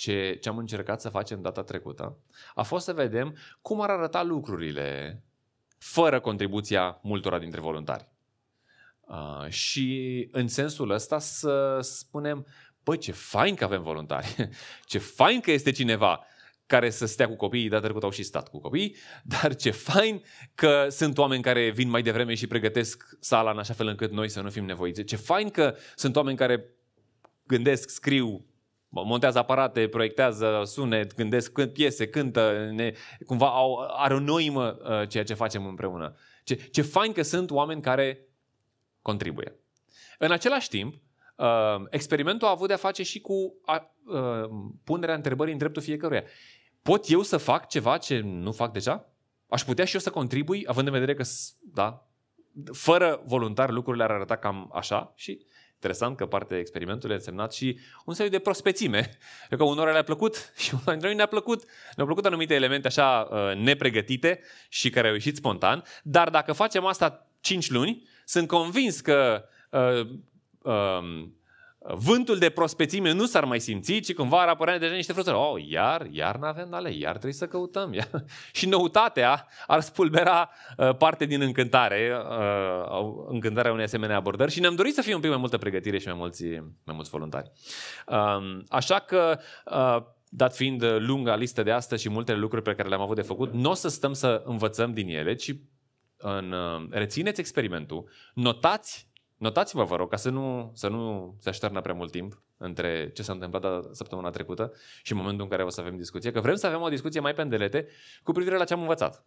ce, 0.00 0.38
ce 0.40 0.48
am 0.48 0.58
încercat 0.58 1.00
să 1.00 1.08
facem 1.08 1.42
data 1.42 1.62
trecută 1.62 2.18
a 2.54 2.62
fost 2.62 2.84
să 2.84 2.92
vedem 2.92 3.36
cum 3.62 3.80
ar 3.80 3.90
arăta 3.90 4.22
lucrurile 4.22 5.22
fără 5.78 6.20
contribuția 6.20 6.98
multora 7.02 7.38
dintre 7.38 7.60
voluntari. 7.60 8.08
Uh, 9.00 9.48
și 9.48 10.28
în 10.32 10.48
sensul 10.48 10.90
ăsta 10.90 11.18
să 11.18 11.78
spunem, 11.80 12.46
băi, 12.84 12.98
ce 12.98 13.12
fain 13.12 13.54
că 13.54 13.64
avem 13.64 13.82
voluntari, 13.82 14.48
ce 14.84 14.98
fain 14.98 15.40
că 15.40 15.50
este 15.50 15.70
cineva 15.70 16.24
care 16.66 16.90
să 16.90 17.06
stea 17.06 17.28
cu 17.28 17.36
copiii, 17.36 17.68
data 17.68 17.82
trecută 17.82 18.04
au 18.04 18.10
și 18.10 18.22
stat 18.22 18.48
cu 18.48 18.60
copiii, 18.60 18.96
dar 19.42 19.54
ce 19.54 19.70
fain 19.70 20.22
că 20.54 20.86
sunt 20.90 21.18
oameni 21.18 21.42
care 21.42 21.70
vin 21.70 21.88
mai 21.88 22.02
devreme 22.02 22.34
și 22.34 22.46
pregătesc 22.46 23.16
sala 23.18 23.50
în 23.50 23.58
așa 23.58 23.74
fel 23.74 23.86
încât 23.86 24.10
noi 24.10 24.28
să 24.28 24.40
nu 24.40 24.50
fim 24.50 24.64
nevoiți. 24.64 25.02
Ce 25.02 25.16
fain 25.16 25.48
că 25.48 25.76
sunt 25.94 26.16
oameni 26.16 26.36
care 26.36 26.64
gândesc, 27.46 27.88
scriu, 27.88 28.44
montează 28.90 29.38
aparate, 29.38 29.88
proiectează 29.88 30.62
sunet, 30.64 31.14
gândesc 31.14 31.52
cânt 31.52 31.72
piese, 31.72 32.08
cântă, 32.08 32.68
ne, 32.72 32.92
cumva 33.26 33.48
au, 33.48 33.88
are 33.96 34.14
o 34.14 34.18
noimă 34.18 34.78
uh, 34.80 35.08
ceea 35.08 35.24
ce 35.24 35.34
facem 35.34 35.66
împreună. 35.66 36.14
Ce, 36.44 36.54
ce 36.54 36.82
fain 36.82 37.12
că 37.12 37.22
sunt 37.22 37.50
oameni 37.50 37.82
care 37.82 38.26
contribuie. 39.02 39.56
În 40.18 40.32
același 40.32 40.68
timp, 40.68 40.94
uh, 41.36 41.46
experimentul 41.90 42.46
a 42.46 42.50
avut 42.50 42.66
de-a 42.66 42.76
face 42.76 43.02
și 43.02 43.20
cu 43.20 43.54
a, 43.64 43.94
uh, 44.04 44.50
punerea 44.84 45.14
întrebării 45.14 45.52
în 45.52 45.58
dreptul 45.58 45.82
fiecăruia 45.82 46.24
pot 46.82 47.08
eu 47.08 47.22
să 47.22 47.36
fac 47.36 47.68
ceva 47.68 47.98
ce 47.98 48.20
nu 48.20 48.52
fac 48.52 48.72
deja? 48.72 49.12
Aș 49.48 49.64
putea 49.64 49.84
și 49.84 49.94
eu 49.94 50.00
să 50.00 50.10
contribui, 50.10 50.64
având 50.66 50.86
în 50.86 50.92
vedere 50.92 51.14
că, 51.14 51.24
da, 51.60 52.08
fără 52.72 53.22
voluntar 53.24 53.70
lucrurile 53.70 54.04
ar 54.04 54.10
arăta 54.10 54.36
cam 54.36 54.70
așa 54.74 55.12
și 55.16 55.46
interesant 55.80 56.16
că 56.16 56.26
partea 56.26 56.58
experimentului 56.58 57.14
a 57.14 57.18
însemnat 57.18 57.52
și 57.52 57.78
un 58.04 58.14
soi 58.14 58.30
de 58.30 58.38
prospețime. 58.38 59.10
Că 59.58 59.64
unora 59.64 59.92
le-a 59.92 60.02
plăcut 60.02 60.36
și 60.62 60.70
unora 60.72 60.90
dintre 60.90 61.06
noi 61.08 61.16
ne-a 61.16 61.26
plăcut. 61.26 61.64
Ne-au 61.96 62.06
plăcut 62.06 62.26
anumite 62.26 62.54
elemente 62.54 62.86
așa 62.86 63.28
uh, 63.30 63.56
nepregătite 63.56 64.40
și 64.68 64.90
care 64.90 65.06
au 65.08 65.12
ieșit 65.12 65.36
spontan, 65.36 65.82
dar 66.02 66.30
dacă 66.30 66.52
facem 66.52 66.84
asta 66.84 67.26
5 67.40 67.70
luni, 67.70 68.08
sunt 68.24 68.48
convins 68.48 69.00
că 69.00 69.44
uh, 69.70 70.06
uh, 70.62 71.28
vântul 71.82 72.38
de 72.38 72.50
prospețime 72.50 73.12
nu 73.12 73.26
s-ar 73.26 73.44
mai 73.44 73.60
simți, 73.60 74.00
ci 74.00 74.14
cumva 74.14 74.40
ar 74.40 74.48
apărea 74.48 74.78
deja 74.78 74.94
niște 74.94 75.12
frustrări. 75.12 75.38
Oh, 75.38 75.64
iar, 75.68 76.06
iar 76.10 76.36
n-avem 76.36 76.74
ale, 76.74 76.92
iar 76.92 77.10
trebuie 77.10 77.32
să 77.32 77.46
căutăm. 77.46 77.92
Iar. 77.92 78.08
Și 78.52 78.68
noutatea 78.68 79.46
ar 79.66 79.80
spulbera 79.80 80.50
uh, 80.76 80.96
parte 80.96 81.24
din 81.24 81.40
încântare, 81.40 82.12
uh, 82.30 83.24
încântarea 83.28 83.72
unei 83.72 83.84
asemenea 83.84 84.16
abordări 84.16 84.52
și 84.52 84.60
ne-am 84.60 84.74
dorit 84.74 84.94
să 84.94 85.02
fie 85.02 85.14
un 85.14 85.20
pic 85.20 85.30
mai 85.30 85.38
multă 85.38 85.58
pregătire 85.58 85.98
și 85.98 86.06
mai 86.06 86.16
mulți, 86.16 86.44
mai 86.84 86.94
mulți 86.94 87.10
voluntari. 87.10 87.50
Uh, 88.06 88.58
așa 88.68 88.98
că 88.98 89.38
uh, 89.64 90.02
dat 90.28 90.54
fiind 90.54 90.84
lunga 90.98 91.36
listă 91.36 91.62
de 91.62 91.70
astăzi 91.70 92.02
și 92.02 92.08
multele 92.08 92.38
lucruri 92.38 92.62
pe 92.62 92.74
care 92.74 92.88
le-am 92.88 93.00
avut 93.00 93.16
de 93.16 93.22
făcut, 93.22 93.52
nu 93.52 93.70
o 93.70 93.74
să 93.74 93.88
stăm 93.88 94.12
să 94.12 94.42
învățăm 94.44 94.92
din 94.92 95.08
ele, 95.08 95.34
ci 95.34 95.54
în, 96.16 96.52
uh, 96.52 96.86
rețineți 96.90 97.40
experimentul, 97.40 98.08
notați 98.34 99.09
Notați-vă, 99.40 99.84
vă 99.84 99.96
rog, 99.96 100.10
ca 100.10 100.16
să 100.16 100.30
nu, 100.30 100.72
să 100.74 100.88
nu 100.88 101.34
se 101.38 101.48
așternă 101.48 101.80
prea 101.80 101.94
mult 101.94 102.10
timp 102.10 102.42
între 102.56 103.10
ce 103.10 103.22
s-a 103.22 103.32
întâmplat 103.32 103.94
săptămâna 103.94 104.30
trecută 104.30 104.72
și 105.02 105.14
momentul 105.14 105.42
în 105.42 105.50
care 105.50 105.64
o 105.64 105.68
să 105.68 105.80
avem 105.80 105.96
discuție, 105.96 106.30
că 106.30 106.40
vrem 106.40 106.54
să 106.54 106.66
avem 106.66 106.80
o 106.80 106.88
discuție 106.88 107.20
mai 107.20 107.34
pendelete 107.34 107.88
cu 108.22 108.32
privire 108.32 108.56
la 108.56 108.64
ce 108.64 108.72
am 108.72 108.80
învățat. 108.80 109.24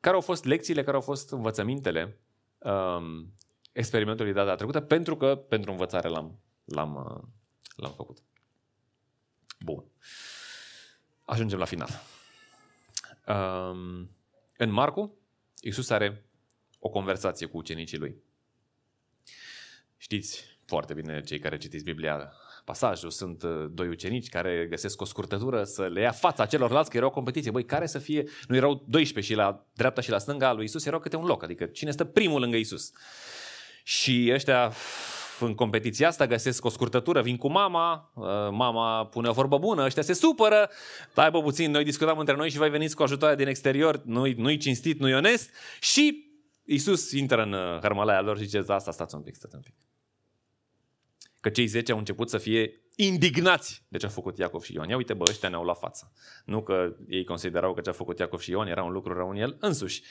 Care 0.00 0.14
au 0.14 0.20
fost 0.20 0.44
lecțiile, 0.44 0.82
care 0.82 0.96
au 0.96 1.02
fost 1.02 1.32
învățămintele 1.32 2.20
um, 2.58 3.34
experimentului 3.72 4.32
data 4.32 4.54
trecută, 4.54 4.80
pentru 4.80 5.16
că 5.16 5.36
pentru 5.36 5.70
învățare 5.70 6.08
l-am, 6.08 6.38
l-am, 6.64 6.94
uh, 6.94 7.28
l-am 7.76 7.92
făcut. 7.92 8.18
Bun. 9.60 9.84
Ajungem 11.24 11.58
la 11.58 11.64
final. 11.64 11.88
Um, 13.26 14.10
în 14.56 14.70
Marcu, 14.70 15.18
Iisus 15.60 15.90
are 15.90 16.24
o 16.78 16.88
conversație 16.88 17.46
cu 17.46 17.56
ucenicii 17.56 17.98
lui. 17.98 18.28
Știți 20.02 20.44
foarte 20.66 20.94
bine 20.94 21.20
cei 21.20 21.38
care 21.38 21.56
citiți 21.56 21.84
Biblia 21.84 22.32
pasajul, 22.64 23.10
sunt 23.10 23.42
uh, 23.42 23.66
doi 23.70 23.88
ucenici 23.88 24.28
care 24.28 24.66
găsesc 24.70 25.00
o 25.00 25.04
scurtătură 25.04 25.64
să 25.64 25.82
le 25.82 26.00
ia 26.00 26.10
fața 26.10 26.46
celorlalți, 26.46 26.90
că 26.90 26.96
era 26.96 27.06
o 27.06 27.10
competiție. 27.10 27.50
Băi, 27.50 27.64
care 27.64 27.86
să 27.86 27.98
fie, 27.98 28.24
nu 28.48 28.56
erau 28.56 28.84
12 28.88 29.32
și 29.32 29.38
la 29.38 29.66
dreapta 29.74 30.00
și 30.00 30.10
la 30.10 30.18
stânga 30.18 30.52
lui 30.52 30.64
Isus 30.64 30.86
erau 30.86 31.00
câte 31.00 31.16
un 31.16 31.24
loc, 31.24 31.42
adică 31.42 31.64
cine 31.64 31.90
stă 31.90 32.04
primul 32.04 32.40
lângă 32.40 32.56
Isus. 32.56 32.92
Și 33.82 34.30
ăștia 34.32 34.72
în 35.40 35.54
competiția 35.54 36.08
asta 36.08 36.26
găsesc 36.26 36.64
o 36.64 36.68
scurtătură, 36.68 37.22
vin 37.22 37.36
cu 37.36 37.50
mama, 37.50 38.12
uh, 38.14 38.24
mama 38.50 39.06
pune 39.06 39.28
o 39.28 39.32
vorbă 39.32 39.58
bună, 39.58 39.84
ăștia 39.84 40.02
se 40.02 40.12
supără, 40.12 40.70
stai 41.10 41.30
bă 41.30 41.42
puțin, 41.42 41.70
noi 41.70 41.84
discutam 41.84 42.18
între 42.18 42.36
noi 42.36 42.50
și 42.50 42.56
voi 42.56 42.70
veniți 42.70 42.96
cu 42.96 43.02
ajutoarea 43.02 43.36
din 43.36 43.46
exterior, 43.46 44.02
nu-i, 44.04 44.32
nu-i 44.32 44.56
cinstit, 44.56 44.98
nu-i 44.98 45.14
onest 45.14 45.50
și 45.80 46.28
Isus 46.64 47.12
intră 47.12 47.42
în 47.42 47.52
uh, 47.52 47.78
hărmălaia 47.80 48.20
lor 48.20 48.38
și 48.38 48.44
zice, 48.44 48.64
asta 48.66 48.90
stați 48.90 49.14
un 49.14 49.22
pic, 49.22 49.34
stați 49.34 49.54
un 49.54 49.60
pic 49.60 49.74
că 51.40 51.48
cei 51.48 51.66
10 51.66 51.92
au 51.92 51.98
început 51.98 52.30
să 52.30 52.38
fie 52.38 52.80
indignați 52.96 53.84
de 53.88 53.98
ce 53.98 54.06
a 54.06 54.08
făcut 54.08 54.38
Iacov 54.38 54.62
și 54.62 54.74
Ioan. 54.74 54.88
Ia 54.88 54.96
uite, 54.96 55.14
bă, 55.14 55.24
ăștia 55.28 55.48
ne-au 55.48 55.64
la 55.64 55.74
față. 55.74 56.12
Nu 56.44 56.62
că 56.62 56.96
ei 57.08 57.24
considerau 57.24 57.74
că 57.74 57.80
ce 57.80 57.88
a 57.88 57.92
făcut 57.92 58.18
Iacov 58.18 58.40
și 58.40 58.50
Ioan 58.50 58.66
era 58.66 58.82
un 58.82 58.92
lucru 58.92 59.14
rău 59.14 59.30
în 59.30 59.36
el 59.36 59.56
însuși. 59.60 60.02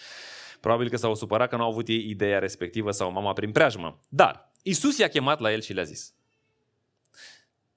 Probabil 0.59 0.89
că 0.89 0.97
s-au 0.97 1.15
supărat 1.15 1.49
că 1.49 1.55
nu 1.55 1.63
au 1.63 1.69
avut 1.69 1.87
ei 1.87 2.09
ideea 2.09 2.39
respectivă 2.39 2.91
sau 2.91 3.11
mama 3.11 3.33
prin 3.33 3.51
preajmă. 3.51 3.99
Dar 4.09 4.51
Isus 4.61 4.97
i-a 4.97 5.07
chemat 5.07 5.39
la 5.39 5.51
el 5.51 5.61
și 5.61 5.73
le-a 5.73 5.83
zis. 5.83 6.13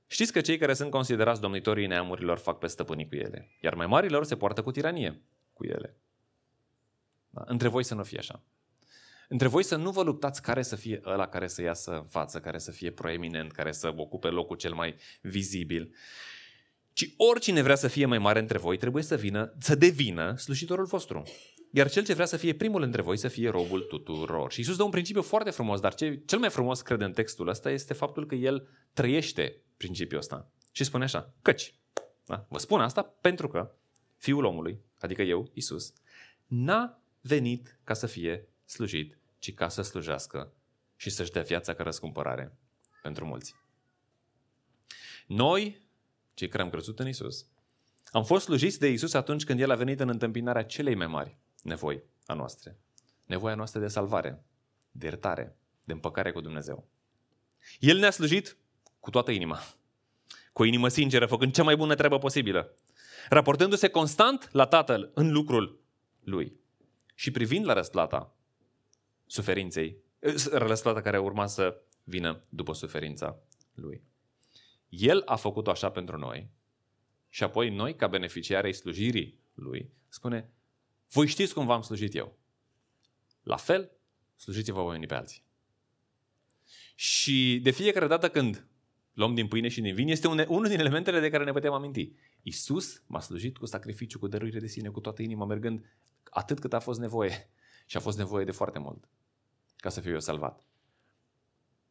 Știți 0.06 0.32
că 0.32 0.40
cei 0.40 0.58
care 0.58 0.74
sunt 0.74 0.90
considerați 0.90 1.40
domnitorii 1.40 1.86
neamurilor 1.86 2.38
fac 2.38 2.58
pe 2.58 2.66
stăpânii 2.66 3.08
cu 3.08 3.14
ele, 3.14 3.50
iar 3.60 3.74
mai 3.74 3.86
marilor 3.86 4.24
se 4.24 4.36
poartă 4.36 4.62
cu 4.62 4.70
tiranie 4.70 5.22
cu 5.52 5.64
ele. 5.64 5.96
Da? 7.30 7.42
Între 7.46 7.68
voi 7.68 7.84
să 7.84 7.94
nu 7.94 8.02
fie 8.02 8.18
așa. 8.18 8.42
Între 9.28 9.48
voi 9.48 9.62
să 9.62 9.76
nu 9.76 9.90
vă 9.90 10.02
luptați 10.02 10.42
care 10.42 10.62
să 10.62 10.76
fie 10.76 11.00
ăla 11.04 11.28
care 11.28 11.46
să 11.46 11.62
iasă 11.62 11.90
în 11.90 12.04
față, 12.04 12.40
care 12.40 12.58
să 12.58 12.70
fie 12.70 12.90
proeminent, 12.90 13.52
care 13.52 13.72
să 13.72 13.92
ocupe 13.96 14.28
locul 14.28 14.56
cel 14.56 14.72
mai 14.74 14.94
vizibil, 15.20 15.94
ci 16.92 17.14
oricine 17.16 17.62
vrea 17.62 17.74
să 17.74 17.88
fie 17.88 18.06
mai 18.06 18.18
mare 18.18 18.38
între 18.38 18.58
voi 18.58 18.76
trebuie 18.76 19.02
să 19.02 19.16
vină, 19.16 19.54
să 19.58 19.74
devină 19.74 20.36
slujitorul 20.36 20.84
vostru. 20.84 21.22
iar 21.70 21.90
cel 21.90 22.04
ce 22.04 22.14
vrea 22.14 22.26
să 22.26 22.36
fie 22.36 22.54
primul 22.54 22.82
între 22.82 23.02
voi 23.02 23.16
să 23.16 23.28
fie 23.28 23.50
robul 23.50 23.80
tuturor. 23.80 24.52
Și 24.52 24.60
Isus 24.60 24.76
dă 24.76 24.82
un 24.82 24.90
principiu 24.90 25.22
foarte 25.22 25.50
frumos, 25.50 25.80
dar 25.80 25.94
ce, 25.94 26.22
cel 26.26 26.38
mai 26.38 26.50
frumos, 26.50 26.80
cred, 26.80 27.00
în 27.00 27.12
textul 27.12 27.48
ăsta 27.48 27.70
este 27.70 27.94
faptul 27.94 28.26
că 28.26 28.34
el 28.34 28.68
trăiește 28.92 29.56
principiul 29.76 30.20
ăsta. 30.20 30.50
Și 30.72 30.84
spune 30.84 31.04
așa, 31.04 31.34
căci, 31.42 31.74
da? 32.26 32.46
vă 32.48 32.58
spun 32.58 32.80
asta 32.80 33.14
pentru 33.20 33.48
că 33.48 33.74
Fiul 34.22 34.44
omului, 34.44 34.80
adică 34.98 35.22
eu, 35.22 35.50
Isus, 35.52 35.92
n-a 36.46 37.02
venit 37.20 37.78
ca 37.84 37.94
să 37.94 38.06
fie 38.06 38.48
slujit, 38.72 39.18
ci 39.38 39.54
ca 39.54 39.68
să 39.68 39.82
slujească 39.82 40.52
și 40.96 41.10
să-și 41.10 41.30
dea 41.30 41.42
viața 41.42 41.74
ca 41.74 41.82
răscumpărare 41.82 42.58
pentru 43.02 43.26
mulți. 43.26 43.54
Noi, 45.26 45.86
cei 46.34 46.48
care 46.48 46.62
am 46.62 46.70
crezut 46.70 46.98
în 46.98 47.08
Isus, 47.08 47.46
am 48.10 48.24
fost 48.24 48.44
slujiți 48.44 48.78
de 48.78 48.88
Isus 48.88 49.14
atunci 49.14 49.44
când 49.44 49.60
El 49.60 49.70
a 49.70 49.74
venit 49.74 50.00
în 50.00 50.08
întâmpinarea 50.08 50.64
celei 50.64 50.94
mai 50.94 51.06
mari 51.06 51.36
nevoi 51.62 52.02
a 52.26 52.34
noastre. 52.34 52.78
Nevoia 53.26 53.54
noastră 53.54 53.80
de 53.80 53.88
salvare, 53.88 54.44
de 54.90 55.06
iertare, 55.06 55.56
de 55.84 55.92
împăcare 55.92 56.32
cu 56.32 56.40
Dumnezeu. 56.40 56.88
El 57.78 57.98
ne-a 57.98 58.10
slujit 58.10 58.56
cu 59.00 59.10
toată 59.10 59.30
inima, 59.30 59.60
cu 60.52 60.62
o 60.62 60.64
inimă 60.64 60.88
sinceră, 60.88 61.26
făcând 61.26 61.52
cea 61.52 61.62
mai 61.62 61.76
bună 61.76 61.94
treabă 61.94 62.18
posibilă, 62.18 62.74
raportându-se 63.28 63.88
constant 63.88 64.48
la 64.52 64.66
Tatăl 64.66 65.10
în 65.14 65.32
lucrul 65.32 65.80
Lui 66.24 66.60
și 67.14 67.30
privind 67.30 67.64
la 67.66 67.72
răsplata 67.72 68.36
suferinței, 69.26 69.96
eh, 70.18 70.34
răsplata 70.50 71.00
care 71.00 71.18
urma 71.18 71.46
să 71.46 71.82
vină 72.04 72.44
după 72.48 72.72
suferința 72.72 73.38
Lui. 73.74 74.02
El 74.88 75.22
a 75.24 75.36
făcut-o 75.36 75.70
așa 75.70 75.90
pentru 75.90 76.18
noi 76.18 76.50
și 77.28 77.42
apoi 77.42 77.70
noi, 77.70 77.96
ca 77.96 78.06
beneficiari 78.06 78.66
ai 78.66 78.72
slujirii 78.72 79.38
Lui, 79.54 79.90
spune, 80.08 80.50
voi 81.10 81.26
știți 81.26 81.54
cum 81.54 81.66
v-am 81.66 81.82
slujit 81.82 82.14
eu. 82.14 82.38
La 83.42 83.56
fel, 83.56 83.90
slujiți-vă 84.36 84.82
voi 84.82 84.94
unii 84.94 85.06
pe 85.06 85.14
alții. 85.14 85.42
Și 86.94 87.60
de 87.62 87.70
fiecare 87.70 88.06
dată 88.06 88.28
când 88.28 88.66
luăm 89.12 89.34
din 89.34 89.48
pâine 89.48 89.68
și 89.68 89.80
din 89.80 89.94
vin, 89.94 90.08
este 90.08 90.26
unul 90.26 90.68
din 90.68 90.78
elementele 90.78 91.20
de 91.20 91.30
care 91.30 91.44
ne 91.44 91.52
putem 91.52 91.72
aminti. 91.72 92.12
Isus 92.42 93.02
m-a 93.06 93.20
slujit 93.20 93.56
cu 93.56 93.66
sacrificiu, 93.66 94.18
cu 94.18 94.26
dăruire 94.26 94.58
de 94.58 94.66
sine, 94.66 94.88
cu 94.88 95.00
toată 95.00 95.22
inima, 95.22 95.44
mergând 95.44 95.84
atât 96.30 96.58
cât 96.58 96.72
a 96.72 96.80
fost 96.80 97.00
nevoie. 97.00 97.50
Și 97.92 97.98
a 97.98 98.00
fost 98.00 98.18
nevoie 98.18 98.44
de 98.44 98.50
foarte 98.50 98.78
mult 98.78 99.08
ca 99.76 99.88
să 99.88 100.00
fiu 100.00 100.12
eu 100.12 100.20
salvat. 100.20 100.62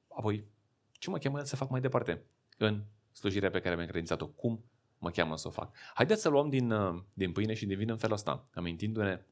Apoi, 0.08 0.46
ce 0.92 1.10
mă 1.10 1.18
cheamă 1.18 1.38
el 1.38 1.46
să 1.46 1.56
fac 1.56 1.70
mai 1.70 1.82
departe 1.82 2.24
în 2.58 2.84
slujirea 3.12 3.50
pe 3.50 3.60
care 3.60 3.76
mi-am 3.76 3.88
credințat-o? 3.88 4.28
Cum 4.28 4.64
mă 4.98 5.10
cheamă 5.10 5.38
să 5.38 5.48
o 5.48 5.52
fac? 5.52 5.76
Haideți 5.94 6.22
să 6.22 6.30
luăm 6.30 6.50
din, 6.50 6.72
uh, 6.72 7.02
din 7.14 7.32
pâine 7.32 7.54
și 7.54 7.66
din 7.66 7.78
vin 7.78 7.90
în 7.90 7.98
felul 7.98 8.16
ăsta, 8.16 8.44
amintindu-ne 8.54 9.26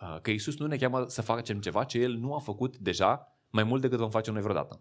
uh, 0.00 0.20
că 0.22 0.30
Isus 0.30 0.58
nu 0.58 0.66
ne 0.66 0.76
cheamă 0.76 1.08
să 1.08 1.22
facem 1.22 1.60
ceva 1.60 1.84
ce 1.84 1.98
El 1.98 2.12
nu 2.12 2.34
a 2.34 2.38
făcut 2.38 2.76
deja 2.76 3.36
mai 3.50 3.64
mult 3.64 3.80
decât 3.80 3.98
vom 3.98 4.10
face 4.10 4.30
noi 4.30 4.42
vreodată. 4.42 4.80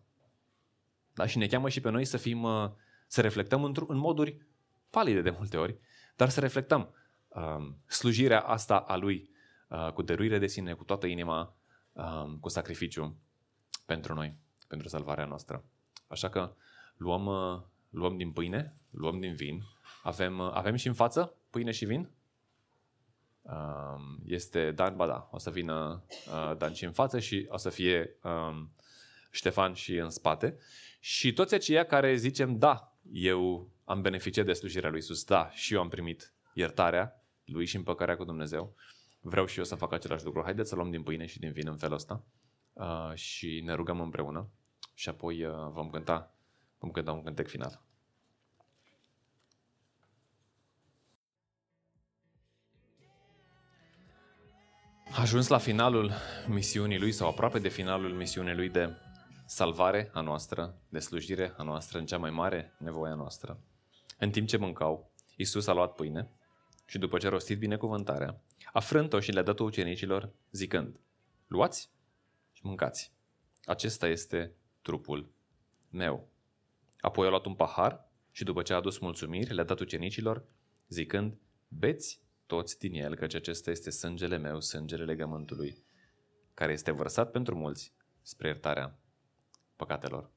Da? 1.13 1.25
Și 1.25 1.37
ne 1.37 1.47
cheamă 1.47 1.69
și 1.69 1.81
pe 1.81 1.89
noi 1.89 2.05
să 2.05 2.17
fim, 2.17 2.43
uh, 2.43 2.71
să 3.07 3.21
reflectăm 3.21 3.63
în 3.63 3.97
moduri 3.97 4.47
palide 4.89 5.21
de 5.21 5.29
multe 5.29 5.57
ori, 5.57 5.77
dar 6.15 6.29
să 6.29 6.39
reflectăm 6.39 6.93
um, 7.27 7.77
slujirea 7.85 8.39
asta 8.41 8.77
a 8.77 8.95
Lui 8.95 9.15
uh, 9.15 9.32
cu 9.93 10.01
dăruire 10.01 10.37
de 10.37 10.47
sine, 10.47 10.73
cu 10.73 10.83
toată 10.83 11.05
inima, 11.05 11.55
um, 11.93 12.37
cu 12.39 12.49
sacrificiu 12.49 13.17
pentru 13.85 14.13
noi, 14.13 14.37
pentru 14.67 14.87
salvarea 14.87 15.25
noastră. 15.25 15.63
Așa 16.07 16.29
că 16.29 16.55
luăm, 16.97 17.25
uh, 17.25 17.61
luăm 17.89 18.17
din 18.17 18.31
pâine, 18.31 18.75
luăm 18.89 19.19
din 19.19 19.35
vin, 19.35 19.63
avem, 20.03 20.39
uh, 20.39 20.51
avem 20.53 20.75
și 20.75 20.87
în 20.87 20.93
față 20.93 21.33
pâine 21.49 21.71
și 21.71 21.85
vin? 21.85 22.09
Um, 23.41 24.19
este 24.25 24.71
Dan, 24.71 24.95
ba 24.95 25.07
da, 25.07 25.27
o 25.31 25.37
să 25.37 25.49
vină 25.49 26.03
uh, 26.27 26.57
Dan 26.57 26.73
și 26.73 26.85
în 26.85 26.91
față 26.91 27.19
și 27.19 27.45
o 27.49 27.57
să 27.57 27.69
fie 27.69 28.17
um, 28.23 28.71
Ștefan 29.31 29.73
și 29.73 29.95
în 29.95 30.09
spate. 30.09 30.57
Și 30.99 31.33
toți 31.33 31.53
aceia 31.53 31.85
care 31.85 32.15
zicem, 32.15 32.57
da, 32.57 32.97
eu 33.11 33.69
am 33.83 34.01
beneficiat 34.01 34.45
de 34.45 34.53
slujirea 34.53 34.89
lui 34.89 34.97
Iisus, 34.97 35.23
da, 35.23 35.49
și 35.49 35.73
eu 35.73 35.81
am 35.81 35.89
primit 35.89 36.33
iertarea 36.53 37.23
lui 37.45 37.65
și 37.65 37.75
împăcarea 37.75 38.17
cu 38.17 38.23
Dumnezeu, 38.23 38.75
vreau 39.25 39.45
și 39.45 39.57
eu 39.57 39.63
să 39.63 39.75
fac 39.75 39.91
același 39.91 40.25
lucru. 40.25 40.41
Haideți 40.43 40.69
să 40.69 40.75
luăm 40.75 40.91
din 40.91 41.03
pâine 41.03 41.25
și 41.25 41.39
din 41.39 41.51
vin 41.51 41.67
în 41.67 41.77
felul 41.77 41.95
ăsta 41.95 42.23
uh, 42.73 43.13
și 43.13 43.61
ne 43.65 43.73
rugăm 43.73 44.01
împreună 44.01 44.49
și 44.93 45.09
apoi 45.09 45.43
uh, 45.45 45.53
vom 45.71 45.89
cânta, 45.89 46.35
vom 46.79 46.91
cânta 46.91 47.11
un 47.11 47.23
cântec 47.23 47.47
final. 47.47 47.81
A 55.11 55.21
ajuns 55.21 55.47
la 55.47 55.57
finalul 55.57 56.11
misiunii 56.47 56.99
lui 56.99 57.11
sau 57.11 57.29
aproape 57.29 57.59
de 57.59 57.69
finalul 57.69 58.13
misiunii 58.13 58.55
lui 58.55 58.69
de 58.69 58.95
salvare 59.45 60.09
a 60.13 60.21
noastră, 60.21 60.75
de 60.89 60.99
slujire 60.99 61.53
a 61.57 61.63
noastră 61.63 61.99
în 61.99 62.05
cea 62.05 62.17
mai 62.17 62.31
mare 62.31 62.75
nevoie 62.77 63.11
a 63.11 63.15
noastră. 63.15 63.59
În 64.19 64.29
timp 64.29 64.47
ce 64.47 64.57
mâncau, 64.57 65.11
Isus 65.35 65.67
a 65.67 65.73
luat 65.73 65.95
pâine 65.95 66.29
și 66.85 66.97
după 66.97 67.17
ce 67.17 67.27
a 67.27 67.29
rostit 67.29 67.59
binecuvântarea, 67.59 68.41
a 68.73 68.79
frânt-o 68.79 69.19
și 69.19 69.31
le-a 69.31 69.43
dat-o 69.43 69.63
ucenicilor, 69.63 70.33
zicând, 70.51 70.99
luați 71.47 71.91
și 72.51 72.65
mâncați. 72.65 73.13
Acesta 73.65 74.07
este 74.07 74.55
trupul 74.81 75.31
meu. 75.89 76.29
Apoi 76.99 77.27
a 77.27 77.29
luat 77.29 77.45
un 77.45 77.55
pahar 77.55 78.11
și 78.31 78.43
după 78.43 78.61
ce 78.61 78.73
a 78.73 78.75
adus 78.75 78.97
mulțumiri, 78.97 79.53
le-a 79.53 79.63
dat 79.63 79.79
ucenicilor, 79.79 80.45
zicând, 80.87 81.37
beți 81.67 82.21
toți 82.45 82.79
din 82.79 82.93
el, 82.93 83.15
căci 83.15 83.33
acesta 83.33 83.71
este 83.71 83.89
sângele 83.89 84.37
meu, 84.37 84.61
sângele 84.61 85.03
legământului, 85.03 85.83
care 86.53 86.71
este 86.71 86.91
vărsat 86.91 87.31
pentru 87.31 87.55
mulți 87.55 87.93
spre 88.21 88.47
iertarea 88.47 88.99
păcatelor. 89.75 90.31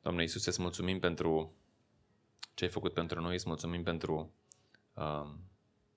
Doamne 0.00 0.22
Iisuse, 0.22 0.48
îți 0.48 0.60
mulțumim 0.60 0.98
pentru 0.98 1.56
ce 2.54 2.64
ai 2.64 2.70
făcut 2.70 2.92
pentru 2.92 3.20
noi, 3.20 3.34
îți 3.34 3.48
mulțumim 3.48 3.82
pentru 3.82 4.34
uh, 4.94 5.34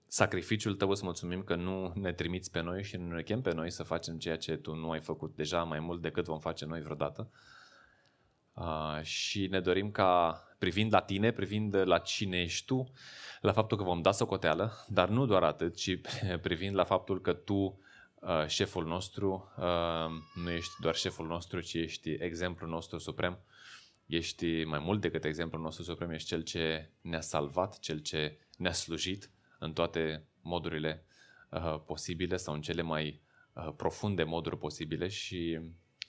sacrificiul 0.07 0.75
tău, 0.75 0.89
îți 0.89 1.03
mulțumim 1.03 1.43
că 1.43 1.55
nu 1.55 1.91
ne 1.95 2.13
trimiți 2.13 2.51
pe 2.51 2.61
noi 2.61 2.83
și 2.83 2.97
nu 2.97 3.15
ne 3.15 3.21
chem 3.21 3.41
pe 3.41 3.53
noi 3.53 3.71
să 3.71 3.83
facem 3.83 4.17
ceea 4.17 4.37
ce 4.37 4.55
tu 4.55 4.75
nu 4.75 4.91
ai 4.91 4.99
făcut 4.99 5.35
deja 5.35 5.63
mai 5.63 5.79
mult 5.79 6.01
decât 6.01 6.25
vom 6.25 6.39
face 6.39 6.65
noi 6.65 6.81
vreodată. 6.81 7.31
Uh, 8.53 9.01
și 9.01 9.47
ne 9.47 9.59
dorim 9.59 9.91
ca, 9.91 10.41
privind 10.59 10.93
la 10.93 11.01
tine, 11.01 11.31
privind 11.31 11.75
la 11.85 11.97
cine 11.97 12.41
ești 12.41 12.65
tu, 12.65 12.91
la 13.41 13.51
faptul 13.51 13.77
că 13.77 13.83
vom 13.83 14.01
da 14.01 14.11
socoteală, 14.11 14.85
dar 14.87 15.09
nu 15.09 15.25
doar 15.25 15.43
atât, 15.43 15.75
ci 15.75 15.99
privind 16.41 16.75
la 16.75 16.83
faptul 16.83 17.21
că 17.21 17.33
tu, 17.33 17.79
uh, 18.19 18.47
șeful 18.47 18.85
nostru, 18.85 19.53
uh, 19.57 20.43
nu 20.43 20.49
ești 20.49 20.73
doar 20.81 20.95
șeful 20.95 21.27
nostru, 21.27 21.59
ci 21.59 21.73
ești 21.73 22.09
exemplul 22.09 22.69
nostru 22.69 22.97
suprem, 22.97 23.39
ești 24.05 24.63
mai 24.63 24.79
mult 24.79 25.01
decât 25.01 25.25
exemplul 25.25 25.61
nostru 25.61 25.83
suprem, 25.83 26.11
ești 26.11 26.27
cel 26.27 26.41
ce 26.41 26.89
ne-a 27.01 27.21
salvat, 27.21 27.79
cel 27.79 27.99
ce 27.99 28.37
ne-a 28.57 28.71
slujit 28.71 29.31
în 29.59 29.73
toate 29.73 30.27
modurile 30.41 31.05
uh, 31.49 31.79
posibile 31.85 32.37
sau 32.37 32.53
în 32.53 32.61
cele 32.61 32.81
mai 32.81 33.21
uh, 33.53 33.73
profunde 33.75 34.23
moduri 34.23 34.57
posibile 34.57 35.07
și 35.07 35.59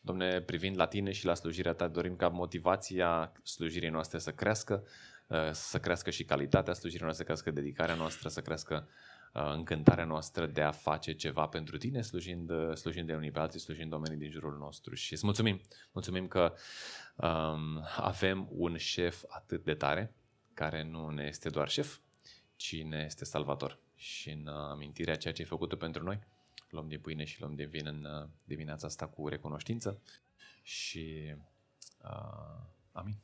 Domne, 0.01 0.41
privind 0.41 0.77
la 0.77 0.87
tine 0.87 1.13
și 1.13 1.25
la 1.25 1.35
slujirea 1.35 1.73
ta, 1.73 1.89
dorim 1.89 2.17
ca 2.17 2.29
motivația 2.29 3.33
slujirii 3.43 3.89
noastre 3.89 4.19
să 4.19 4.33
crească, 4.33 4.85
uh, 5.27 5.51
să 5.53 5.79
crească 5.79 6.11
și 6.11 6.25
calitatea 6.25 6.73
slujirii 6.73 7.05
noastre, 7.05 7.25
să 7.25 7.33
crească 7.33 7.61
dedicarea 7.61 7.95
noastră, 7.95 8.29
să 8.29 8.41
crească 8.41 8.89
uh, 9.35 9.53
încântarea 9.55 10.05
noastră 10.05 10.47
de 10.47 10.63
a 10.63 10.71
face 10.71 11.13
ceva 11.13 11.47
pentru 11.47 11.77
tine, 11.77 12.01
slujind, 12.01 12.51
uh, 12.51 12.75
slujind 12.75 13.07
de 13.07 13.15
unii 13.15 13.31
pe 13.31 13.39
alții, 13.39 13.61
slujind 13.61 13.93
oamenii 13.93 14.17
din 14.17 14.31
jurul 14.31 14.57
nostru. 14.59 14.95
Și 14.95 15.13
îți 15.13 15.25
mulțumim, 15.25 15.61
mulțumim 15.93 16.29
că 16.29 16.55
um, 17.17 17.85
avem 17.97 18.49
un 18.51 18.77
șef 18.77 19.23
atât 19.29 19.65
de 19.65 19.75
tare, 19.75 20.15
care 20.55 20.85
nu 20.85 21.09
ne 21.09 21.25
este 21.25 21.49
doar 21.49 21.69
șef, 21.69 21.99
ci 22.59 22.83
ne 22.83 23.03
este 23.07 23.25
salvator. 23.25 23.79
Și 23.95 24.31
în 24.31 24.47
amintirea 24.47 25.17
ceea 25.17 25.35
ce 25.35 25.43
ai 25.43 25.49
făcut 25.49 25.75
pentru 25.75 26.03
noi, 26.03 26.19
luăm 26.71 26.89
din 26.89 27.01
pâine 27.01 27.25
și 27.25 27.41
luăm 27.41 27.55
din 27.55 27.69
vin 27.69 27.87
în 27.87 28.05
uh, 28.05 28.29
dimineața 28.45 28.87
asta 28.87 29.07
cu 29.07 29.29
recunoștință 29.29 30.03
și 30.63 31.35
uh, 32.03 32.61
amin. 32.93 33.17